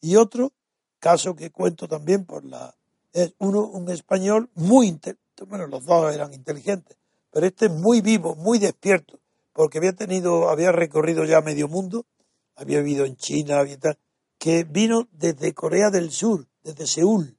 Y 0.00 0.16
otro 0.16 0.52
caso 0.98 1.34
que 1.34 1.50
cuento 1.50 1.88
también 1.88 2.24
por 2.24 2.44
la 2.44 2.74
es 3.12 3.34
uno 3.38 3.66
un 3.66 3.90
español 3.90 4.50
muy 4.54 4.86
inteligente, 4.86 5.44
bueno 5.44 5.66
los 5.66 5.84
dos 5.84 6.14
eran 6.14 6.32
inteligentes, 6.32 6.96
pero 7.30 7.46
este 7.46 7.66
es 7.66 7.72
muy 7.72 8.00
vivo, 8.00 8.36
muy 8.36 8.58
despierto, 8.58 9.18
porque 9.52 9.78
había 9.78 9.94
tenido, 9.94 10.48
había 10.48 10.70
recorrido 10.70 11.24
ya 11.24 11.40
medio 11.40 11.66
mundo, 11.66 12.06
había 12.54 12.78
vivido 12.78 13.04
en 13.04 13.16
China, 13.16 13.58
había 13.58 13.78
tal, 13.78 13.98
que 14.40 14.64
vino 14.64 15.06
desde 15.12 15.52
Corea 15.52 15.90
del 15.90 16.10
Sur, 16.10 16.48
desde 16.62 16.86
Seúl, 16.86 17.38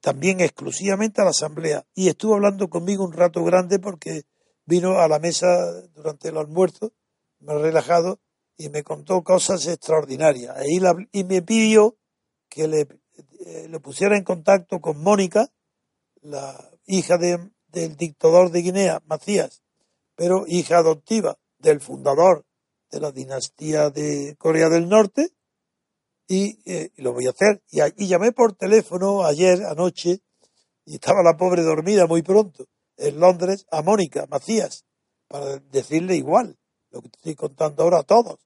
también 0.00 0.40
exclusivamente 0.40 1.20
a 1.20 1.24
la 1.24 1.30
asamblea 1.30 1.84
y 1.92 2.08
estuvo 2.08 2.34
hablando 2.34 2.70
conmigo 2.70 3.04
un 3.04 3.12
rato 3.12 3.42
grande 3.42 3.80
porque 3.80 4.22
vino 4.64 5.00
a 5.00 5.08
la 5.08 5.18
mesa 5.18 5.48
durante 5.92 6.28
el 6.28 6.36
almuerzo, 6.36 6.92
me 7.40 7.52
relajado 7.58 8.20
y 8.56 8.68
me 8.68 8.84
contó 8.84 9.22
cosas 9.24 9.66
extraordinarias. 9.66 10.54
Y 11.12 11.24
me 11.24 11.42
pidió 11.42 11.96
que 12.48 12.68
le, 12.68 12.86
eh, 13.46 13.66
le, 13.68 13.80
pusiera 13.80 14.16
en 14.16 14.22
contacto 14.22 14.80
con 14.80 15.02
Mónica, 15.02 15.48
la 16.22 16.70
hija 16.86 17.18
de, 17.18 17.50
del 17.68 17.96
dictador 17.96 18.52
de 18.52 18.62
Guinea, 18.62 19.02
Macías, 19.04 19.62
pero 20.14 20.44
hija 20.46 20.78
adoptiva 20.78 21.38
del 21.58 21.80
fundador 21.80 22.46
de 22.92 23.00
la 23.00 23.10
dinastía 23.10 23.90
de 23.90 24.36
Corea 24.38 24.68
del 24.68 24.88
Norte, 24.88 25.30
y, 26.30 26.60
eh, 26.64 26.92
y, 26.96 27.02
lo 27.02 27.12
voy 27.12 27.26
a 27.26 27.30
hacer. 27.30 27.60
Y, 27.72 28.06
llamé 28.06 28.30
por 28.30 28.54
teléfono 28.54 29.24
ayer, 29.24 29.64
anoche, 29.64 30.20
y 30.84 30.94
estaba 30.94 31.24
la 31.24 31.36
pobre 31.36 31.62
dormida 31.62 32.06
muy 32.06 32.22
pronto, 32.22 32.66
en 32.96 33.18
Londres, 33.18 33.66
a 33.72 33.82
Mónica 33.82 34.26
Macías, 34.30 34.84
para 35.26 35.56
decirle 35.58 36.14
igual, 36.14 36.56
lo 36.92 37.02
que 37.02 37.08
estoy 37.08 37.34
contando 37.34 37.82
ahora 37.82 37.98
a 37.98 38.02
todos, 38.04 38.38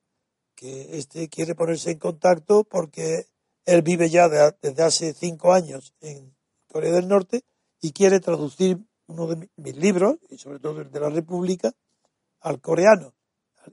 que 0.54 0.96
este 0.96 1.28
quiere 1.28 1.54
ponerse 1.54 1.90
en 1.90 1.98
contacto 1.98 2.64
porque 2.64 3.26
él 3.66 3.82
vive 3.82 4.08
ya 4.08 4.30
de, 4.30 4.54
desde 4.62 4.82
hace 4.82 5.12
cinco 5.12 5.52
años 5.52 5.94
en 6.00 6.34
Corea 6.68 6.92
del 6.92 7.06
Norte 7.06 7.42
y 7.82 7.92
quiere 7.92 8.18
traducir 8.18 8.78
uno 9.08 9.26
de 9.26 9.50
mis 9.56 9.76
libros, 9.76 10.16
y 10.30 10.38
sobre 10.38 10.58
todo 10.58 10.80
el 10.80 10.90
de 10.90 11.00
la 11.00 11.10
República, 11.10 11.70
al 12.40 12.62
coreano. 12.62 13.12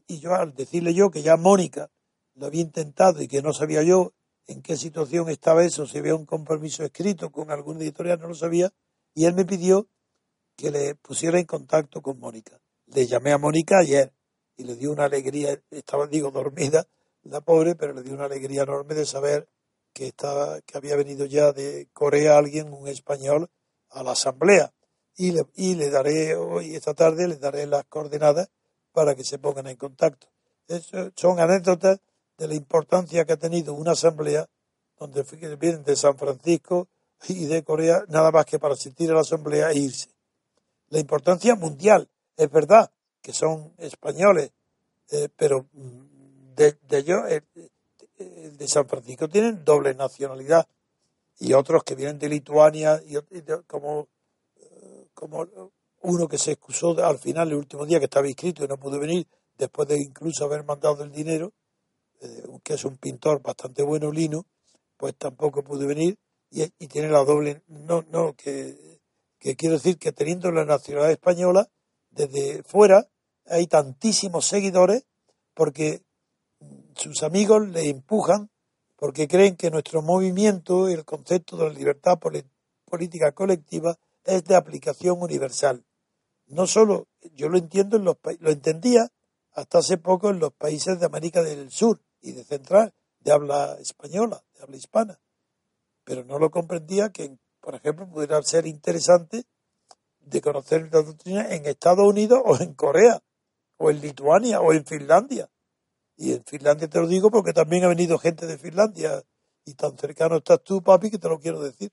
Y 0.06 0.20
yo, 0.20 0.34
al 0.34 0.54
decirle 0.54 0.94
yo 0.94 1.12
que 1.12 1.22
ya 1.22 1.38
Mónica 1.38 1.90
lo 2.36 2.48
había 2.48 2.62
intentado 2.62 3.22
y 3.22 3.28
que 3.28 3.42
no 3.42 3.54
sabía 3.54 3.84
yo 3.84 4.14
en 4.48 4.62
qué 4.62 4.76
situación 4.76 5.30
estaba 5.30 5.64
eso, 5.64 5.86
si 5.86 5.98
había 5.98 6.16
un 6.16 6.26
compromiso 6.26 6.84
escrito 6.84 7.32
con 7.32 7.52
algún 7.52 7.82
editorial, 7.82 8.20
no 8.20 8.28
lo 8.28 8.36
sabía, 8.36 8.74
y 9.14 9.26
él 9.26 9.34
me 9.34 9.46
pidió 9.46 9.88
que 10.56 10.72
le 10.72 10.96
pusiera 10.96 11.40
en 11.40 11.46
contacto 11.46 12.02
con 12.02 12.20
Mónica. 12.20 12.60
Le 12.88 13.08
llamé 13.08 13.32
a 13.32 13.38
Mónica 13.38 13.80
ayer 13.80 14.14
y 14.58 14.64
le 14.64 14.76
dio 14.76 14.92
una 14.92 15.06
alegría, 15.06 15.62
estaba, 15.72 16.08
digo, 16.08 16.32
dormida, 16.32 16.88
la 17.24 17.42
pobre, 17.42 17.76
pero 17.76 17.94
le 17.94 18.04
dio 18.04 18.14
una 18.14 18.26
alegría 18.26 18.64
enorme 18.64 18.96
de 18.96 19.06
saber 19.06 19.48
que 19.94 20.08
estaba, 20.08 20.62
que 20.62 20.78
había 20.78 20.96
venido 20.96 21.26
ya 21.26 21.52
de 21.52 21.90
Corea 21.94 22.38
alguien, 22.38 22.74
un 22.74 22.88
español, 22.88 23.50
a 23.90 24.04
la 24.04 24.12
asamblea. 24.12 24.74
Y 25.16 25.32
le, 25.32 25.46
y 25.56 25.76
le 25.76 25.90
daré 25.90 26.36
hoy, 26.36 26.76
esta 26.76 26.94
tarde, 26.94 27.28
le 27.28 27.36
daré 27.36 27.68
las 27.68 27.86
coordenadas 27.86 28.50
para 28.92 29.16
que 29.16 29.24
se 29.24 29.40
pongan 29.40 29.68
en 29.68 29.76
contacto. 29.76 30.28
Eso 30.68 31.12
son 31.16 31.40
anécdotas 31.40 32.00
de 32.42 32.48
la 32.48 32.56
importancia 32.56 33.24
que 33.24 33.34
ha 33.34 33.38
tenido 33.38 33.76
una 33.76 33.92
asamblea 33.92 34.50
donde 34.98 35.24
vienen 35.58 35.84
de 35.84 35.96
San 35.96 36.18
Francisco 36.18 36.88
y 37.28 37.46
de 37.46 37.64
Corea 37.64 38.04
nada 38.08 38.32
más 38.32 38.46
que 38.46 38.58
para 38.58 38.74
asistir 38.74 39.12
a 39.12 39.14
la 39.14 39.22
asamblea 39.22 39.70
e 39.70 39.78
irse. 39.78 40.10
La 40.90 41.00
importancia 41.00 41.54
mundial. 41.54 42.10
Es 42.36 42.50
verdad 42.50 42.90
que 43.22 43.32
son 43.32 43.74
españoles, 43.78 44.52
eh, 45.12 45.30
pero 45.36 45.68
mm, 45.72 46.56
de, 46.56 46.78
ellos, 46.90 47.20
el, 47.30 48.58
de 48.58 48.68
San 48.68 48.88
Francisco 48.88 49.30
tienen 49.30 49.64
doble 49.64 49.94
nacionalidad 49.94 50.68
y 51.38 51.54
otros 51.54 51.84
que 51.84 51.94
vienen 51.94 52.18
de 52.18 52.28
Lituania, 52.28 53.00
y, 53.06 53.18
como, 53.68 54.08
eh, 54.58 55.06
como 55.14 55.46
uno 56.02 56.28
que 56.28 56.40
se 56.40 56.54
excusó 56.54 56.98
al 57.06 57.20
final, 57.20 57.50
el 57.50 57.56
último 57.58 57.86
día 57.86 58.00
que 58.00 58.06
estaba 58.06 58.28
inscrito 58.28 58.66
y 58.66 58.68
no 58.68 58.78
pudo 58.78 59.00
venir, 59.00 59.28
después 59.60 59.88
de 59.88 59.98
incluso 59.98 60.46
haber 60.46 60.64
mandado 60.64 61.04
el 61.04 61.12
dinero, 61.12 61.54
eh, 62.22 62.44
que 62.64 62.76
es 62.76 62.86
un 62.86 62.98
pintor 62.98 63.42
bastante 63.42 63.82
bueno, 63.84 64.12
Lino, 64.12 64.46
pues 64.98 65.16
tampoco 65.16 65.64
pudo 65.64 65.88
venir 65.88 66.20
y, 66.52 66.68
tiene 66.88 67.10
la 67.10 67.24
doble. 67.24 67.64
No, 67.68 68.04
no, 68.12 68.34
que, 68.34 69.00
que 69.40 69.56
quiero 69.56 69.76
decir 69.76 69.98
que 69.98 70.12
teniendo 70.12 70.52
la 70.52 70.66
nacionalidad 70.66 71.12
española, 71.12 71.70
desde 72.12 72.62
fuera 72.64 73.08
hay 73.48 73.66
tantísimos 73.66 74.46
seguidores 74.46 75.06
porque 75.56 76.04
sus 76.96 77.24
amigos 77.24 77.68
le 77.70 77.90
empujan 77.90 78.50
porque 78.96 79.28
creen 79.28 79.56
que 79.56 79.72
nuestro 79.72 80.04
movimiento 80.04 80.88
y 80.88 80.94
el 80.94 81.06
concepto 81.06 81.58
de 81.58 81.70
la 81.70 81.74
libertad 81.74 82.20
política 82.86 83.32
colectiva 83.32 83.98
es 84.24 84.46
de 84.46 84.56
aplicación 84.56 85.20
universal. 85.20 85.84
No 86.46 86.68
solo, 86.68 87.08
yo 87.34 87.50
lo 87.50 87.58
entiendo 87.58 87.98
en 87.98 88.04
los 88.04 88.18
lo 88.40 88.52
entendía 88.52 89.12
hasta 89.54 89.80
hace 89.80 89.98
poco 89.98 90.30
en 90.30 90.38
los 90.38 90.54
países 90.54 91.00
de 91.00 91.08
América 91.08 91.42
del 91.42 91.72
Sur 91.72 92.00
y 92.22 92.34
de 92.34 92.44
Central, 92.44 92.94
de 93.20 93.32
habla 93.32 93.78
española, 93.80 94.44
de 94.56 94.64
habla 94.64 94.78
hispana, 94.78 95.20
pero 96.04 96.24
no 96.24 96.40
lo 96.40 96.50
comprendía 96.50 97.10
que, 97.10 97.38
por 97.60 97.76
ejemplo, 97.76 98.08
pudiera 98.08 98.42
ser 98.44 98.66
interesante 98.66 99.46
de 100.20 100.42
conocer 100.42 100.90
la 100.92 101.02
doctrina 101.02 101.54
en 101.54 101.66
Estados 101.66 102.08
Unidos 102.08 102.42
o 102.46 102.62
en 102.62 102.74
Corea, 102.74 103.20
o 103.78 103.90
en 103.90 104.02
Lituania, 104.02 104.62
o 104.62 104.74
en 104.74 104.86
Finlandia. 104.86 105.50
Y 106.18 106.34
en 106.34 106.44
Finlandia 106.44 106.88
te 106.88 107.00
lo 107.00 107.08
digo 107.08 107.32
porque 107.32 107.54
también 107.54 107.84
ha 107.84 107.88
venido 107.88 108.18
gente 108.20 108.46
de 108.46 108.58
Finlandia 108.58 109.24
y 109.66 109.74
tan 109.74 109.98
cercano 109.98 110.38
estás 110.38 110.64
tú, 110.64 110.82
papi, 110.82 111.10
que 111.10 111.18
te 111.18 111.30
lo 111.30 111.40
quiero 111.40 111.62
decir. 111.62 111.92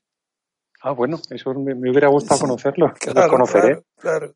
Ah, 0.83 0.93
bueno, 0.93 1.19
eso 1.31 1.55
me, 1.55 1.75
hubiera 1.75 2.09
gustado 2.09 2.41
conocerlo. 2.41 2.93
Claro, 3.01 3.31
conoceré. 3.31 3.83
Claro, 3.97 4.35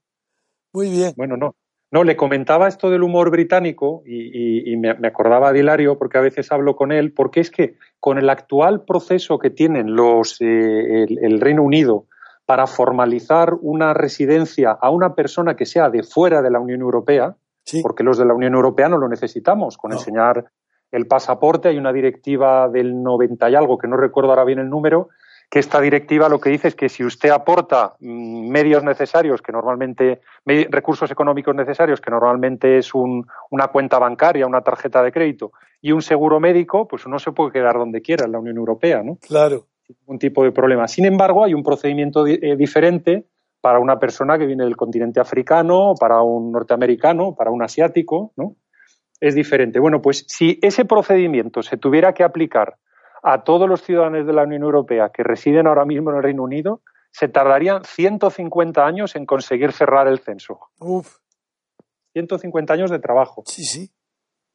Muy 0.72 0.90
bien. 0.90 1.14
Bueno, 1.16 1.36
no. 1.36 1.54
No, 1.92 2.04
le 2.04 2.16
comentaba 2.16 2.68
esto 2.68 2.88
del 2.88 3.02
humor 3.02 3.30
británico 3.30 4.02
y, 4.06 4.74
me, 4.78 4.88
acordaba 5.06 5.52
de 5.52 5.58
Hilario 5.58 5.98
porque 5.98 6.16
a 6.16 6.22
veces 6.22 6.50
hablo 6.50 6.74
con 6.74 6.90
él, 6.90 7.12
porque 7.12 7.40
es 7.40 7.50
que 7.50 7.76
con 8.00 8.16
el 8.16 8.30
actual 8.30 8.84
proceso 8.86 9.38
que 9.38 9.50
tienen 9.50 9.94
los, 9.94 10.40
eh, 10.40 11.04
el, 11.04 11.38
Reino 11.38 11.62
Unido 11.62 12.06
para 12.46 12.66
formalizar 12.66 13.52
una 13.60 13.92
residencia 13.92 14.70
a 14.70 14.88
una 14.88 15.14
persona 15.14 15.54
que 15.54 15.66
sea 15.66 15.90
de 15.90 16.02
fuera 16.02 16.40
de 16.40 16.50
la 16.50 16.60
Unión 16.60 16.80
Europea, 16.80 17.36
porque 17.82 18.02
los 18.02 18.16
de 18.16 18.24
la 18.24 18.32
Unión 18.32 18.54
Europea 18.54 18.88
no 18.88 18.96
lo 18.96 19.06
necesitamos. 19.06 19.76
Con 19.76 19.92
enseñar 19.92 20.46
el 20.90 21.06
pasaporte 21.06 21.68
hay 21.68 21.76
una 21.76 21.92
directiva 21.92 22.70
del 22.70 23.02
90 23.02 23.50
y 23.50 23.54
algo, 23.54 23.76
que 23.76 23.86
no 23.86 23.98
recuerdo 23.98 24.30
ahora 24.30 24.44
bien 24.44 24.60
el 24.60 24.70
número, 24.70 25.10
que 25.52 25.58
esta 25.58 25.82
directiva 25.82 26.30
lo 26.30 26.40
que 26.40 26.48
dice 26.48 26.68
es 26.68 26.74
que 26.74 26.88
si 26.88 27.04
usted 27.04 27.28
aporta 27.28 27.94
mm, 28.00 28.48
medios 28.48 28.82
necesarios, 28.82 29.42
que 29.42 29.52
normalmente, 29.52 30.22
recursos 30.46 31.10
económicos 31.10 31.54
necesarios, 31.54 32.00
que 32.00 32.10
normalmente 32.10 32.78
es 32.78 32.94
una 32.94 33.68
cuenta 33.68 33.98
bancaria, 33.98 34.46
una 34.46 34.62
tarjeta 34.62 35.02
de 35.02 35.12
crédito 35.12 35.52
y 35.82 35.92
un 35.92 36.00
seguro 36.00 36.40
médico, 36.40 36.88
pues 36.88 37.04
uno 37.04 37.18
se 37.18 37.32
puede 37.32 37.52
quedar 37.52 37.74
donde 37.74 38.00
quiera 38.00 38.24
en 38.24 38.32
la 38.32 38.38
Unión 38.38 38.56
Europea, 38.56 39.02
¿no? 39.02 39.18
Claro. 39.20 39.66
Sin 39.86 39.94
ningún 40.00 40.18
tipo 40.18 40.42
de 40.42 40.52
problema. 40.52 40.88
Sin 40.88 41.04
embargo, 41.04 41.44
hay 41.44 41.52
un 41.52 41.62
procedimiento 41.62 42.26
eh, 42.26 42.56
diferente 42.56 43.26
para 43.60 43.78
una 43.78 43.98
persona 43.98 44.38
que 44.38 44.46
viene 44.46 44.64
del 44.64 44.78
continente 44.78 45.20
africano, 45.20 45.92
para 46.00 46.22
un 46.22 46.50
norteamericano, 46.50 47.34
para 47.34 47.50
un 47.50 47.62
asiático, 47.62 48.32
¿no? 48.38 48.56
Es 49.20 49.34
diferente. 49.34 49.80
Bueno, 49.80 50.00
pues 50.00 50.24
si 50.28 50.58
ese 50.62 50.86
procedimiento 50.86 51.62
se 51.62 51.76
tuviera 51.76 52.14
que 52.14 52.24
aplicar 52.24 52.78
a 53.22 53.44
todos 53.44 53.68
los 53.68 53.82
ciudadanos 53.82 54.26
de 54.26 54.32
la 54.32 54.42
Unión 54.42 54.62
Europea 54.62 55.10
que 55.10 55.22
residen 55.22 55.66
ahora 55.66 55.84
mismo 55.84 56.10
en 56.10 56.16
el 56.16 56.22
Reino 56.22 56.42
Unido, 56.42 56.82
se 57.12 57.28
tardarían 57.28 57.84
150 57.84 58.84
años 58.84 59.14
en 59.16 59.26
conseguir 59.26 59.72
cerrar 59.72 60.08
el 60.08 60.18
censo. 60.18 60.58
Uf. 60.78 61.18
150 62.14 62.74
años 62.74 62.90
de 62.90 62.98
trabajo. 62.98 63.44
Sí, 63.46 63.64
sí. 63.64 63.90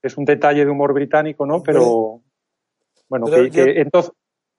Es 0.01 0.17
un 0.17 0.25
detalle 0.25 0.65
de 0.65 0.69
humor 0.69 0.93
británico, 0.93 1.45
¿no? 1.45 1.63
Pero, 1.63 2.21
bueno, 3.09 3.25
que, 3.27 3.81
entonces... 3.81 4.11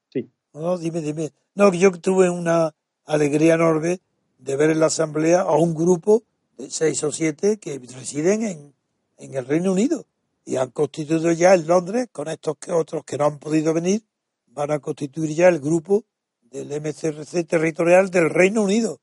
Sí. 0.09 0.31
No, 0.53 0.79
dime, 0.79 1.01
dime. 1.01 1.31
No, 1.55 1.73
yo 1.73 1.93
tuve 1.93 2.31
una 2.31 2.75
alegría 3.05 3.55
enorme 3.55 4.01
de 4.39 4.57
ver 4.57 4.71
en 4.71 4.81
la 4.81 4.87
Asamblea 4.87 5.43
a 5.43 5.57
un 5.57 5.75
grupo 5.75 6.23
de 6.57 6.71
seis 6.71 7.03
o 7.05 7.13
siete 7.13 7.59
que 7.59 7.79
residen 7.79 8.43
en, 8.43 8.75
en 9.19 9.35
el 9.35 9.47
Reino 9.47 9.73
Unido 9.73 10.07
y 10.49 10.57
han 10.57 10.71
constituido 10.71 11.31
ya 11.33 11.53
en 11.53 11.67
Londres, 11.67 12.09
con 12.11 12.27
estos 12.27 12.57
que 12.57 12.73
otros 12.73 13.05
que 13.05 13.19
no 13.19 13.27
han 13.27 13.39
podido 13.39 13.75
venir, 13.75 14.01
van 14.47 14.71
a 14.71 14.79
constituir 14.79 15.37
ya 15.37 15.49
el 15.49 15.61
grupo 15.61 16.07
del 16.41 16.69
MCRC 16.69 17.47
territorial 17.47 18.09
del 18.09 18.31
Reino 18.31 18.63
Unido, 18.63 18.99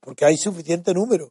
porque 0.00 0.24
hay 0.24 0.38
suficiente 0.38 0.94
número. 0.94 1.28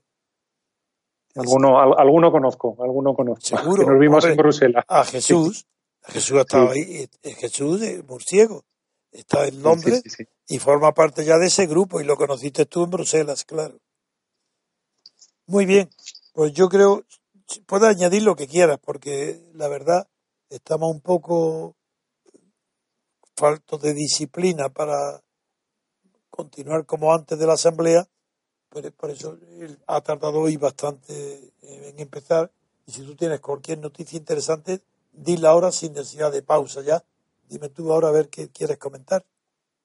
Alguno, 1.34 1.80
alguno 1.98 2.32
conozco, 2.32 2.78
alguno 2.80 3.16
conozco. 3.16 3.42
Seguro. 3.58 3.90
nos 3.90 4.00
vimos 4.00 4.24
en 4.26 4.38
Bruselas. 4.38 4.86
A 4.88 5.04
Jesús, 5.04 5.66
Jesús 6.04 6.42
estaba 6.42 6.72
ahí, 6.72 7.10
Jesús 7.24 7.80
de 7.80 8.04
Murciego, 8.04 8.66
está 9.10 9.48
en 9.48 9.64
Londres 9.64 10.04
y 10.48 10.60
forma 10.60 10.94
parte 10.94 11.26
ya 11.26 11.40
de 11.40 11.48
ese 11.48 11.66
grupo 11.66 12.00
y 12.00 12.04
lo 12.04 12.18
conociste 12.18 12.68
tú 12.68 12.84
en 12.84 12.92
Bruselas, 12.92 13.44
claro. 13.44 13.80
Muy 15.48 15.66
bien, 15.66 15.90
pues 16.34 16.54
yo 16.54 16.70
creo, 16.70 17.04
puedes 17.66 17.90
añadir 17.90 18.24
lo 18.24 18.36
que 18.36 18.48
quieras, 18.48 18.80
porque 18.84 19.42
la 19.54 19.68
verdad 19.68 20.08
estamos 20.50 20.92
un 20.92 21.02
poco 21.02 21.76
faltos 23.36 23.82
de 23.82 23.94
disciplina 23.94 24.70
para 24.70 25.22
continuar 26.30 26.86
como 26.86 27.14
antes 27.14 27.38
de 27.38 27.48
la 27.48 27.54
asamblea, 27.54 28.08
pero 28.70 28.92
por 28.92 29.10
eso 29.10 29.38
ha 29.88 30.02
tardado 30.02 30.40
hoy 30.40 30.58
bastante 30.58 31.54
en 31.62 32.00
empezar. 32.00 32.52
Y 32.86 32.92
si 32.92 33.02
tú 33.02 33.16
tienes 33.16 33.40
cualquier 33.40 33.80
noticia 33.80 34.18
interesante, 34.18 34.82
dila 35.12 35.50
ahora 35.50 35.72
sin 35.72 35.94
necesidad 35.94 36.32
de 36.32 36.44
pausa 36.44 36.82
ya. 36.82 37.04
Dime 37.48 37.70
tú 37.70 37.92
ahora 37.92 38.10
a 38.10 38.12
ver 38.12 38.30
qué 38.30 38.50
quieres 38.50 38.78
comentar. 38.78 39.26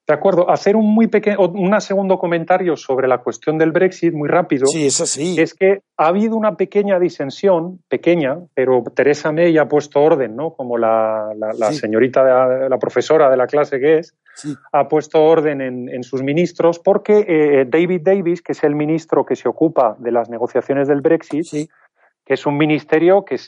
De 0.07 0.15
acuerdo, 0.15 0.49
hacer 0.49 0.75
un 0.75 0.93
muy 0.93 1.07
pequeño, 1.07 1.39
un 1.39 1.79
segundo 1.79 2.17
comentario 2.17 2.75
sobre 2.75 3.07
la 3.07 3.19
cuestión 3.19 3.57
del 3.57 3.71
Brexit, 3.71 4.13
muy 4.13 4.27
rápido. 4.27 4.65
Sí, 4.65 4.87
eso 4.87 5.05
sí. 5.05 5.35
Es 5.39 5.53
que 5.53 5.81
ha 5.95 6.07
habido 6.07 6.35
una 6.35 6.55
pequeña 6.55 6.99
disensión, 6.99 7.79
pequeña, 7.87 8.39
pero 8.55 8.83
Teresa 8.95 9.31
May 9.31 9.57
ha 9.57 9.67
puesto 9.67 10.01
orden, 10.01 10.35
¿no? 10.35 10.53
Como 10.53 10.77
la, 10.77 11.29
señorita, 11.71 12.67
la 12.67 12.79
profesora 12.79 13.29
de 13.29 13.37
la 13.37 13.45
clase 13.45 13.79
que 13.79 13.99
es, 13.99 14.15
ha 14.71 14.87
puesto 14.87 15.23
orden 15.23 15.61
en, 15.61 16.03
sus 16.03 16.23
ministros, 16.23 16.79
porque 16.79 17.25
eh, 17.27 17.65
David 17.67 18.01
Davis, 18.03 18.41
que 18.41 18.53
es 18.53 18.63
el 18.63 18.75
ministro 18.75 19.23
que 19.23 19.35
se 19.35 19.47
ocupa 19.47 19.95
de 19.99 20.11
las 20.11 20.29
negociaciones 20.29 20.87
del 20.87 21.01
Brexit, 21.01 21.69
que 22.25 22.33
es 22.33 22.45
un 22.45 22.57
ministerio 22.57 23.23
que 23.23 23.39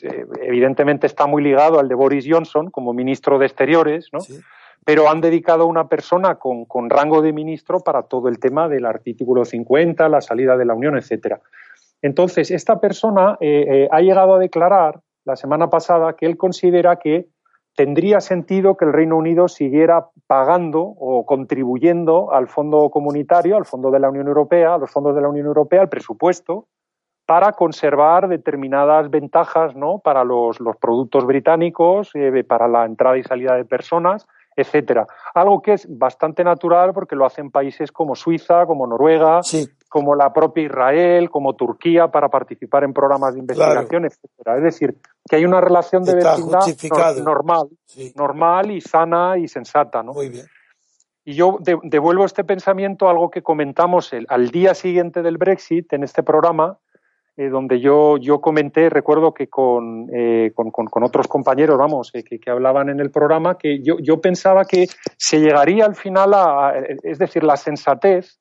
evidentemente 0.42 1.06
está 1.06 1.26
muy 1.26 1.42
ligado 1.42 1.78
al 1.78 1.88
de 1.88 1.94
Boris 1.94 2.26
Johnson 2.28 2.70
como 2.70 2.92
ministro 2.92 3.38
de 3.38 3.46
Exteriores, 3.46 4.08
¿no? 4.12 4.20
Pero 4.84 5.08
han 5.08 5.20
dedicado 5.20 5.64
a 5.64 5.66
una 5.66 5.88
persona 5.88 6.36
con, 6.36 6.90
rango 6.90 7.22
de 7.22 7.32
ministro 7.32 7.80
para 7.80 8.02
todo 8.02 8.28
el 8.28 8.38
tema 8.38 8.68
del 8.68 8.86
artículo 8.86 9.44
50, 9.44 10.08
la 10.08 10.20
salida 10.20 10.56
de 10.56 10.64
la 10.64 10.74
Unión, 10.74 10.96
etcétera. 10.96 11.40
Entonces, 12.02 12.50
esta 12.50 12.80
persona 12.80 13.36
eh, 13.40 13.64
eh, 13.68 13.88
ha 13.90 14.00
llegado 14.00 14.34
a 14.34 14.38
declarar 14.38 15.00
la 15.24 15.36
semana 15.36 15.70
pasada 15.70 16.14
que 16.14 16.26
él 16.26 16.36
considera 16.36 16.96
que 16.96 17.26
tendría 17.76 18.20
sentido 18.20 18.76
que 18.76 18.84
el 18.84 18.92
Reino 18.92 19.16
Unido 19.16 19.48
siguiera 19.48 20.06
pagando 20.26 20.80
o 20.80 21.26
contribuyendo 21.26 22.32
al 22.32 22.48
fondo 22.48 22.90
comunitario, 22.90 23.56
al 23.56 23.64
fondo 23.64 23.90
de 23.90 24.00
la 24.00 24.10
Unión 24.10 24.28
Europea, 24.28 24.74
a 24.74 24.78
los 24.78 24.90
fondos 24.90 25.14
de 25.14 25.22
la 25.22 25.28
Unión 25.28 25.46
Europea, 25.46 25.80
al 25.80 25.88
presupuesto, 25.88 26.66
para 27.26 27.52
conservar 27.52 28.28
determinadas 28.28 29.10
ventajas 29.10 29.74
¿no? 29.74 29.98
para 29.98 30.24
los, 30.24 30.58
productos 30.80 31.24
británicos, 31.24 32.10
eh, 32.14 32.44
para 32.44 32.68
la 32.68 32.84
entrada 32.84 33.16
y 33.16 33.22
salida 33.22 33.56
de 33.56 33.64
personas 33.64 34.26
etcétera. 34.56 35.06
Algo 35.34 35.60
que 35.60 35.74
es 35.74 35.86
bastante 35.88 36.44
natural 36.44 36.92
porque 36.92 37.16
lo 37.16 37.26
hacen 37.26 37.50
países 37.50 37.90
como 37.92 38.14
Suiza, 38.14 38.66
como 38.66 38.86
Noruega, 38.86 39.40
como 39.88 40.14
la 40.14 40.32
propia 40.32 40.64
Israel, 40.64 41.30
como 41.30 41.54
Turquía 41.54 42.08
para 42.08 42.28
participar 42.28 42.84
en 42.84 42.92
programas 42.92 43.34
de 43.34 43.40
investigación, 43.40 44.04
etcétera. 44.04 44.56
Es 44.56 44.62
decir, 44.62 44.96
que 45.28 45.36
hay 45.36 45.44
una 45.44 45.60
relación 45.60 46.04
de 46.04 46.14
vecindad 46.14 47.16
normal, 47.22 47.68
normal 48.14 48.70
y 48.70 48.80
sana 48.80 49.38
y 49.38 49.48
sensata, 49.48 50.02
¿no? 50.02 50.12
Muy 50.12 50.28
bien. 50.28 50.46
Y 51.26 51.34
yo 51.34 51.58
devuelvo 51.60 52.26
este 52.26 52.44
pensamiento 52.44 53.08
a 53.08 53.12
algo 53.12 53.30
que 53.30 53.42
comentamos 53.42 54.12
el, 54.12 54.26
al 54.28 54.50
día 54.50 54.74
siguiente 54.74 55.22
del 55.22 55.38
Brexit 55.38 55.90
en 55.94 56.04
este 56.04 56.22
programa, 56.22 56.78
eh, 57.36 57.48
donde 57.48 57.80
yo, 57.80 58.16
yo 58.16 58.40
comenté, 58.40 58.88
recuerdo 58.90 59.34
que 59.34 59.48
con, 59.48 60.08
eh, 60.14 60.52
con, 60.54 60.70
con, 60.70 61.02
otros 61.02 61.26
compañeros, 61.26 61.76
vamos, 61.76 62.10
eh, 62.14 62.22
que, 62.22 62.38
que, 62.38 62.50
hablaban 62.50 62.88
en 62.90 63.00
el 63.00 63.10
programa, 63.10 63.58
que 63.58 63.82
yo, 63.82 63.96
yo 64.00 64.20
pensaba 64.20 64.64
que 64.64 64.86
se 65.16 65.40
llegaría 65.40 65.84
al 65.84 65.96
final 65.96 66.32
a, 66.34 66.74
es 67.02 67.18
decir, 67.18 67.42
la 67.42 67.56
sensatez 67.56 68.38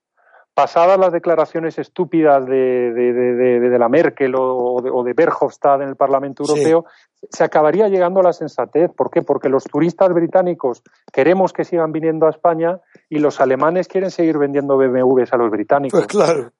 pasadas 0.53 0.99
las 0.99 1.11
declaraciones 1.11 1.79
estúpidas 1.79 2.45
de, 2.45 2.93
de, 2.93 3.13
de, 3.13 3.59
de 3.59 3.79
la 3.79 3.89
Merkel 3.89 4.35
o 4.37 4.81
de, 4.83 4.89
o 4.91 5.03
Verhofstadt 5.03 5.81
en 5.81 5.89
el 5.89 5.95
Parlamento 5.95 6.43
Europeo, 6.43 6.85
sí. 7.15 7.27
se 7.31 7.43
acabaría 7.43 7.87
llegando 7.87 8.19
a 8.19 8.23
la 8.23 8.33
sensatez. 8.33 8.91
¿Por 8.95 9.09
qué? 9.09 9.23
Porque 9.23 9.49
los 9.49 9.63
turistas 9.63 10.13
británicos 10.13 10.83
queremos 11.11 11.53
que 11.53 11.65
sigan 11.65 11.91
viniendo 11.91 12.27
a 12.27 12.29
España 12.29 12.79
y 13.09 13.19
los 13.19 13.41
alemanes 13.41 13.87
quieren 13.87 14.11
seguir 14.11 14.37
vendiendo 14.37 14.77
BMWs 14.77 15.33
a 15.33 15.37
los 15.37 15.49
británicos. 15.49 15.99
Pues 15.99 16.07
claro. 16.07 16.51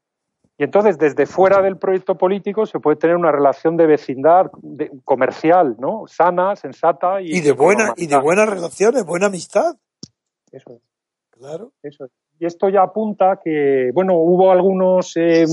Y 0.58 0.64
entonces, 0.64 0.98
desde 0.98 1.26
fuera 1.26 1.62
del 1.62 1.78
proyecto 1.78 2.16
político 2.16 2.66
se 2.66 2.80
puede 2.80 2.98
tener 2.98 3.16
una 3.16 3.32
relación 3.32 3.76
de 3.76 3.88
vecindad 3.88 4.52
de, 4.62 4.92
comercial, 5.04 5.76
¿no? 5.80 6.06
Sana, 6.08 6.56
sensata 6.56 7.22
y, 7.22 7.38
y 7.38 7.42
de 7.42 7.54
buena 7.54 7.94
y 7.98 8.06
de 8.06 8.18
buenas 8.18 8.48
relaciones, 8.48 9.04
buena 9.04 9.28
amistad. 9.28 9.76
Eso 10.52 10.74
es. 10.74 10.82
Claro. 11.32 11.72
Eso 11.82 12.06
es. 12.06 12.12
Y 12.40 12.46
esto 12.46 12.68
ya 12.68 12.82
apunta 12.84 13.40
que, 13.44 13.92
bueno, 13.94 14.16
hubo 14.16 14.52
algunos 14.52 15.14
eh, 15.16 15.46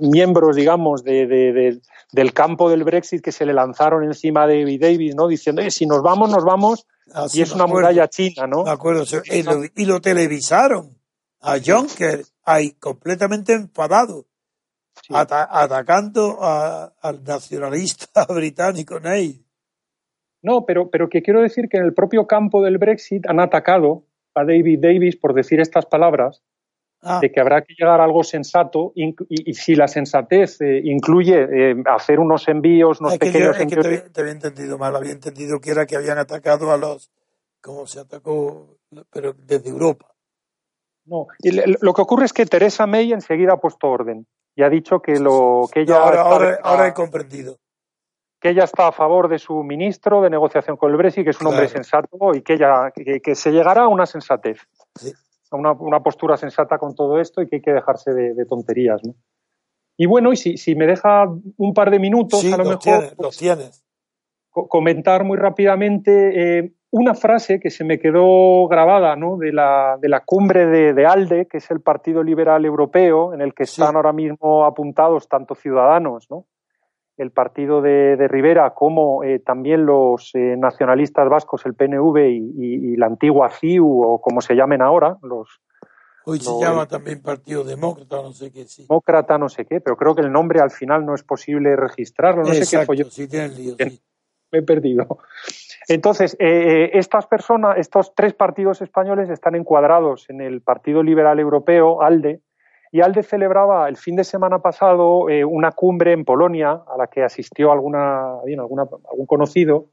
miembros, 0.00 0.56
digamos, 0.56 1.02
de, 1.02 1.26
de, 1.26 1.52
de, 1.52 1.80
del 2.12 2.32
campo 2.32 2.70
del 2.70 2.84
Brexit 2.84 3.22
que 3.22 3.32
se 3.32 3.44
le 3.44 3.52
lanzaron 3.52 4.04
encima 4.04 4.46
de 4.46 4.60
David 4.60 4.80
Davis, 4.80 5.14
¿no? 5.14 5.28
Diciendo, 5.28 5.62
si 5.68 5.86
nos 5.86 6.02
vamos, 6.02 6.30
nos 6.30 6.44
vamos. 6.44 6.86
Así 7.12 7.40
y 7.40 7.42
es 7.42 7.52
una 7.52 7.66
muralla 7.66 8.08
china, 8.08 8.46
¿no? 8.46 8.64
Me 8.64 8.70
acuerdo. 8.70 9.04
Y 9.24 9.42
lo, 9.42 9.62
y 9.74 9.84
lo 9.84 10.00
televisaron 10.00 10.96
a 11.40 11.58
Juncker, 11.64 12.24
ahí 12.44 12.72
completamente 12.72 13.52
enfadado, 13.52 14.26
sí. 15.06 15.14
ata 15.14 15.48
atacando 15.50 16.38
a, 16.40 16.92
al 17.00 17.22
nacionalista 17.24 18.24
británico 18.28 19.00
Ney. 19.00 19.44
No, 20.42 20.64
pero, 20.64 20.88
pero 20.90 21.08
que 21.08 21.22
quiero 21.22 21.42
decir 21.42 21.68
que 21.68 21.78
en 21.78 21.84
el 21.84 21.94
propio 21.94 22.26
campo 22.26 22.62
del 22.62 22.78
Brexit 22.78 23.26
han 23.28 23.40
atacado 23.40 24.04
a 24.34 24.44
David 24.44 24.78
Davis 24.80 25.16
por 25.16 25.34
decir 25.34 25.60
estas 25.60 25.86
palabras 25.86 26.42
ah. 27.02 27.18
de 27.20 27.32
que 27.32 27.40
habrá 27.40 27.62
que 27.62 27.74
llegar 27.76 28.00
a 28.00 28.04
algo 28.04 28.22
sensato 28.22 28.92
y, 28.94 29.08
y, 29.28 29.50
y 29.50 29.54
si 29.54 29.74
la 29.74 29.88
sensatez 29.88 30.60
eh, 30.60 30.80
incluye 30.84 31.70
eh, 31.70 31.82
hacer 31.86 32.20
unos 32.20 32.46
envíos, 32.48 33.00
unos 33.00 33.14
es 33.14 33.18
pequeños 33.18 33.56
que 33.56 33.66
yo, 33.66 33.80
es 33.80 33.86
que 33.88 33.96
te, 33.98 34.10
te, 34.10 34.20
había 34.20 34.32
entendido 34.32 34.78
mal, 34.78 34.94
había 34.94 35.12
entendido 35.12 35.60
que 35.60 35.70
era 35.70 35.86
que 35.86 35.96
habían 35.96 36.18
atacado 36.18 36.70
a 36.72 36.76
los, 36.76 37.10
como 37.60 37.86
se 37.86 38.00
atacó, 38.00 38.78
pero 39.10 39.34
desde 39.34 39.70
Europa. 39.70 40.14
No, 41.04 41.26
y 41.40 41.50
lo 41.52 41.94
que 41.94 42.02
ocurre 42.02 42.26
es 42.26 42.34
que 42.34 42.44
Teresa 42.44 42.86
May 42.86 43.12
enseguida 43.12 43.54
ha 43.54 43.60
puesto 43.60 43.88
orden 43.88 44.26
y 44.58 44.62
ha 44.64 44.68
dicho 44.68 45.00
que 45.00 45.20
lo 45.20 45.68
que 45.72 45.82
ella 45.82 45.98
no, 45.98 46.04
ahora, 46.04 46.22
ahora, 46.22 46.58
ahora 46.64 46.88
he 46.88 46.92
comprendido 46.92 47.58
que 48.40 48.50
ella 48.50 48.64
está 48.64 48.88
a 48.88 48.92
favor 48.92 49.28
de 49.28 49.38
su 49.38 49.62
ministro 49.62 50.20
de 50.20 50.30
negociación 50.30 50.76
con 50.76 50.90
el 50.90 50.96
Brexit, 50.96 51.22
que 51.22 51.30
es 51.30 51.36
un 51.36 51.46
claro. 51.46 51.56
hombre 51.56 51.68
sensato 51.68 52.34
y 52.34 52.42
que 52.42 52.54
ella 52.54 52.90
que, 52.92 53.20
que, 53.20 53.34
se 53.36 53.52
llegará 53.52 53.82
a 53.82 53.88
una 53.88 54.04
sensatez, 54.04 54.58
sí. 54.96 55.12
a 55.52 55.56
una, 55.56 55.72
una, 55.72 56.00
postura 56.00 56.36
sensata 56.36 56.76
con 56.76 56.96
todo 56.96 57.20
esto 57.20 57.40
y 57.40 57.48
que 57.48 57.56
hay 57.56 57.62
que 57.62 57.72
dejarse 57.72 58.12
de, 58.12 58.34
de 58.34 58.46
tonterías. 58.46 59.00
¿no? 59.04 59.14
Y 59.96 60.06
bueno, 60.06 60.32
y 60.32 60.36
si, 60.36 60.56
si, 60.56 60.74
me 60.74 60.86
deja 60.86 61.26
un 61.56 61.72
par 61.72 61.92
de 61.92 62.00
minutos, 62.00 62.40
sí, 62.40 62.52
a 62.52 62.56
lo, 62.56 62.64
mejor 62.64 62.78
tienes, 62.78 63.14
pues, 63.14 63.18
lo 63.18 63.30
tienes. 63.30 63.84
Co 64.58 64.68
comentar 64.68 65.24
muy 65.24 65.36
rápidamente 65.36 66.58
eh, 66.58 66.72
una 66.90 67.14
frase 67.14 67.60
que 67.60 67.70
se 67.70 67.84
me 67.84 67.98
quedó 67.98 68.66
grabada 68.66 69.14
¿no? 69.16 69.36
de, 69.36 69.52
la, 69.52 69.98
de 70.00 70.08
la 70.08 70.20
cumbre 70.24 70.66
de, 70.66 70.94
de, 70.94 71.06
ALDE, 71.06 71.46
que 71.46 71.58
es 71.58 71.70
el 71.70 71.80
Partido 71.80 72.22
Liberal 72.22 72.64
Europeo, 72.64 73.34
en 73.34 73.40
el 73.40 73.54
que 73.54 73.66
sí. 73.66 73.80
están 73.80 73.96
ahora 73.96 74.12
mismo 74.12 74.64
apuntados 74.64 75.28
tanto 75.28 75.54
ciudadanos, 75.54 76.26
¿no? 76.30 76.46
el 77.18 77.32
partido 77.32 77.82
de, 77.82 78.16
de 78.16 78.28
Rivera 78.28 78.74
como 78.74 79.24
eh, 79.24 79.40
también 79.40 79.84
los 79.84 80.30
eh, 80.34 80.56
nacionalistas 80.56 81.28
vascos, 81.28 81.66
el 81.66 81.74
PNV 81.74 82.16
y, 82.28 82.52
y, 82.56 82.92
y, 82.92 82.96
la 82.96 83.06
antigua 83.06 83.50
CIU 83.50 84.02
o 84.04 84.20
como 84.20 84.40
se 84.40 84.54
llamen 84.54 84.82
ahora, 84.82 85.18
los... 85.22 85.60
Hoy 86.24 86.38
se 86.38 86.50
los, 86.50 86.60
llama 86.60 86.86
también 86.86 87.20
Partido 87.20 87.64
Demócrata, 87.64 88.22
no 88.22 88.32
sé 88.32 88.52
qué. 88.52 88.66
Sí. 88.66 88.82
Demócrata, 88.82 89.38
no 89.38 89.48
sé 89.48 89.64
qué, 89.64 89.80
pero 89.80 89.96
creo 89.96 90.14
que 90.14 90.20
el 90.20 90.30
nombre 90.30 90.60
al 90.60 90.70
final 90.70 91.04
no 91.04 91.14
es 91.14 91.24
posible 91.24 91.74
registrarlo, 91.74 92.42
no 92.42 92.52
Exacto, 92.52 92.66
sé 92.66 92.78
qué 92.78 92.86
fue 92.86 92.96
yo. 92.96 93.04
Sí, 93.10 93.28
tiene 93.28 93.48
lío, 93.48 93.74
sí. 93.78 94.00
Me 94.52 94.60
he 94.60 94.62
perdido. 94.62 95.18
Entonces, 95.88 96.36
eh, 96.38 96.90
estas 96.94 97.26
personas, 97.26 97.78
estos 97.78 98.14
tres 98.14 98.34
partidos 98.34 98.82
españoles 98.82 99.30
están 99.30 99.54
encuadrados 99.54 100.28
en 100.28 100.40
el 100.40 100.60
Partido 100.60 101.02
Liberal 101.02 101.40
Europeo, 101.40 102.02
ALDE, 102.02 102.42
y 102.90 103.00
ALDE 103.00 103.22
celebraba 103.22 103.88
el 103.88 103.96
fin 103.96 104.16
de 104.16 104.24
semana 104.24 104.60
pasado 104.60 105.28
eh, 105.28 105.44
una 105.44 105.72
cumbre 105.72 106.12
en 106.12 106.24
Polonia 106.24 106.70
a 106.70 106.96
la 106.96 107.06
que 107.06 107.22
asistió 107.22 107.72
alguna, 107.72 108.40
alguna, 108.40 108.82
algún 109.10 109.26
conocido, 109.26 109.86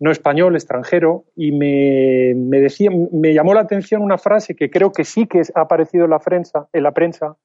no 0.00 0.10
español, 0.10 0.56
extranjero, 0.56 1.24
y 1.36 1.52
me, 1.52 2.34
me, 2.34 2.58
decía, 2.58 2.90
me 3.12 3.34
llamó 3.34 3.54
la 3.54 3.60
atención 3.60 4.02
una 4.02 4.18
frase 4.18 4.56
que 4.56 4.70
creo 4.70 4.90
que 4.90 5.04
sí 5.04 5.26
que 5.26 5.42
ha 5.54 5.60
aparecido 5.60 6.04
en 6.04 6.10
la 6.10 6.18
prensa, 6.18 6.68
en 6.72 6.82
la 6.82 6.92
prensa 6.92 7.36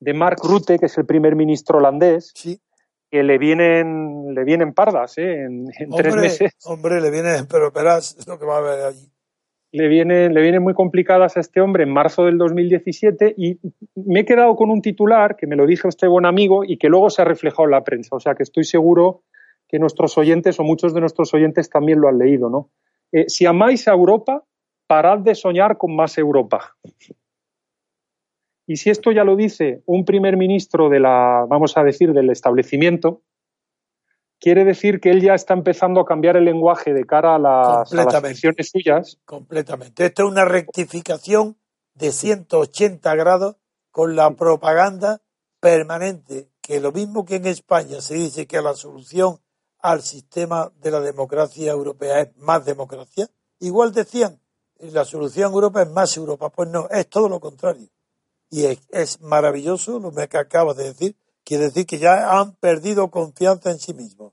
de 0.00 0.14
Mark 0.14 0.38
Rutte, 0.42 0.78
que 0.78 0.86
es 0.86 0.98
el 0.98 1.06
primer 1.06 1.36
ministro 1.36 1.78
holandés, 1.78 2.32
sí. 2.34 2.60
Que 3.10 3.22
le 3.22 3.38
vienen, 3.38 4.34
le 4.34 4.44
vienen 4.44 4.72
pardas 4.72 5.18
¿eh? 5.18 5.42
en, 5.42 5.66
en 5.78 5.92
hombre, 5.92 6.02
tres 6.02 6.16
meses. 6.16 6.56
Hombre, 6.64 7.00
le 7.00 7.10
vienen, 7.10 7.46
pero 7.46 7.70
verás 7.70 8.16
lo 8.26 8.38
que 8.38 8.46
va 8.46 8.56
a 8.56 8.58
haber 8.58 8.84
allí 8.86 9.10
le 9.72 9.88
vienen, 9.88 10.34
le 10.34 10.42
vienen 10.42 10.62
muy 10.62 10.74
complicadas 10.74 11.36
a 11.36 11.40
este 11.40 11.60
hombre 11.60 11.84
en 11.84 11.92
marzo 11.92 12.24
del 12.24 12.38
2017 12.38 13.34
y 13.36 13.58
me 13.94 14.20
he 14.20 14.24
quedado 14.24 14.56
con 14.56 14.70
un 14.70 14.82
titular 14.82 15.36
que 15.36 15.46
me 15.46 15.56
lo 15.56 15.66
dije 15.66 15.88
este 15.88 16.08
buen 16.08 16.26
amigo 16.26 16.64
y 16.64 16.76
que 16.76 16.88
luego 16.88 17.08
se 17.10 17.22
ha 17.22 17.24
reflejado 17.24 17.64
en 17.64 17.70
la 17.72 17.84
prensa. 17.84 18.16
O 18.16 18.20
sea 18.20 18.34
que 18.34 18.42
estoy 18.42 18.64
seguro 18.64 19.22
que 19.68 19.78
nuestros 19.78 20.18
oyentes 20.18 20.58
o 20.58 20.64
muchos 20.64 20.92
de 20.92 21.00
nuestros 21.00 21.32
oyentes 21.34 21.70
también 21.70 22.00
lo 22.00 22.08
han 22.08 22.18
leído, 22.18 22.50
¿no? 22.50 22.70
Eh, 23.12 23.26
si 23.28 23.46
amáis 23.46 23.86
a 23.86 23.92
Europa, 23.92 24.44
parad 24.88 25.18
de 25.18 25.36
soñar 25.36 25.78
con 25.78 25.94
más 25.94 26.18
Europa. 26.18 26.76
Y 28.70 28.76
si 28.76 28.88
esto 28.88 29.10
ya 29.10 29.24
lo 29.24 29.34
dice 29.34 29.82
un 29.86 30.04
primer 30.04 30.36
ministro 30.36 30.88
de 30.88 31.00
la, 31.00 31.44
vamos 31.48 31.76
a 31.76 31.82
decir, 31.82 32.12
del 32.12 32.30
establecimiento, 32.30 33.24
quiere 34.38 34.64
decir 34.64 35.00
que 35.00 35.10
él 35.10 35.20
ya 35.20 35.34
está 35.34 35.54
empezando 35.54 36.00
a 36.00 36.04
cambiar 36.04 36.36
el 36.36 36.44
lenguaje 36.44 36.94
de 36.94 37.04
cara 37.04 37.34
a 37.34 37.38
las, 37.40 37.92
a 37.92 38.20
las 38.20 38.68
suyas. 38.70 39.18
Completamente. 39.24 40.06
Esto 40.06 40.22
es 40.22 40.30
una 40.30 40.44
rectificación 40.44 41.58
de 41.94 42.12
180 42.12 43.12
grados 43.16 43.56
con 43.90 44.14
la 44.14 44.30
propaganda 44.36 45.20
permanente, 45.58 46.48
que 46.62 46.78
lo 46.78 46.92
mismo 46.92 47.24
que 47.24 47.34
en 47.34 47.46
España 47.46 48.00
se 48.00 48.14
dice 48.14 48.46
que 48.46 48.62
la 48.62 48.74
solución 48.74 49.40
al 49.80 50.02
sistema 50.02 50.70
de 50.80 50.92
la 50.92 51.00
democracia 51.00 51.72
europea 51.72 52.20
es 52.20 52.36
más 52.36 52.64
democracia, 52.64 53.26
igual 53.58 53.92
decían, 53.92 54.38
la 54.78 55.04
solución 55.04 55.50
a 55.50 55.54
Europa 55.54 55.82
es 55.82 55.90
más 55.90 56.16
Europa. 56.16 56.50
Pues 56.50 56.68
no, 56.68 56.88
es 56.88 57.08
todo 57.08 57.28
lo 57.28 57.40
contrario. 57.40 57.88
Y 58.50 58.64
es, 58.64 58.80
es 58.90 59.20
maravilloso 59.20 60.00
lo 60.00 60.12
que 60.12 60.36
acabas 60.36 60.76
de 60.76 60.84
decir, 60.84 61.16
quiere 61.44 61.64
decir 61.64 61.86
que 61.86 61.98
ya 61.98 62.38
han 62.38 62.56
perdido 62.56 63.10
confianza 63.10 63.70
en 63.70 63.78
sí 63.78 63.94
mismos, 63.94 64.32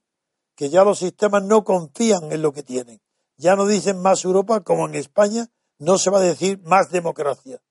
que 0.55 0.69
ya 0.69 0.83
los 0.83 0.99
sistemas 0.99 1.43
no 1.43 1.63
confían 1.63 2.31
en 2.31 2.41
lo 2.41 2.51
que 2.51 2.63
tienen. 2.63 2.99
Ya 3.37 3.55
no 3.55 3.67
dicen 3.67 4.01
más 4.01 4.25
Europa 4.25 4.61
como 4.61 4.87
en 4.87 4.95
España, 4.95 5.47
no 5.79 5.97
se 5.97 6.09
va 6.09 6.17
a 6.17 6.23
decir 6.23 6.59
más 6.63 6.91
democracia. 6.91 7.61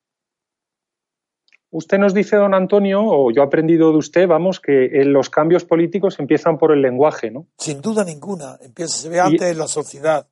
Usted 1.71 1.99
nos 1.99 2.15
dice, 2.15 2.37
don 2.37 2.55
Antonio, 2.55 3.03
o 3.05 3.31
yo 3.33 3.43
he 3.43 3.45
aprendido 3.45 3.91
de 3.91 3.99
usted, 3.99 4.29
vamos, 4.29 4.61
que 4.61 4.89
los 5.05 5.29
cambios 5.29 5.65
políticos 5.65 6.19
empiezan 6.21 6.59
por 6.59 6.73
el 6.73 6.81
lenguaje, 6.81 7.31
¿no? 7.31 7.49
Sin 7.59 7.81
duda 7.81 8.05
ninguna. 8.05 8.57
Empieza, 8.63 8.97
se 8.97 9.09
ve 9.09 9.21
antes 9.21 9.43
y, 9.43 9.51
en 9.51 9.59
la 9.59 9.67
sociedad. 9.67 10.29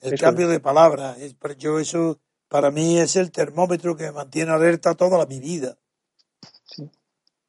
El 0.00 0.18
cambio 0.18 0.48
de 0.48 0.60
palabra. 0.60 1.16
Yo 1.58 1.78
eso, 1.78 2.18
para 2.50 2.70
mí, 2.70 2.98
es 2.98 3.16
el 3.16 3.30
termómetro 3.30 3.96
que 3.96 4.04
me 4.04 4.12
mantiene 4.12 4.50
alerta 4.50 4.94
toda 4.94 5.24
mi 5.26 5.38
vida. 5.40 5.76
Sí. 6.64 6.90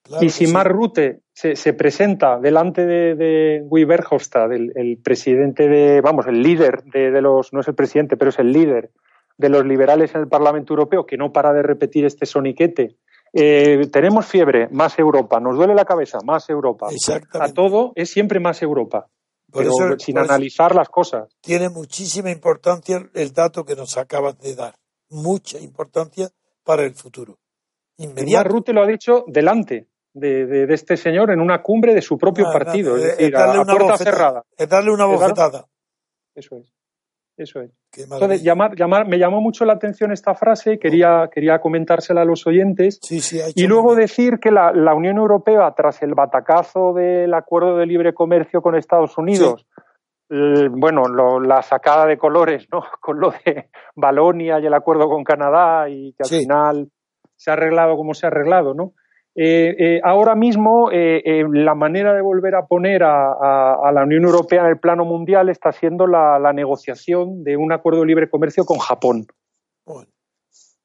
Claro 0.04 0.24
y 0.24 0.30
si 0.30 0.46
sí. 0.46 0.54
Mark 0.54 0.72
Rutte 0.72 1.22
se, 1.34 1.56
se, 1.56 1.74
presenta 1.74 2.40
delante 2.40 2.86
de, 2.86 3.16
de 3.16 3.64
Guy 3.66 3.84
Verhofstadt, 3.84 4.52
el, 4.52 4.72
el, 4.76 4.98
presidente 4.98 5.68
de, 5.68 6.02
vamos, 6.02 6.28
el 6.28 6.42
líder 6.42 6.84
de, 6.84 7.12
de, 7.12 7.22
los, 7.22 7.52
no 7.52 7.62
es 7.62 7.68
el 7.68 7.76
presidente, 7.76 8.16
pero 8.16 8.30
es 8.30 8.40
el 8.40 8.54
líder 8.54 8.92
de 9.38 9.50
los 9.50 9.66
liberales 9.66 10.14
en 10.14 10.22
el 10.22 10.28
Parlamento 10.28 10.74
Europeo, 10.74 11.06
que 11.06 11.18
no 11.18 11.34
para 11.34 11.52
de 11.52 11.64
repetir 11.64 12.06
este 12.06 12.26
soniquete, 12.26 12.98
eh, 13.34 13.88
tenemos 13.92 14.26
fiebre, 14.26 14.68
más 14.70 15.00
Europa, 15.00 15.40
nos 15.40 15.56
duele 15.56 15.74
la 15.74 15.86
cabeza, 15.86 16.20
más 16.24 16.50
Europa. 16.50 16.90
A 17.34 17.54
todo 17.54 17.94
es 17.96 18.12
siempre 18.12 18.40
más 18.40 18.62
Europa. 18.62 19.08
Por 19.50 19.64
pero 19.64 19.74
eso, 19.74 20.00
sin 20.00 20.18
analizar 20.18 20.74
las 20.76 20.90
cosas. 20.90 21.28
Tiene 21.42 21.70
muchísima 21.70 22.30
importancia 22.32 23.10
el 23.14 23.34
dato 23.34 23.66
que 23.66 23.76
nos 23.76 23.98
acabas 23.98 24.38
de 24.40 24.56
dar. 24.56 24.76
Mucha 25.12 25.60
importancia 25.60 26.30
para 26.64 26.84
el 26.84 26.94
futuro. 26.96 27.38
Inmediato. 27.98 28.50
Rutte 28.50 28.74
lo 28.74 28.84
ha 28.84 28.88
dicho 28.88 29.26
delante 29.28 29.88
de, 30.14 30.46
de, 30.46 30.66
de, 30.66 30.74
este 30.74 30.98
señor 30.98 31.32
en 31.32 31.40
una 31.40 31.62
cumbre 31.62 31.94
de 31.94 32.02
su 32.02 32.18
propio 32.18 32.46
no, 32.46 32.52
partido, 32.52 32.92
no, 32.92 32.98
es 32.98 33.18
decir, 33.18 33.32
darle 33.32 33.58
a, 33.58 33.62
una 33.62 33.74
puerta 33.74 33.92
bofetada, 33.92 34.12
cerrada. 34.12 34.46
Es 34.58 34.70
darle 34.70 34.92
una 34.92 35.06
bofetada. 35.06 35.68
Eso 36.36 36.58
es. 36.58 36.74
Eso 37.38 37.62
es. 37.62 37.72
Entonces, 37.98 38.44
llamar, 38.44 38.76
llamar, 38.76 39.08
me 39.08 39.18
llamó 39.18 39.42
mucho 39.42 39.66
la 39.66 39.74
atención 39.74 40.12
esta 40.12 40.36
frase, 40.36 40.78
quería, 40.80 41.30
quería 41.34 41.60
comentársela 41.60 42.22
a 42.22 42.26
los 42.26 42.46
oyentes. 42.46 43.00
Sí, 43.02 43.20
sí, 43.20 43.40
y 43.56 43.68
luego 43.68 43.96
decir 43.96 44.40
que 44.40 44.52
la, 44.52 44.72
la, 44.72 44.94
Unión 44.94 45.18
Europea, 45.18 45.74
tras 45.76 46.02
el 46.04 46.14
batacazo 46.14 46.94
del 46.94 47.34
acuerdo 47.34 47.78
de 47.78 47.86
libre 47.86 48.14
comercio 48.14 48.62
con 48.62 48.76
Estados 48.76 49.18
Unidos, 49.18 49.66
sí. 49.68 49.82
El, 50.32 50.70
bueno, 50.70 51.04
lo, 51.08 51.40
la 51.40 51.62
sacada 51.62 52.06
de 52.06 52.18
colores, 52.18 52.68
¿no? 52.72 52.84
Con 53.02 53.20
lo 53.20 53.32
de 53.46 53.70
Balonia 53.96 54.60
y 54.60 54.66
el 54.66 54.74
acuerdo 54.74 55.10
con 55.10 55.24
Canadá 55.24 55.90
y 55.90 56.14
que 56.14 56.24
al 56.24 56.30
sí. 56.30 56.40
final 56.40 56.90
se 57.36 57.52
ha 57.52 57.54
arreglado 57.54 57.98
como 57.98 58.14
se 58.14 58.26
ha 58.26 58.30
arreglado, 58.30 58.74
¿no? 58.74 58.94
Eh, 59.34 59.76
eh, 59.80 60.02
ahora 60.04 60.36
mismo, 60.36 60.90
eh, 60.92 61.46
la 61.50 61.74
manera 61.74 62.14
de 62.14 62.22
volver 62.22 62.54
a 62.56 62.68
poner 62.68 63.02
a, 63.04 63.92
la 63.94 64.04
Unión 64.04 64.26
Europea 64.26 64.62
en 64.62 64.68
el 64.68 64.80
plano 64.80 65.06
mundial 65.06 65.50
está 65.50 65.72
siendo 65.72 66.06
la, 66.06 66.52
negociación 66.54 67.44
de 67.44 67.56
un 67.56 67.72
acuerdo 67.72 68.02
de 68.02 68.08
libre 68.08 68.30
comercio 68.30 68.66
con 68.66 68.80
Japón. 68.80 69.28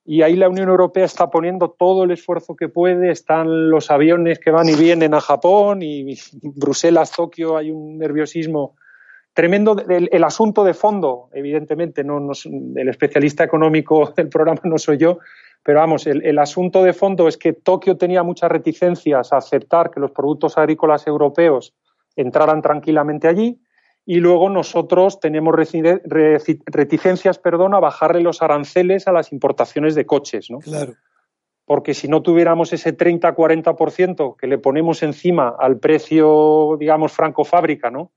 Y 0.05 0.22
ahí 0.22 0.36
la 0.36 0.49
Unión 0.49 0.68
Europea 0.68 1.05
está 1.05 1.28
poniendo 1.28 1.70
todo 1.76 2.05
el 2.05 2.12
esfuerzo 2.12 2.55
que 2.55 2.68
puede. 2.68 3.11
Están 3.11 3.68
los 3.68 3.90
aviones 3.90 4.38
que 4.38 4.53
van 4.53 4.68
y 4.68 4.76
vienen 4.76 5.14
a 5.14 5.20
Japón 5.20 5.82
y 5.82 6.16
Bruselas, 6.40 7.11
Tokio, 7.11 7.57
hay 7.57 7.72
un 7.72 7.99
nerviosismo 7.99 8.76
tremendo. 9.37 9.76
El, 9.87 10.24
asunto 10.24 10.64
de 10.64 10.72
fondo, 10.72 11.28
evidentemente, 11.32 12.03
no, 12.03 12.18
no, 12.18 12.32
el 12.74 12.89
especialista 12.89 13.45
económico 13.45 14.12
del 14.16 14.30
programa 14.30 14.62
no 14.64 14.78
soy 14.78 14.97
yo, 14.97 15.18
pero 15.62 15.80
vamos, 15.80 16.07
el, 16.07 16.39
asunto 16.39 16.82
de 16.82 16.95
fondo 16.95 17.28
es 17.28 17.37
que 17.37 17.53
Tokio 17.53 17.99
tenía 17.99 18.22
muchas 18.22 18.51
reticencias 18.51 19.32
a 19.32 19.37
aceptar 19.37 19.91
que 19.91 20.01
los 20.01 20.11
productos 20.11 20.57
agrícolas 20.57 21.07
europeos 21.07 21.74
entraran 22.16 22.62
tranquilamente 22.62 23.28
allí 23.28 23.61
y 24.07 24.20
luego 24.20 24.49
nosotros 24.49 25.20
tenemos 25.20 25.55
reticencias 25.55 27.39
perdón, 27.39 27.74
a 27.74 27.80
bajarle 27.80 28.22
los 28.22 28.41
aranceles 28.41 29.07
a 29.07 29.12
las 29.12 29.32
importaciones 29.32 29.95
de 29.95 30.07
coches. 30.07 30.51
¿no? 30.51 30.61
Claro. 30.61 30.95
Porque 31.67 31.93
si 31.93 32.09
no 32.09 32.23
tuviéramos 32.23 32.73
ese 32.73 32.97
30-40% 32.97 34.37
que 34.37 34.47
le 34.47 34.57
ponemos 34.57 35.03
encima 35.03 35.55
al 35.59 35.79
precio, 35.79 36.77
digamos, 36.79 37.12
franco-fábrica, 37.12 37.91
¿no? 37.91 38.12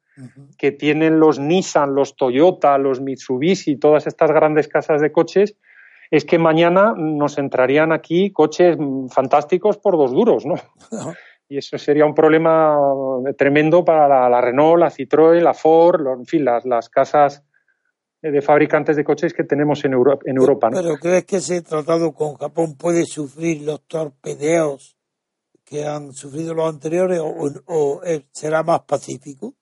que 0.57 0.71
tienen 0.71 1.19
los 1.19 1.39
Nissan, 1.39 1.95
los 1.95 2.15
Toyota, 2.15 2.77
los 2.77 3.01
Mitsubishi, 3.01 3.77
todas 3.77 4.07
estas 4.07 4.31
grandes 4.31 4.67
casas 4.67 5.01
de 5.01 5.11
coches, 5.11 5.55
es 6.11 6.25
que 6.25 6.37
mañana 6.37 6.93
nos 6.97 7.37
entrarían 7.37 7.91
aquí 7.91 8.31
coches 8.31 8.77
fantásticos 9.09 9.77
por 9.77 9.97
dos 9.97 10.11
duros, 10.11 10.45
¿no? 10.45 10.55
Y 11.47 11.57
eso 11.57 11.77
sería 11.77 12.05
un 12.05 12.13
problema 12.13 12.77
tremendo 13.37 13.83
para 13.83 14.29
la, 14.29 14.41
Renault, 14.41 14.79
la 14.79 14.91
Citroën, 14.91 15.41
la 15.41 15.53
Ford, 15.53 16.05
en 16.19 16.25
fin, 16.25 16.45
las, 16.45 16.65
las 16.65 16.89
casas 16.89 17.43
de 18.21 18.41
fabricantes 18.41 18.95
de 18.95 19.03
coches 19.03 19.33
que 19.33 19.43
tenemos 19.43 19.83
en, 19.85 19.93
en 19.93 20.37
Europa. 20.37 20.69
¿no? 20.69 20.81
¿Pero 20.81 20.95
crees 20.97 21.25
que 21.25 21.37
ese 21.37 21.61
tratado 21.61 22.11
con 22.13 22.35
Japón 22.35 22.75
puede 22.77 23.05
sufrir 23.05 23.61
los 23.61 23.81
torpedeos 23.87 24.97
que 25.63 25.85
han 25.85 26.13
sufrido 26.13 26.53
los 26.53 26.67
anteriores 26.67 27.21
o 27.21 28.01
será 28.31 28.63
más 28.63 28.81
pacífico? 28.81 29.53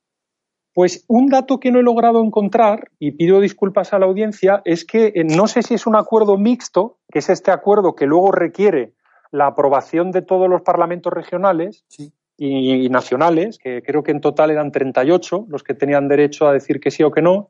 Pues 0.77 1.03
un 1.07 1.25
dato 1.25 1.59
que 1.59 1.71
no 1.71 1.79
he 1.79 1.83
logrado 1.83 2.23
encontrar, 2.23 2.91
y 2.99 3.13
pido 3.13 3.41
disculpas 3.41 3.93
a 3.93 3.97
la 3.97 4.05
audiencia, 4.05 4.61
es 4.63 4.85
que 4.85 5.07
eh, 5.07 5.23
no 5.23 5.47
sé 5.47 5.63
si 5.63 5.73
es 5.73 5.87
un 5.87 5.95
acuerdo 5.95 6.37
mixto, 6.37 6.99
que 7.11 7.17
es 7.17 7.29
este 7.31 7.49
acuerdo 7.49 7.95
que 7.95 8.05
luego 8.05 8.31
requiere 8.31 8.93
la 9.31 9.47
aprobación 9.47 10.11
de 10.11 10.21
todos 10.21 10.47
los 10.47 10.61
parlamentos 10.61 11.11
regionales 11.11 11.83
y, 12.37 12.89
nacionales, 12.89 13.57
que 13.57 13.81
creo 13.81 14.03
que 14.03 14.11
en 14.11 14.21
total 14.21 14.51
eran 14.51 14.71
38 14.71 15.47
los 15.49 15.63
que 15.63 15.73
tenían 15.73 16.07
derecho 16.07 16.47
a 16.47 16.53
decir 16.53 16.79
que 16.79 16.91
sí 16.91 17.01
o 17.01 17.09
que 17.09 17.23
no, 17.23 17.49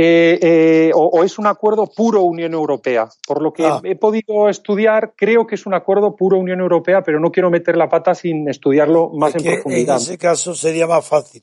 eh, 0.00 0.38
eh, 0.40 0.92
o, 0.94 1.24
es 1.24 1.40
un 1.40 1.48
acuerdo 1.48 1.88
puro 1.88 2.22
Unión 2.22 2.54
Europea. 2.54 3.08
Por 3.26 3.42
lo 3.42 3.52
que 3.52 3.66
ah. 3.66 3.80
he 3.82 3.96
podido 3.96 4.48
estudiar, 4.48 5.14
creo 5.16 5.44
que 5.48 5.56
es 5.56 5.66
un 5.66 5.74
acuerdo 5.74 6.14
puro 6.14 6.38
Unión 6.38 6.60
Europea, 6.60 7.02
pero 7.02 7.18
no 7.18 7.32
quiero 7.32 7.50
meter 7.50 7.76
la 7.76 7.88
pata 7.88 8.14
sin 8.14 8.48
estudiarlo 8.48 9.10
más 9.10 9.34
en 9.34 9.42
profundidad. 9.42 9.96
En 9.96 10.02
ese 10.02 10.16
caso 10.16 10.54
sería 10.54 10.86
más 10.86 11.04
fácil. 11.04 11.42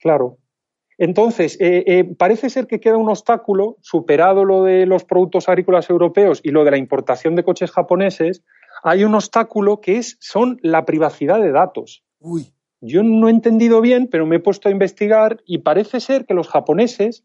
Claro. 0.00 0.38
Entonces, 0.98 1.56
eh, 1.60 1.84
eh, 1.86 2.04
parece 2.18 2.50
ser 2.50 2.66
que 2.66 2.80
queda 2.80 2.96
un 2.96 3.08
obstáculo, 3.08 3.76
superado 3.82 4.44
lo 4.44 4.64
de 4.64 4.84
los 4.86 5.04
productos 5.04 5.48
agrícolas 5.48 5.88
europeos 5.90 6.40
y 6.42 6.50
lo 6.50 6.64
de 6.64 6.72
la 6.72 6.76
importación 6.76 7.36
de 7.36 7.44
coches 7.44 7.70
japoneses, 7.70 8.42
hay 8.82 9.04
un 9.04 9.14
obstáculo 9.14 9.80
que 9.80 9.98
es, 9.98 10.16
son 10.18 10.58
la 10.60 10.84
privacidad 10.84 11.40
de 11.40 11.52
datos. 11.52 12.02
Uy. 12.18 12.52
Yo 12.86 13.02
no 13.02 13.28
he 13.28 13.30
entendido 13.30 13.80
bien, 13.80 14.08
pero 14.08 14.26
me 14.26 14.36
he 14.36 14.40
puesto 14.40 14.68
a 14.68 14.72
investigar 14.72 15.40
y 15.46 15.58
parece 15.58 16.00
ser 16.00 16.26
que 16.26 16.34
los 16.34 16.48
japoneses, 16.48 17.24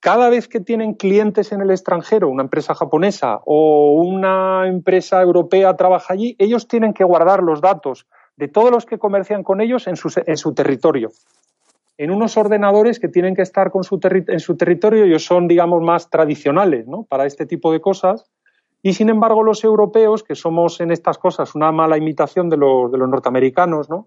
cada 0.00 0.28
vez 0.30 0.48
que 0.48 0.60
tienen 0.60 0.94
clientes 0.94 1.52
en 1.52 1.60
el 1.60 1.70
extranjero, 1.70 2.28
una 2.28 2.42
empresa 2.44 2.74
japonesa 2.74 3.40
o 3.44 3.92
una 4.02 4.66
empresa 4.68 5.20
europea 5.22 5.76
trabaja 5.76 6.14
allí, 6.14 6.36
ellos 6.38 6.68
tienen 6.68 6.94
que 6.94 7.04
guardar 7.04 7.42
los 7.42 7.60
datos 7.60 8.06
de 8.36 8.48
todos 8.48 8.70
los 8.70 8.86
que 8.86 8.98
comercian 8.98 9.42
con 9.42 9.60
ellos 9.60 9.86
en 9.86 9.96
su, 9.96 10.12
en 10.24 10.36
su 10.36 10.54
territorio 10.54 11.10
en 11.98 12.12
unos 12.12 12.36
ordenadores 12.36 13.00
que 13.00 13.08
tienen 13.08 13.34
que 13.34 13.42
estar 13.42 13.72
con 13.72 13.82
su 13.82 13.98
en 14.02 14.40
su 14.40 14.56
territorio, 14.56 15.04
ellos 15.04 15.24
son, 15.24 15.48
digamos, 15.48 15.82
más 15.82 16.08
tradicionales 16.08 16.86
¿no? 16.86 17.02
para 17.02 17.26
este 17.26 17.44
tipo 17.44 17.72
de 17.72 17.80
cosas. 17.80 18.30
Y 18.80 18.94
sin 18.94 19.08
embargo, 19.08 19.42
los 19.42 19.64
europeos, 19.64 20.22
que 20.22 20.36
somos 20.36 20.80
en 20.80 20.92
estas 20.92 21.18
cosas 21.18 21.56
una 21.56 21.72
mala 21.72 21.98
imitación 21.98 22.48
de 22.48 22.56
los, 22.56 22.92
de 22.92 22.98
los 22.98 23.08
norteamericanos, 23.08 23.90
¿no? 23.90 24.06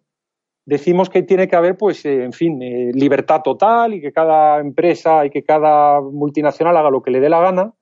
Decimos 0.66 1.10
que 1.10 1.24
tiene 1.24 1.48
que 1.48 1.56
haber, 1.56 1.78
pues, 1.78 2.06
eh, 2.06 2.24
en 2.24 2.34
fin, 2.34 2.62
eh, 2.62 2.92
libertad 2.94 3.42
total 3.44 3.94
y 3.94 4.02
que 4.02 4.12
cada 4.12 4.60
empresa 4.60 5.26
y 5.26 5.30
que 5.30 5.44
cada 5.44 6.02
multinacional 6.02 6.78
haga 6.78 6.90
lo 6.90 7.02
que 7.02 7.12
le 7.12 7.20
dé 7.20 7.30
la 7.30 7.42
gana. 7.42 7.74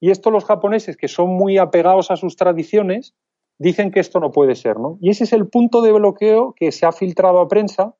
Y 0.00 0.10
esto 0.10 0.30
los 0.30 0.44
japoneses, 0.44 0.96
que 0.96 1.08
son 1.08 1.30
muy 1.30 1.58
apegados 1.58 2.10
a 2.10 2.16
sus 2.16 2.36
tradiciones, 2.36 3.14
dicen 3.58 3.90
que 3.90 4.00
esto 4.00 4.20
no 4.20 4.32
puede 4.32 4.54
ser. 4.54 4.78
¿no? 4.78 4.98
Y 5.00 5.10
ese 5.10 5.24
es 5.24 5.32
el 5.32 5.48
punto 5.48 5.80
de 5.82 5.92
bloqueo 5.92 6.54
que 6.56 6.72
se 6.72 6.86
ha 6.86 6.92
filtrado 6.92 7.40
a 7.40 7.48
prensa 7.48 7.94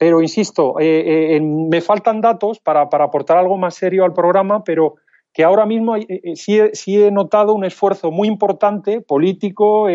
pero 0.00 0.22
insisto, 0.22 0.76
eh, 0.80 1.38
me 1.42 1.82
faltan 1.82 2.22
datos 2.22 2.58
para, 2.58 2.88
aportar 2.90 3.36
algo 3.36 3.58
más 3.58 3.74
serio 3.74 4.06
al 4.06 4.14
programa, 4.14 4.64
pero 4.64 4.94
que 5.34 5.44
ahora 5.44 5.66
mismo 5.66 5.94
eh, 5.94 6.32
sí, 6.36 6.96
he 6.96 7.10
notado 7.10 7.52
un 7.52 7.66
esfuerzo 7.66 8.10
muy 8.10 8.26
importante, 8.26 9.02
político, 9.02 9.88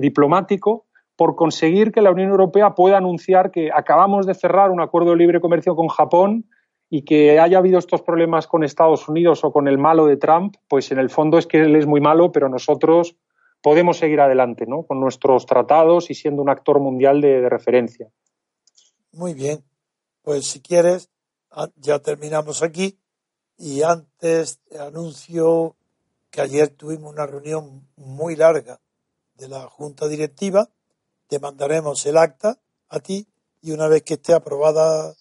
diplomático, 0.00 0.86
por 1.16 1.36
conseguir 1.36 1.92
que 1.92 2.00
la 2.00 2.10
Unión 2.10 2.30
Europea 2.30 2.74
pueda 2.74 2.96
anunciar 2.96 3.50
que 3.50 3.70
acabamos 3.72 4.26
de 4.26 4.34
cerrar 4.34 4.70
un 4.70 4.80
acuerdo 4.80 5.10
de 5.10 5.16
libre 5.16 5.40
comercio 5.40 5.76
con 5.76 5.88
Japón 5.88 6.46
y 6.88 7.02
que 7.02 7.38
haya 7.40 7.58
habido 7.58 7.78
estos 7.78 8.02
problemas 8.02 8.46
con 8.46 8.64
Estados 8.64 9.08
Unidos 9.08 9.44
o 9.44 9.52
con 9.52 9.68
el 9.68 9.78
malo 9.78 10.06
de 10.06 10.16
Trump, 10.16 10.56
pues 10.68 10.90
en 10.92 10.98
el 10.98 11.10
fondo 11.10 11.38
es 11.38 11.46
que 11.46 11.58
él 11.58 11.76
es 11.76 11.86
muy 11.86 12.00
malo, 12.00 12.32
pero 12.32 12.48
nosotros 12.48 13.16
podemos 13.62 13.96
seguir 13.96 14.20
adelante 14.20 14.66
¿no? 14.66 14.82
con 14.82 15.00
nuestros 15.00 15.46
tratados 15.46 16.10
y 16.10 16.14
siendo 16.14 16.42
un 16.42 16.50
actor 16.50 16.80
mundial 16.80 17.20
de 17.20 17.48
referencia. 17.48 18.10
Muy 19.12 19.34
bien, 19.34 19.62
pues 20.22 20.46
si 20.46 20.60
quieres, 20.60 21.10
ya 21.76 21.98
terminamos 21.98 22.62
aquí 22.62 22.98
y 23.58 23.82
antes 23.82 24.60
anuncio 24.78 25.76
que 26.30 26.40
ayer 26.40 26.68
tuvimos 26.70 27.12
una 27.12 27.26
reunión 27.26 27.86
muy 27.96 28.36
larga 28.36 28.80
de 29.34 29.48
la 29.48 29.68
Junta 29.68 30.08
Directiva, 30.08 30.68
te 31.32 31.38
mandaremos 31.38 32.04
el 32.04 32.18
acta 32.18 32.60
a 32.90 33.00
ti 33.00 33.26
y 33.62 33.70
una 33.72 33.88
vez 33.88 34.02
que 34.02 34.14
esté 34.14 34.34
aprobada 34.34 35.14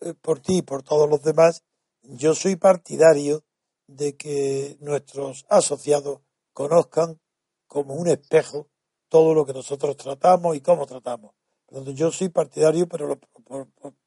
eh, 0.00 0.14
por 0.14 0.38
ti 0.38 0.58
y 0.58 0.62
por 0.62 0.84
todos 0.84 1.10
los 1.10 1.20
demás, 1.24 1.64
yo 2.02 2.36
soy 2.36 2.54
partidario 2.54 3.42
de 3.88 4.16
que 4.16 4.76
nuestros 4.78 5.44
asociados 5.48 6.20
conozcan 6.52 7.18
como 7.66 7.94
un 7.94 8.06
espejo 8.06 8.68
todo 9.08 9.34
lo 9.34 9.44
que 9.44 9.52
nosotros 9.52 9.96
tratamos 9.96 10.54
y 10.54 10.60
cómo 10.60 10.86
tratamos 10.86 11.34
donde 11.68 11.92
yo 11.92 12.12
soy 12.12 12.28
partidario, 12.28 12.86
pero 12.86 13.08
lo 13.08 13.18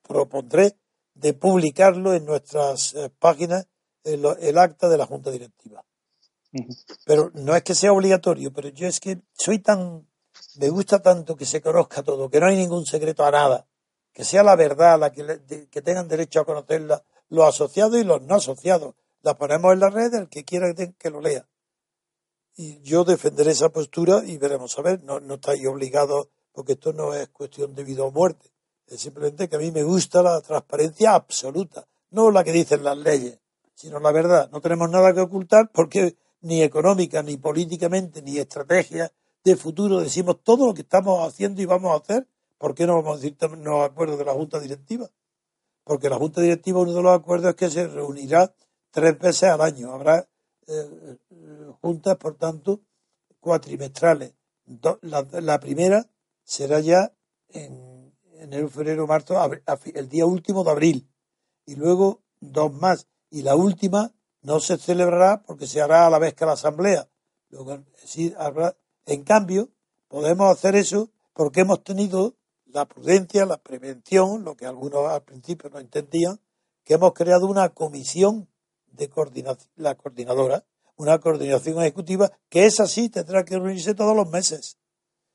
propondré 0.03 0.77
de 1.15 1.33
publicarlo 1.33 2.13
en 2.13 2.23
nuestras 2.23 2.93
eh, 2.93 3.09
páginas, 3.19 3.67
el, 4.05 4.57
acta 4.57 4.87
de 4.87 4.97
la 4.97 5.05
Junta 5.05 5.31
Directiva. 5.31 5.83
Pero 7.05 7.31
no 7.33 7.53
es 7.57 7.63
que 7.63 7.75
sea 7.75 7.91
obligatorio, 7.91 8.53
pero 8.53 8.69
yo 8.69 8.87
es 8.87 9.01
que 9.01 9.19
soy 9.33 9.59
tan, 9.59 10.07
me 10.55 10.69
gusta 10.69 11.01
tanto 11.01 11.35
que 11.35 11.45
se 11.45 11.61
conozca 11.61 12.03
todo, 12.03 12.29
que 12.29 12.39
no 12.39 12.47
hay 12.47 12.55
ningún 12.55 12.85
secreto 12.85 13.25
a 13.25 13.31
nada, 13.31 13.67
que 14.13 14.23
sea 14.23 14.43
la 14.43 14.55
verdad 14.55 14.99
la 14.99 15.11
que, 15.11 15.67
que 15.69 15.81
tengan 15.81 16.07
derecho 16.07 16.39
a 16.39 16.45
conocerla 16.45 17.03
los 17.29 17.47
asociados 17.47 17.97
y 17.97 18.03
los 18.03 18.21
no 18.21 18.35
asociados. 18.35 18.95
La 19.21 19.37
ponemos 19.37 19.73
en 19.73 19.79
la 19.79 19.89
red, 19.89 20.13
el 20.13 20.29
que 20.29 20.45
quiera 20.45 20.73
que, 20.73 21.09
lo 21.09 21.19
lea. 21.19 21.47
Y 22.55 22.81
yo 22.81 23.03
defenderé 23.03 23.51
esa 23.51 23.69
postura 23.69 24.23
y 24.25 24.37
veremos 24.37 24.77
a 24.77 24.81
ver, 24.81 25.03
no, 25.03 25.19
no 25.19 25.35
estáis 25.35 25.65
obligados 25.67 26.27
porque 26.53 26.73
esto 26.73 26.93
no 26.93 27.13
es 27.13 27.27
cuestión 27.29 27.75
de 27.75 27.83
vida 27.83 28.03
o 28.03 28.11
muerte, 28.11 28.49
es 28.87 29.01
simplemente 29.01 29.49
que 29.49 29.55
a 29.55 29.59
mí 29.59 29.71
me 29.71 29.83
gusta 29.83 30.21
la 30.21 30.39
transparencia 30.41 31.15
absoluta, 31.15 31.87
no 32.11 32.31
la 32.31 32.43
que 32.43 32.51
dicen 32.51 32.83
las 32.83 32.97
leyes, 32.97 33.39
sino 33.73 33.99
la 33.99 34.11
verdad. 34.11 34.49
No 34.51 34.61
tenemos 34.61 34.89
nada 34.89 35.13
que 35.13 35.19
ocultar 35.19 35.69
porque 35.73 36.15
ni 36.41 36.61
económica, 36.61 37.23
ni 37.23 37.37
políticamente, 37.37 38.21
ni 38.21 38.37
estrategia 38.37 39.11
de 39.45 39.55
futuro 39.55 39.99
decimos 39.99 40.43
todo 40.43 40.65
lo 40.65 40.73
que 40.73 40.81
estamos 40.81 41.25
haciendo 41.25 41.61
y 41.61 41.65
vamos 41.65 41.93
a 41.93 42.01
hacer. 42.01 42.27
¿Por 42.57 42.73
qué 42.73 42.87
no 42.87 42.95
vamos 42.95 43.19
a 43.19 43.21
decir 43.21 43.37
los 43.59 43.85
acuerdos 43.85 44.17
de 44.17 44.25
la 44.25 44.33
Junta 44.33 44.59
Directiva? 44.59 45.09
Porque 45.83 46.09
la 46.09 46.17
Junta 46.17 46.41
Directiva, 46.41 46.79
uno 46.79 46.93
de 46.93 47.03
los 47.03 47.15
acuerdos 47.15 47.51
es 47.51 47.55
que 47.55 47.69
se 47.69 47.87
reunirá 47.87 48.55
tres 48.89 49.19
veces 49.19 49.43
al 49.43 49.61
año. 49.61 49.91
Habrá 49.91 50.27
eh, 50.67 51.17
eh, 51.29 51.71
juntas, 51.79 52.17
por 52.17 52.35
tanto, 52.37 52.81
cuatrimestrales. 53.39 54.33
la, 55.01 55.59
primera 55.59 56.09
será 56.43 56.79
ya 56.79 57.13
en 57.49 58.15
enero, 58.39 58.67
febrero, 58.69 59.05
marzo, 59.05 59.35
el 59.93 60.09
día 60.09 60.25
último 60.25 60.63
de 60.63 60.71
abril. 60.71 61.09
Y 61.67 61.75
luego 61.75 62.23
dos 62.39 62.73
más. 62.73 63.07
Y 63.29 63.43
la 63.43 63.55
última 63.55 64.11
no 64.41 64.59
se 64.59 64.77
celebrará 64.79 65.43
porque 65.43 65.67
se 65.67 65.81
hará 65.81 66.07
a 66.07 66.09
la 66.09 66.17
vez 66.17 66.33
que 66.33 66.45
la 66.45 66.53
asamblea. 66.53 67.07
Luego, 67.49 67.83
sí, 68.03 68.33
habrá- 68.39 68.75
en 69.05 69.23
cambio, 69.23 69.69
podemos 70.07 70.51
hacer 70.51 70.75
eso 70.75 71.09
porque 71.33 71.61
hemos 71.61 71.83
tenido 71.83 72.35
la 72.65 72.85
prudencia, 72.85 73.45
la 73.45 73.57
prevención, 73.57 74.43
lo 74.43 74.55
que 74.55 74.65
algunos 74.65 75.07
al 75.07 75.23
principio 75.23 75.69
no 75.69 75.79
entendían, 75.79 76.39
que 76.83 76.95
hemos 76.95 77.13
creado 77.13 77.47
una 77.47 77.69
comisión 77.69 78.47
de 78.87 79.09
coordinación, 79.09 79.69
la 79.75 79.95
coordinadora, 79.95 80.65
una 80.97 81.19
coordinación 81.19 81.79
ejecutiva, 81.81 82.31
que 82.49 82.65
es 82.65 82.79
así, 82.79 83.09
tendrá 83.09 83.43
que 83.43 83.55
reunirse 83.55 83.93
todos 83.93 84.15
los 84.15 84.29
meses. 84.29 84.77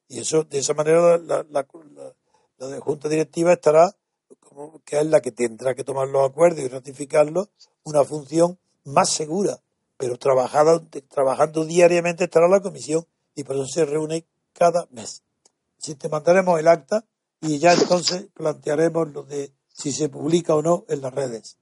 Y 0.09 0.21
eso, 0.21 0.45
de 0.45 0.59
esa 0.59 0.75
manera, 0.75 1.19
la, 1.19 1.67
Junta 2.81 3.09
Directiva 3.09 3.53
estará, 3.53 3.95
como 4.41 4.81
que 4.85 4.99
es 4.99 5.07
la 5.07 5.21
que 5.21 5.33
tendrá 5.33 5.75
que 5.75 5.85
tomar 5.85 6.09
los 6.09 6.29
acuerdos 6.29 6.61
y 6.61 6.69
ratificarlos, 6.69 7.49
una 7.85 8.05
función 8.05 8.59
más 8.85 9.11
segura, 9.11 9.61
pero 9.97 10.19
trabajada, 10.19 10.83
trabajando 11.09 11.65
diariamente 11.65 12.25
estará 12.25 12.49
la 12.49 12.61
comisión 12.61 13.07
y 13.41 13.45
por 13.45 13.57
eso 13.57 13.67
se 13.67 13.85
reúne 13.85 14.25
cada 14.53 14.87
mes. 14.91 15.23
Si 15.79 15.95
te 15.95 16.09
mandaremos 16.09 16.59
el 16.61 16.69
acta 16.69 17.05
y 17.41 17.59
ya 17.59 17.73
entonces 17.73 18.29
plantearemos 18.35 19.09
lo 19.13 19.23
de 19.23 19.51
si 19.69 19.93
se 19.93 20.09
publica 20.09 20.55
o 20.55 20.63
no 20.63 20.85
en 20.89 21.01
las 21.01 21.15
redes. 21.15 21.57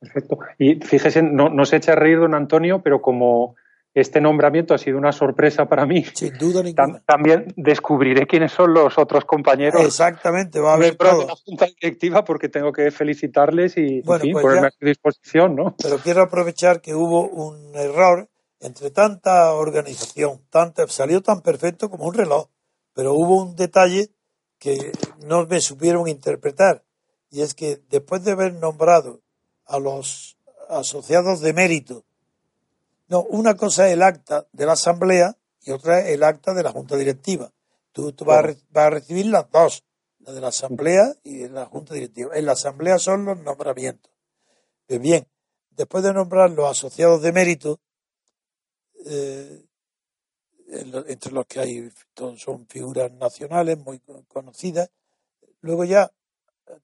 Perfecto. 0.00 0.38
Y 0.58 0.76
fíjese, 0.76 1.22
no, 1.22 1.48
no 1.48 1.64
se 1.64 1.76
echa 1.76 1.92
a 1.92 1.96
reír 1.96 2.18
don 2.20 2.34
Antonio, 2.34 2.80
pero 2.82 3.00
como 3.02 3.56
este 3.94 4.20
nombramiento 4.20 4.74
ha 4.74 4.78
sido 4.78 4.96
una 4.98 5.10
sorpresa 5.10 5.66
para 5.68 5.84
mí, 5.86 6.04
Sin 6.14 6.36
duda 6.38 6.62
ninguna. 6.62 7.02
también 7.04 7.52
descubriré 7.56 8.26
quiénes 8.26 8.52
son 8.52 8.72
los 8.74 8.96
otros 8.96 9.24
compañeros 9.24 9.82
Exactamente, 9.84 10.60
va 10.60 10.72
a 10.72 10.74
haber 10.74 10.92
de 10.92 10.96
todo. 10.98 11.26
la 11.26 11.34
Junta 11.34 11.66
Directiva 11.66 12.24
porque 12.24 12.48
tengo 12.48 12.72
que 12.72 12.90
felicitarles 12.92 13.76
y 13.76 13.98
en 14.00 14.02
Bueno, 14.04 14.22
fin, 14.22 14.32
pues 14.34 14.42
ponerme 14.42 14.62
ya- 14.62 14.68
a 14.68 14.78
su 14.78 14.84
disposición, 14.84 15.56
¿no? 15.56 15.74
Pero 15.82 15.98
quiero 15.98 16.22
aprovechar 16.22 16.80
que 16.80 16.94
hubo 16.94 17.26
un 17.26 17.74
error 17.74 18.28
entre 18.60 18.90
tanta 18.90 19.52
organización, 19.54 20.40
tanta, 20.50 20.86
salió 20.88 21.22
tan 21.22 21.42
perfecto 21.42 21.90
como 21.90 22.06
un 22.06 22.14
reloj, 22.14 22.48
pero 22.92 23.14
hubo 23.14 23.42
un 23.42 23.56
detalle 23.56 24.10
que 24.58 24.92
no 25.24 25.46
me 25.46 25.60
supieron 25.60 26.08
interpretar, 26.08 26.84
y 27.30 27.42
es 27.42 27.54
que 27.54 27.80
después 27.90 28.24
de 28.24 28.32
haber 28.32 28.54
nombrado 28.54 29.20
a 29.66 29.78
los 29.78 30.36
asociados 30.68 31.40
de 31.40 31.52
mérito, 31.52 32.04
no, 33.08 33.22
una 33.22 33.56
cosa 33.56 33.86
es 33.86 33.94
el 33.94 34.02
acta 34.02 34.46
de 34.52 34.66
la 34.66 34.72
asamblea 34.72 35.36
y 35.62 35.70
otra 35.70 36.00
es 36.00 36.08
el 36.14 36.22
acta 36.22 36.52
de 36.52 36.62
la 36.62 36.72
junta 36.72 36.96
directiva. 36.96 37.52
Tú, 37.92 38.12
vas, 38.24 38.44
a, 38.44 38.54
vas 38.70 38.86
a 38.86 38.90
recibir 38.90 39.26
las 39.26 39.50
dos, 39.50 39.84
la 40.20 40.32
de 40.32 40.40
la 40.40 40.48
asamblea 40.48 41.14
y 41.22 41.38
de 41.38 41.48
la 41.48 41.66
junta 41.66 41.94
directiva. 41.94 42.36
En 42.36 42.46
la 42.46 42.52
asamblea 42.52 42.98
son 42.98 43.24
los 43.24 43.38
nombramientos. 43.38 44.12
Pues 44.86 45.00
bien, 45.00 45.26
después 45.70 46.04
de 46.04 46.12
nombrar 46.12 46.50
los 46.50 46.70
asociados 46.70 47.22
de 47.22 47.32
mérito, 47.32 47.80
eh, 49.08 49.64
entre 51.06 51.32
los 51.32 51.46
que 51.46 51.60
hay 51.60 51.90
son 52.36 52.66
figuras 52.66 53.10
nacionales 53.12 53.78
muy 53.78 54.00
co- 54.00 54.24
conocidas, 54.28 54.90
luego 55.60 55.84
ya, 55.84 56.12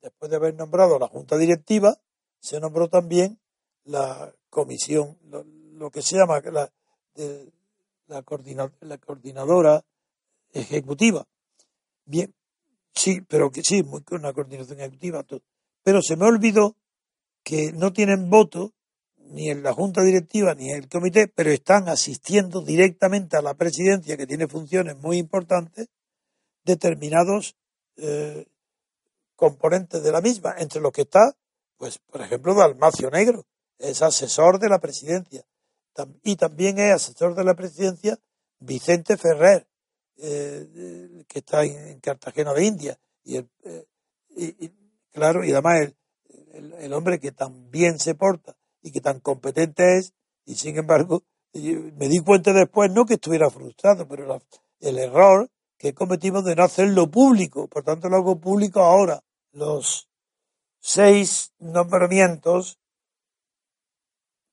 después 0.00 0.30
de 0.30 0.36
haber 0.36 0.54
nombrado 0.54 0.98
la 0.98 1.08
junta 1.08 1.36
directiva, 1.36 1.98
se 2.40 2.60
nombró 2.60 2.88
también 2.88 3.38
la 3.84 4.34
comisión, 4.48 5.18
lo, 5.24 5.90
que 5.90 6.02
se 6.02 6.16
llama 6.16 6.40
la, 6.40 6.72
la, 8.06 8.22
coordina- 8.22 8.72
la 8.80 8.98
coordinadora 8.98 9.84
ejecutiva. 10.52 11.26
Bien, 12.06 12.34
sí, 12.94 13.20
pero 13.28 13.50
que 13.50 13.62
sí, 13.62 13.82
muy, 13.82 14.02
una 14.10 14.32
coordinación 14.32 14.80
ejecutiva, 14.80 15.22
todo. 15.22 15.40
Pero 15.82 16.00
se 16.02 16.16
me 16.16 16.26
olvidó 16.26 16.76
que 17.42 17.72
no 17.72 17.92
tienen 17.92 18.30
voto 18.30 18.73
ni 19.30 19.50
en 19.50 19.62
la 19.62 19.72
junta 19.72 20.02
directiva 20.02 20.54
ni 20.54 20.70
en 20.70 20.76
el 20.76 20.88
comité, 20.88 21.28
pero 21.28 21.50
están 21.50 21.88
asistiendo 21.88 22.60
directamente 22.60 23.36
a 23.36 23.42
la 23.42 23.54
presidencia, 23.54 24.16
que 24.16 24.26
tiene 24.26 24.48
funciones 24.48 24.96
muy 24.98 25.18
importantes, 25.18 25.88
determinados 26.64 27.56
eh, 27.96 28.46
componentes 29.36 30.02
de 30.02 30.12
la 30.12 30.20
misma, 30.20 30.54
entre 30.58 30.80
los 30.80 30.92
que 30.92 31.02
está, 31.02 31.36
pues, 31.76 31.98
por 31.98 32.22
ejemplo, 32.22 32.54
Dalmacio 32.54 33.10
Negro, 33.10 33.46
es 33.78 34.02
asesor 34.02 34.58
de 34.58 34.68
la 34.68 34.78
presidencia, 34.78 35.44
y 36.22 36.36
también 36.36 36.78
es 36.78 36.92
asesor 36.92 37.34
de 37.34 37.44
la 37.44 37.54
presidencia 37.54 38.18
Vicente 38.58 39.16
Ferrer, 39.16 39.66
eh, 40.16 41.24
que 41.28 41.40
está 41.40 41.64
en, 41.64 41.88
en 41.88 42.00
Cartagena 42.00 42.52
de 42.52 42.64
India, 42.64 42.98
y, 43.24 43.36
el, 43.36 43.48
eh, 43.64 44.70
claro, 45.12 45.44
y 45.44 45.52
además 45.52 45.80
el, 45.80 45.96
el, 46.52 46.72
el 46.74 46.92
hombre 46.92 47.18
que 47.18 47.32
tan 47.32 47.70
bien 47.70 47.98
se 47.98 48.14
porta 48.14 48.56
y 48.84 48.92
que 48.92 49.00
tan 49.00 49.18
competente 49.20 49.96
es, 49.96 50.12
y 50.44 50.56
sin 50.56 50.76
embargo, 50.76 51.22
me 51.54 52.08
di 52.08 52.20
cuenta 52.20 52.52
después, 52.52 52.90
no 52.92 53.06
que 53.06 53.14
estuviera 53.14 53.48
frustrado, 53.48 54.06
pero 54.06 54.40
el 54.80 54.98
error 54.98 55.50
que 55.78 55.94
cometimos 55.94 56.44
de 56.44 56.54
no 56.54 56.64
hacerlo 56.64 57.10
público, 57.10 57.66
por 57.66 57.82
tanto 57.82 58.08
lo 58.10 58.16
hago 58.16 58.38
público 58.38 58.80
ahora. 58.80 59.24
Los 59.52 60.10
seis 60.80 61.52
nombramientos 61.58 62.78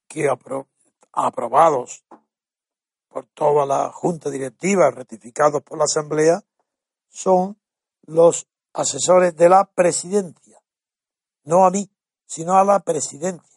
que 0.07 0.29
apro- 0.29 0.69
aprobados 1.11 2.05
por 3.09 3.25
toda 3.33 3.65
la 3.65 3.91
junta 3.91 4.29
directiva, 4.29 4.91
ratificados 4.91 5.61
por 5.63 5.77
la 5.77 5.83
asamblea, 5.83 6.41
son 7.09 7.59
los 8.03 8.47
asesores 8.71 9.35
de 9.35 9.49
la 9.49 9.65
presidencia, 9.65 10.61
no 11.43 11.65
a 11.65 11.71
mí, 11.71 11.91
sino 12.25 12.57
a 12.57 12.63
la 12.63 12.79
presidencia. 12.79 13.50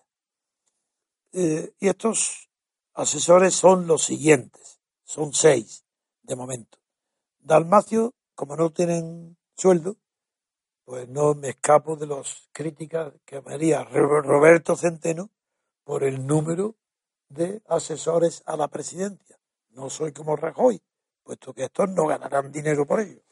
Eh, 1.36 1.74
y 1.80 1.88
estos 1.88 2.48
asesores 2.94 3.54
son 3.56 3.88
los 3.88 4.04
siguientes, 4.04 4.80
son 5.04 5.32
seis 5.34 5.84
de 6.22 6.36
momento. 6.36 6.78
Dalmacio, 7.40 8.14
como 8.36 8.56
no 8.56 8.70
tienen 8.72 9.36
sueldo, 9.56 9.96
pues 10.84 11.08
no 11.08 11.34
me 11.34 11.50
escapo 11.50 11.96
de 11.96 12.06
las 12.06 12.48
críticas 12.52 13.14
que 13.26 13.42
me 13.42 13.54
haría 13.54 13.84
Ro- 13.84 14.22
Roberto 14.22 14.76
Centeno 14.76 15.30
por 15.84 16.04
el 16.04 16.26
número 16.26 16.76
de 17.28 17.62
asesores 17.66 18.42
a 18.46 18.56
la 18.56 18.68
presidencia. 18.68 19.38
No 19.70 19.90
soy 19.90 20.12
como 20.12 20.36
Rajoy, 20.36 20.82
puesto 21.24 21.52
que 21.52 21.64
estos 21.64 21.90
no 21.90 22.06
ganarán 22.06 22.52
dinero 22.52 22.86
por 22.86 23.00
ello. 23.00 23.22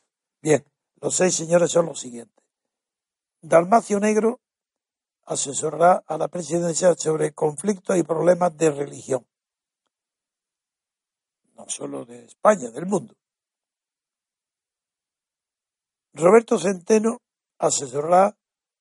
Bien, 0.43 0.65
los 1.01 1.15
seis 1.17 1.37
señores 1.37 1.71
son 1.71 1.87
los 1.87 2.01
siguientes. 2.01 2.45
Dalmacio 3.43 4.01
Negro 4.01 4.42
asesorará 5.33 6.03
a 6.07 6.19
la 6.19 6.29
presidencia 6.29 6.95
sobre 6.95 7.33
conflictos 7.33 7.97
y 7.97 8.03
problemas 8.03 8.57
de 8.57 8.71
religión. 8.71 9.27
No 11.55 11.67
solo 11.69 12.05
de 12.05 12.25
España, 12.25 12.71
del 12.71 12.87
mundo. 12.87 13.15
Roberto 16.15 16.59
Centeno 16.59 17.23
asesorará 17.59 18.37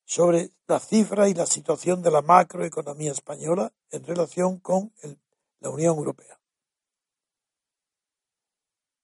sobre 0.06 0.52
las 0.68 0.88
cifras 0.88 1.30
y 1.30 1.34
la 1.34 1.46
situación 1.46 2.02
de 2.02 2.12
la 2.12 2.22
macroeconomía 2.22 3.12
española 3.12 3.72
en 3.90 4.04
relación 4.04 4.60
con 4.60 4.94
la 5.60 5.70
Unión 5.70 5.96
Europea. 5.98 6.40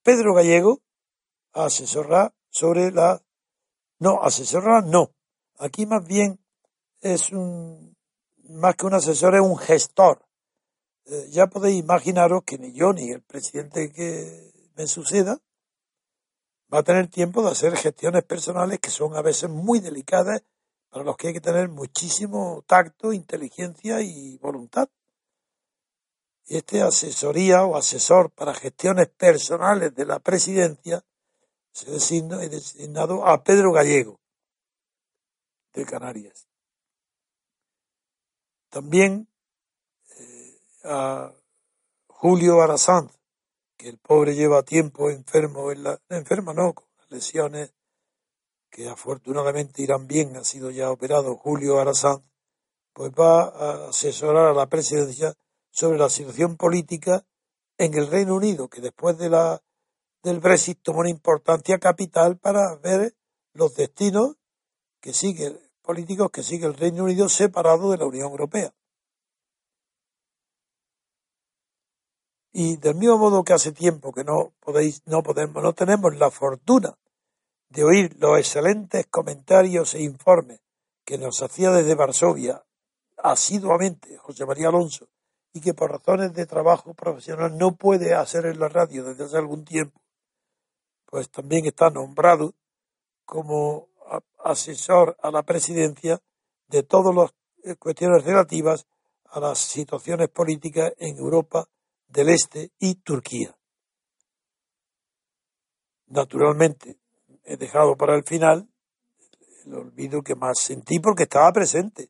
Pedro 0.03 0.33
Gallego 0.33 0.81
asesorará 1.53 2.33
sobre 2.49 2.91
la... 2.91 3.21
No, 3.99 4.21
asesorará 4.21 4.81
no. 4.81 5.11
Aquí 5.57 5.85
más 5.85 6.05
bien 6.05 6.39
es 7.01 7.31
un... 7.31 7.95
Más 8.49 8.75
que 8.75 8.85
un 8.85 8.93
asesor, 8.93 9.35
es 9.35 9.41
un 9.41 9.57
gestor. 9.57 10.25
Eh, 11.05 11.27
ya 11.31 11.47
podéis 11.47 11.79
imaginaros 11.79 12.43
que 12.45 12.57
ni 12.57 12.73
yo 12.73 12.93
ni 12.93 13.11
el 13.11 13.21
presidente 13.21 13.91
que 13.91 14.51
me 14.75 14.87
suceda 14.87 15.39
va 16.73 16.79
a 16.79 16.83
tener 16.83 17.07
tiempo 17.07 17.41
de 17.41 17.51
hacer 17.51 17.75
gestiones 17.75 18.23
personales 18.23 18.79
que 18.79 18.89
son 18.89 19.15
a 19.15 19.21
veces 19.21 19.49
muy 19.49 19.79
delicadas 19.79 20.43
para 20.89 21.03
los 21.03 21.17
que 21.17 21.27
hay 21.27 21.33
que 21.33 21.41
tener 21.41 21.69
muchísimo 21.69 22.63
tacto, 22.67 23.13
inteligencia 23.13 24.01
y 24.01 24.37
voluntad. 24.37 24.89
Y 26.45 26.57
este 26.57 26.81
asesoría 26.81 27.65
o 27.65 27.75
asesor 27.75 28.31
para 28.31 28.53
gestiones 28.53 29.07
personales 29.09 29.93
de 29.95 30.05
la 30.05 30.19
presidencia 30.19 31.03
se 31.71 31.91
designa 31.91 32.43
he 32.43 32.49
designado 32.49 33.25
a 33.25 33.43
Pedro 33.43 33.71
Gallego 33.71 34.19
de 35.73 35.85
Canarias. 35.85 36.47
También 38.69 39.27
eh, 40.19 40.59
a 40.83 41.33
Julio 42.07 42.61
Arasanz, 42.61 43.11
que 43.77 43.89
el 43.89 43.97
pobre 43.97 44.35
lleva 44.35 44.63
tiempo 44.63 45.09
enfermo, 45.09 45.71
en 45.71 45.83
la, 45.83 46.01
enfermo 46.09 46.53
no, 46.53 46.73
con 46.73 46.87
lesiones 47.09 47.73
que 48.69 48.89
afortunadamente 48.89 49.81
irán 49.81 50.07
bien, 50.07 50.35
ha 50.35 50.43
sido 50.43 50.71
ya 50.71 50.91
operado 50.91 51.35
Julio 51.37 51.79
Arasanz, 51.79 52.23
pues 52.93 53.11
va 53.11 53.43
a 53.43 53.89
asesorar 53.89 54.47
a 54.47 54.53
la 54.53 54.67
presidencia 54.67 55.33
sobre 55.71 55.99
la 55.99 56.09
situación 56.09 56.57
política 56.57 57.25
en 57.77 57.93
el 57.93 58.07
Reino 58.07 58.35
Unido, 58.35 58.67
que 58.67 58.81
después 58.81 59.17
de 59.17 59.29
la, 59.29 59.61
del 60.23 60.39
Brexit 60.39 60.79
tomó 60.81 60.99
una 61.01 61.09
importancia 61.09 61.77
capital 61.77 62.37
para 62.37 62.75
ver 62.77 63.15
los 63.53 63.75
destinos 63.75 64.35
que 64.99 65.13
sigue, 65.13 65.55
políticos 65.87 66.29
que 66.31 66.43
sigue 66.43 66.65
el 66.65 66.75
Reino 66.75 67.05
Unido 67.05 67.29
separado 67.29 67.91
de 67.91 67.97
la 67.97 68.05
Unión 68.05 68.29
Europea. 68.29 68.73
Y 72.51 72.75
del 72.75 72.95
mismo 72.95 73.17
modo 73.17 73.45
que 73.45 73.53
hace 73.53 73.71
tiempo 73.71 74.11
que 74.11 74.25
no 74.25 74.51
podéis, 74.59 75.01
no 75.05 75.23
podemos, 75.23 75.63
no 75.63 75.71
tenemos 75.73 76.13
la 76.17 76.29
fortuna 76.29 76.97
de 77.69 77.85
oír 77.85 78.17
los 78.19 78.37
excelentes 78.37 79.07
comentarios 79.07 79.95
e 79.95 80.01
informes 80.01 80.59
que 81.05 81.17
nos 81.17 81.41
hacía 81.41 81.71
desde 81.71 81.95
Varsovia 81.95 82.61
asiduamente 83.15 84.17
José 84.17 84.45
María 84.45 84.67
Alonso 84.67 85.07
y 85.53 85.61
que 85.61 85.73
por 85.73 85.91
razones 85.91 86.33
de 86.33 86.45
trabajo 86.45 86.93
profesional 86.93 87.57
no 87.57 87.75
puede 87.75 88.13
hacer 88.13 88.45
en 88.45 88.59
la 88.59 88.67
radio 88.67 89.05
desde 89.05 89.23
hace 89.23 89.37
algún 89.37 89.63
tiempo, 89.63 90.01
pues 91.05 91.29
también 91.29 91.65
está 91.65 91.89
nombrado 91.89 92.53
como 93.25 93.87
asesor 94.43 95.17
a 95.21 95.31
la 95.31 95.43
presidencia 95.43 96.21
de 96.67 96.83
todas 96.83 97.15
las 97.15 97.33
eh, 97.63 97.75
cuestiones 97.75 98.23
relativas 98.23 98.85
a 99.25 99.39
las 99.39 99.59
situaciones 99.59 100.29
políticas 100.29 100.93
en 100.97 101.17
Europa 101.17 101.67
del 102.07 102.29
Este 102.29 102.71
y 102.79 102.95
Turquía. 102.95 103.57
Naturalmente, 106.07 106.97
he 107.43 107.57
dejado 107.57 107.95
para 107.97 108.15
el 108.15 108.23
final 108.23 108.69
el 109.65 109.73
olvido 109.73 110.21
que 110.21 110.35
más 110.35 110.59
sentí 110.59 110.99
porque 110.99 111.23
estaba 111.23 111.51
presente 111.51 112.09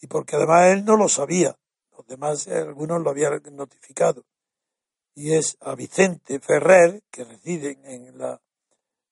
y, 0.00 0.06
porque 0.06 0.36
además 0.36 0.68
él 0.68 0.84
no 0.84 0.96
lo 0.96 1.08
sabía. 1.08 1.56
Los 1.96 2.06
demás, 2.06 2.48
algunos 2.48 3.02
lo 3.02 3.10
habían 3.10 3.42
notificado. 3.52 4.24
Y 5.14 5.34
es 5.34 5.58
a 5.60 5.74
Vicente 5.74 6.40
Ferrer, 6.40 7.02
que 7.10 7.24
reside 7.24 7.78
en 7.84 8.16
la 8.16 8.40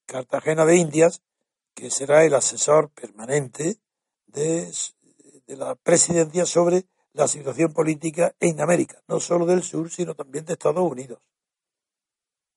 Cartagena 0.09 0.65
de 0.65 0.77
Indias, 0.77 1.23
que 1.75 1.91
será 1.91 2.25
el 2.25 2.35
asesor 2.35 2.91
permanente 2.91 3.77
de, 4.27 4.73
de 5.47 5.57
la 5.57 5.75
presidencia 5.77 6.47
sobre 6.47 6.87
la 7.13 7.29
situación 7.29 7.73
política 7.73 8.35
en 8.41 8.61
América, 8.61 9.03
no 9.07 9.21
solo 9.21 9.45
del 9.45 9.63
sur, 9.63 9.91
sino 9.91 10.15
también 10.15 10.47
de 10.47 10.55
Estados 10.55 10.91
Unidos. 10.91 11.21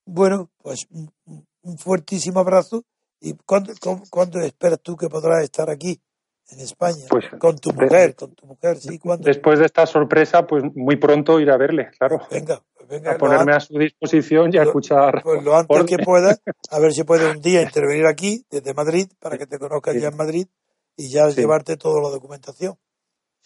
Bueno, 0.05 0.49
pues 0.57 0.87
un 0.89 1.77
fuertísimo 1.77 2.39
abrazo. 2.39 2.85
¿Y 3.19 3.33
cuándo, 3.45 3.73
cuándo, 4.09 4.39
esperas 4.39 4.79
tú 4.81 4.95
que 4.97 5.09
podrás 5.09 5.43
estar 5.43 5.69
aquí, 5.69 6.01
en 6.51 6.59
España? 6.59 7.05
Pues, 7.09 7.25
con 7.39 7.57
tu 7.57 7.71
mujer, 7.71 8.15
con 8.15 8.33
tu 8.35 8.45
mujer, 8.45 8.77
sí. 8.77 8.99
¿cuándo? 8.99 9.25
Después 9.25 9.59
de 9.59 9.65
esta 9.65 9.85
sorpresa, 9.85 10.45
pues 10.45 10.63
muy 10.75 10.97
pronto 10.97 11.39
ir 11.39 11.49
a 11.49 11.57
verle, 11.57 11.89
claro. 11.97 12.21
Venga, 12.29 12.61
pues 12.75 12.89
venga. 12.89 13.13
A 13.13 13.17
ponerme 13.17 13.53
a 13.53 13.59
su 13.59 13.77
disposición 13.77 14.53
y 14.53 14.57
a 14.57 14.63
escuchar. 14.63 15.21
Pues 15.23 15.43
lo 15.43 15.55
antes 15.55 15.83
que 15.85 15.97
pueda, 16.03 16.37
a 16.69 16.79
ver 16.79 16.93
si 16.93 17.03
puede 17.03 17.31
un 17.31 17.41
día 17.41 17.61
intervenir 17.63 18.05
aquí, 18.05 18.45
desde 18.49 18.73
Madrid, 18.73 19.07
para 19.19 19.37
que 19.37 19.47
te 19.47 19.57
conozcas 19.57 19.95
ya 19.99 20.09
en 20.09 20.17
Madrid 20.17 20.47
y 20.95 21.09
ya 21.09 21.27
llevarte 21.29 21.77
toda 21.77 22.01
la 22.01 22.09
documentación. 22.09 22.75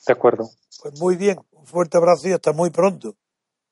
De 0.06 0.14
acuerdo. 0.14 0.49
Pues 0.82 0.99
muy 0.99 1.15
bien, 1.15 1.38
un 1.52 1.65
fuerte 1.65 1.98
abrazo 1.98 2.27
y 2.27 2.34
hasta 2.34 2.52
muy 2.52 2.69
pronto. 2.69 3.15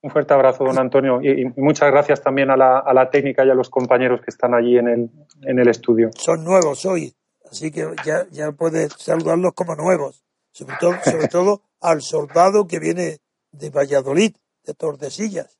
Un 0.02 0.12
fuerte 0.12 0.34
abrazo, 0.34 0.66
don 0.66 0.78
Antonio, 0.78 1.22
y, 1.22 1.46
muchas 1.56 1.90
gracias 1.90 2.22
también 2.22 2.52
a 2.52 2.58
la, 2.58 2.80
a 2.80 2.94
la, 2.94 3.10
técnica 3.10 3.46
y 3.46 3.50
a 3.50 3.54
los 3.54 3.70
compañeros 3.70 4.20
que 4.20 4.32
están 4.32 4.54
allí 4.54 4.78
en 4.78 4.90
el, 4.90 5.10
en 5.44 5.60
el 5.60 5.70
estudio. 5.70 6.10
Son 6.14 6.44
nuevos 6.44 6.86
hoy, 6.86 7.14
así 7.54 7.70
que 7.70 7.88
ya, 8.04 8.28
ya 8.32 8.52
puedes 8.52 8.94
saludarlos 8.98 9.54
como 9.54 9.76
nuevos, 9.76 10.24
sobre 10.52 10.76
todo, 10.80 10.96
sobre 11.04 11.28
todo 11.28 11.62
al 11.80 12.02
soldado 12.02 12.66
que 12.66 12.80
viene 12.80 13.20
de 13.52 13.70
Valladolid, 13.70 14.36
de 14.64 14.74
Tordesillas. 14.74 15.60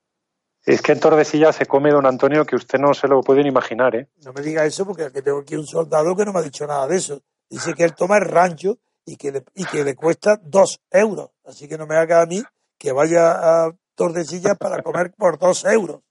Es 0.66 0.82
que 0.82 0.94
en 0.94 1.00
Tordesillas 1.00 1.56
se 1.56 1.68
come, 1.68 1.92
don 1.92 2.08
Antonio, 2.08 2.46
que 2.46 2.56
usted 2.56 2.80
no 2.80 2.96
se 2.96 3.08
lo 3.08 3.22
puede 3.22 3.48
imaginar, 3.48 3.96
¿eh? 3.96 4.10
No 4.26 4.34
me 4.34 4.42
diga 4.42 4.66
eso 4.66 4.86
porque 4.88 5.10
tengo 5.22 5.40
aquí 5.40 5.56
un 5.56 5.68
soldado 5.68 6.16
que 6.16 6.26
no 6.26 6.34
me 6.34 6.40
ha 6.40 6.44
dicho 6.44 6.66
nada 6.66 6.88
de 6.88 6.96
eso. 6.96 7.22
Dice 7.48 7.76
que 7.76 7.84
él 7.84 7.94
toma 7.94 8.18
el 8.18 8.26
rancho 8.26 8.80
y 9.06 9.16
que 9.16 9.32
le, 9.32 9.44
y 9.54 9.66
que 9.66 9.84
le 9.84 9.96
cuesta 9.96 10.40
dos 10.42 10.82
euros. 10.90 11.30
Así 11.46 11.68
que 11.68 11.78
no 11.78 11.86
me 11.86 11.96
haga 11.96 12.22
a 12.22 12.26
mí 12.26 12.42
que 12.80 12.92
vaya 12.92 13.66
a 13.66 13.72
Tordesillas 13.94 14.58
para 14.58 14.82
comer 14.82 15.14
por 15.16 15.38
dos 15.38 15.64
euros. 15.66 16.02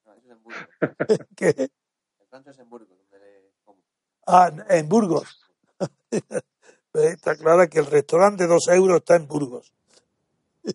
¿Qué? 1.36 1.48
El 1.56 1.70
rancho 2.30 2.50
es 2.50 2.58
en 2.58 2.68
Burgos. 2.68 2.98
Ah, 4.26 4.52
en 4.68 4.88
Burgos. 4.88 5.41
Pues 6.90 7.06
está 7.14 7.36
claro 7.36 7.68
que 7.68 7.78
el 7.78 7.86
restaurante 7.86 8.44
de 8.44 8.48
dos 8.48 8.68
euros 8.68 8.98
está 8.98 9.16
en 9.16 9.26
Burgos. 9.26 9.72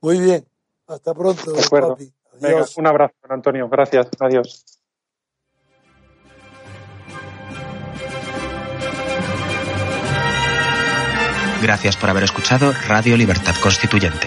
Muy 0.00 0.20
bien. 0.20 0.46
Hasta 0.86 1.14
pronto, 1.14 1.54
papi. 1.70 2.12
Adiós. 2.42 2.76
un 2.76 2.86
abrazo, 2.86 3.14
Antonio. 3.28 3.68
Gracias. 3.68 4.08
Adiós. 4.18 4.64
Gracias 11.62 11.96
por 11.98 12.08
haber 12.08 12.24
escuchado 12.24 12.72
Radio 12.88 13.16
Libertad 13.18 13.54
Constituyente. 13.62 14.26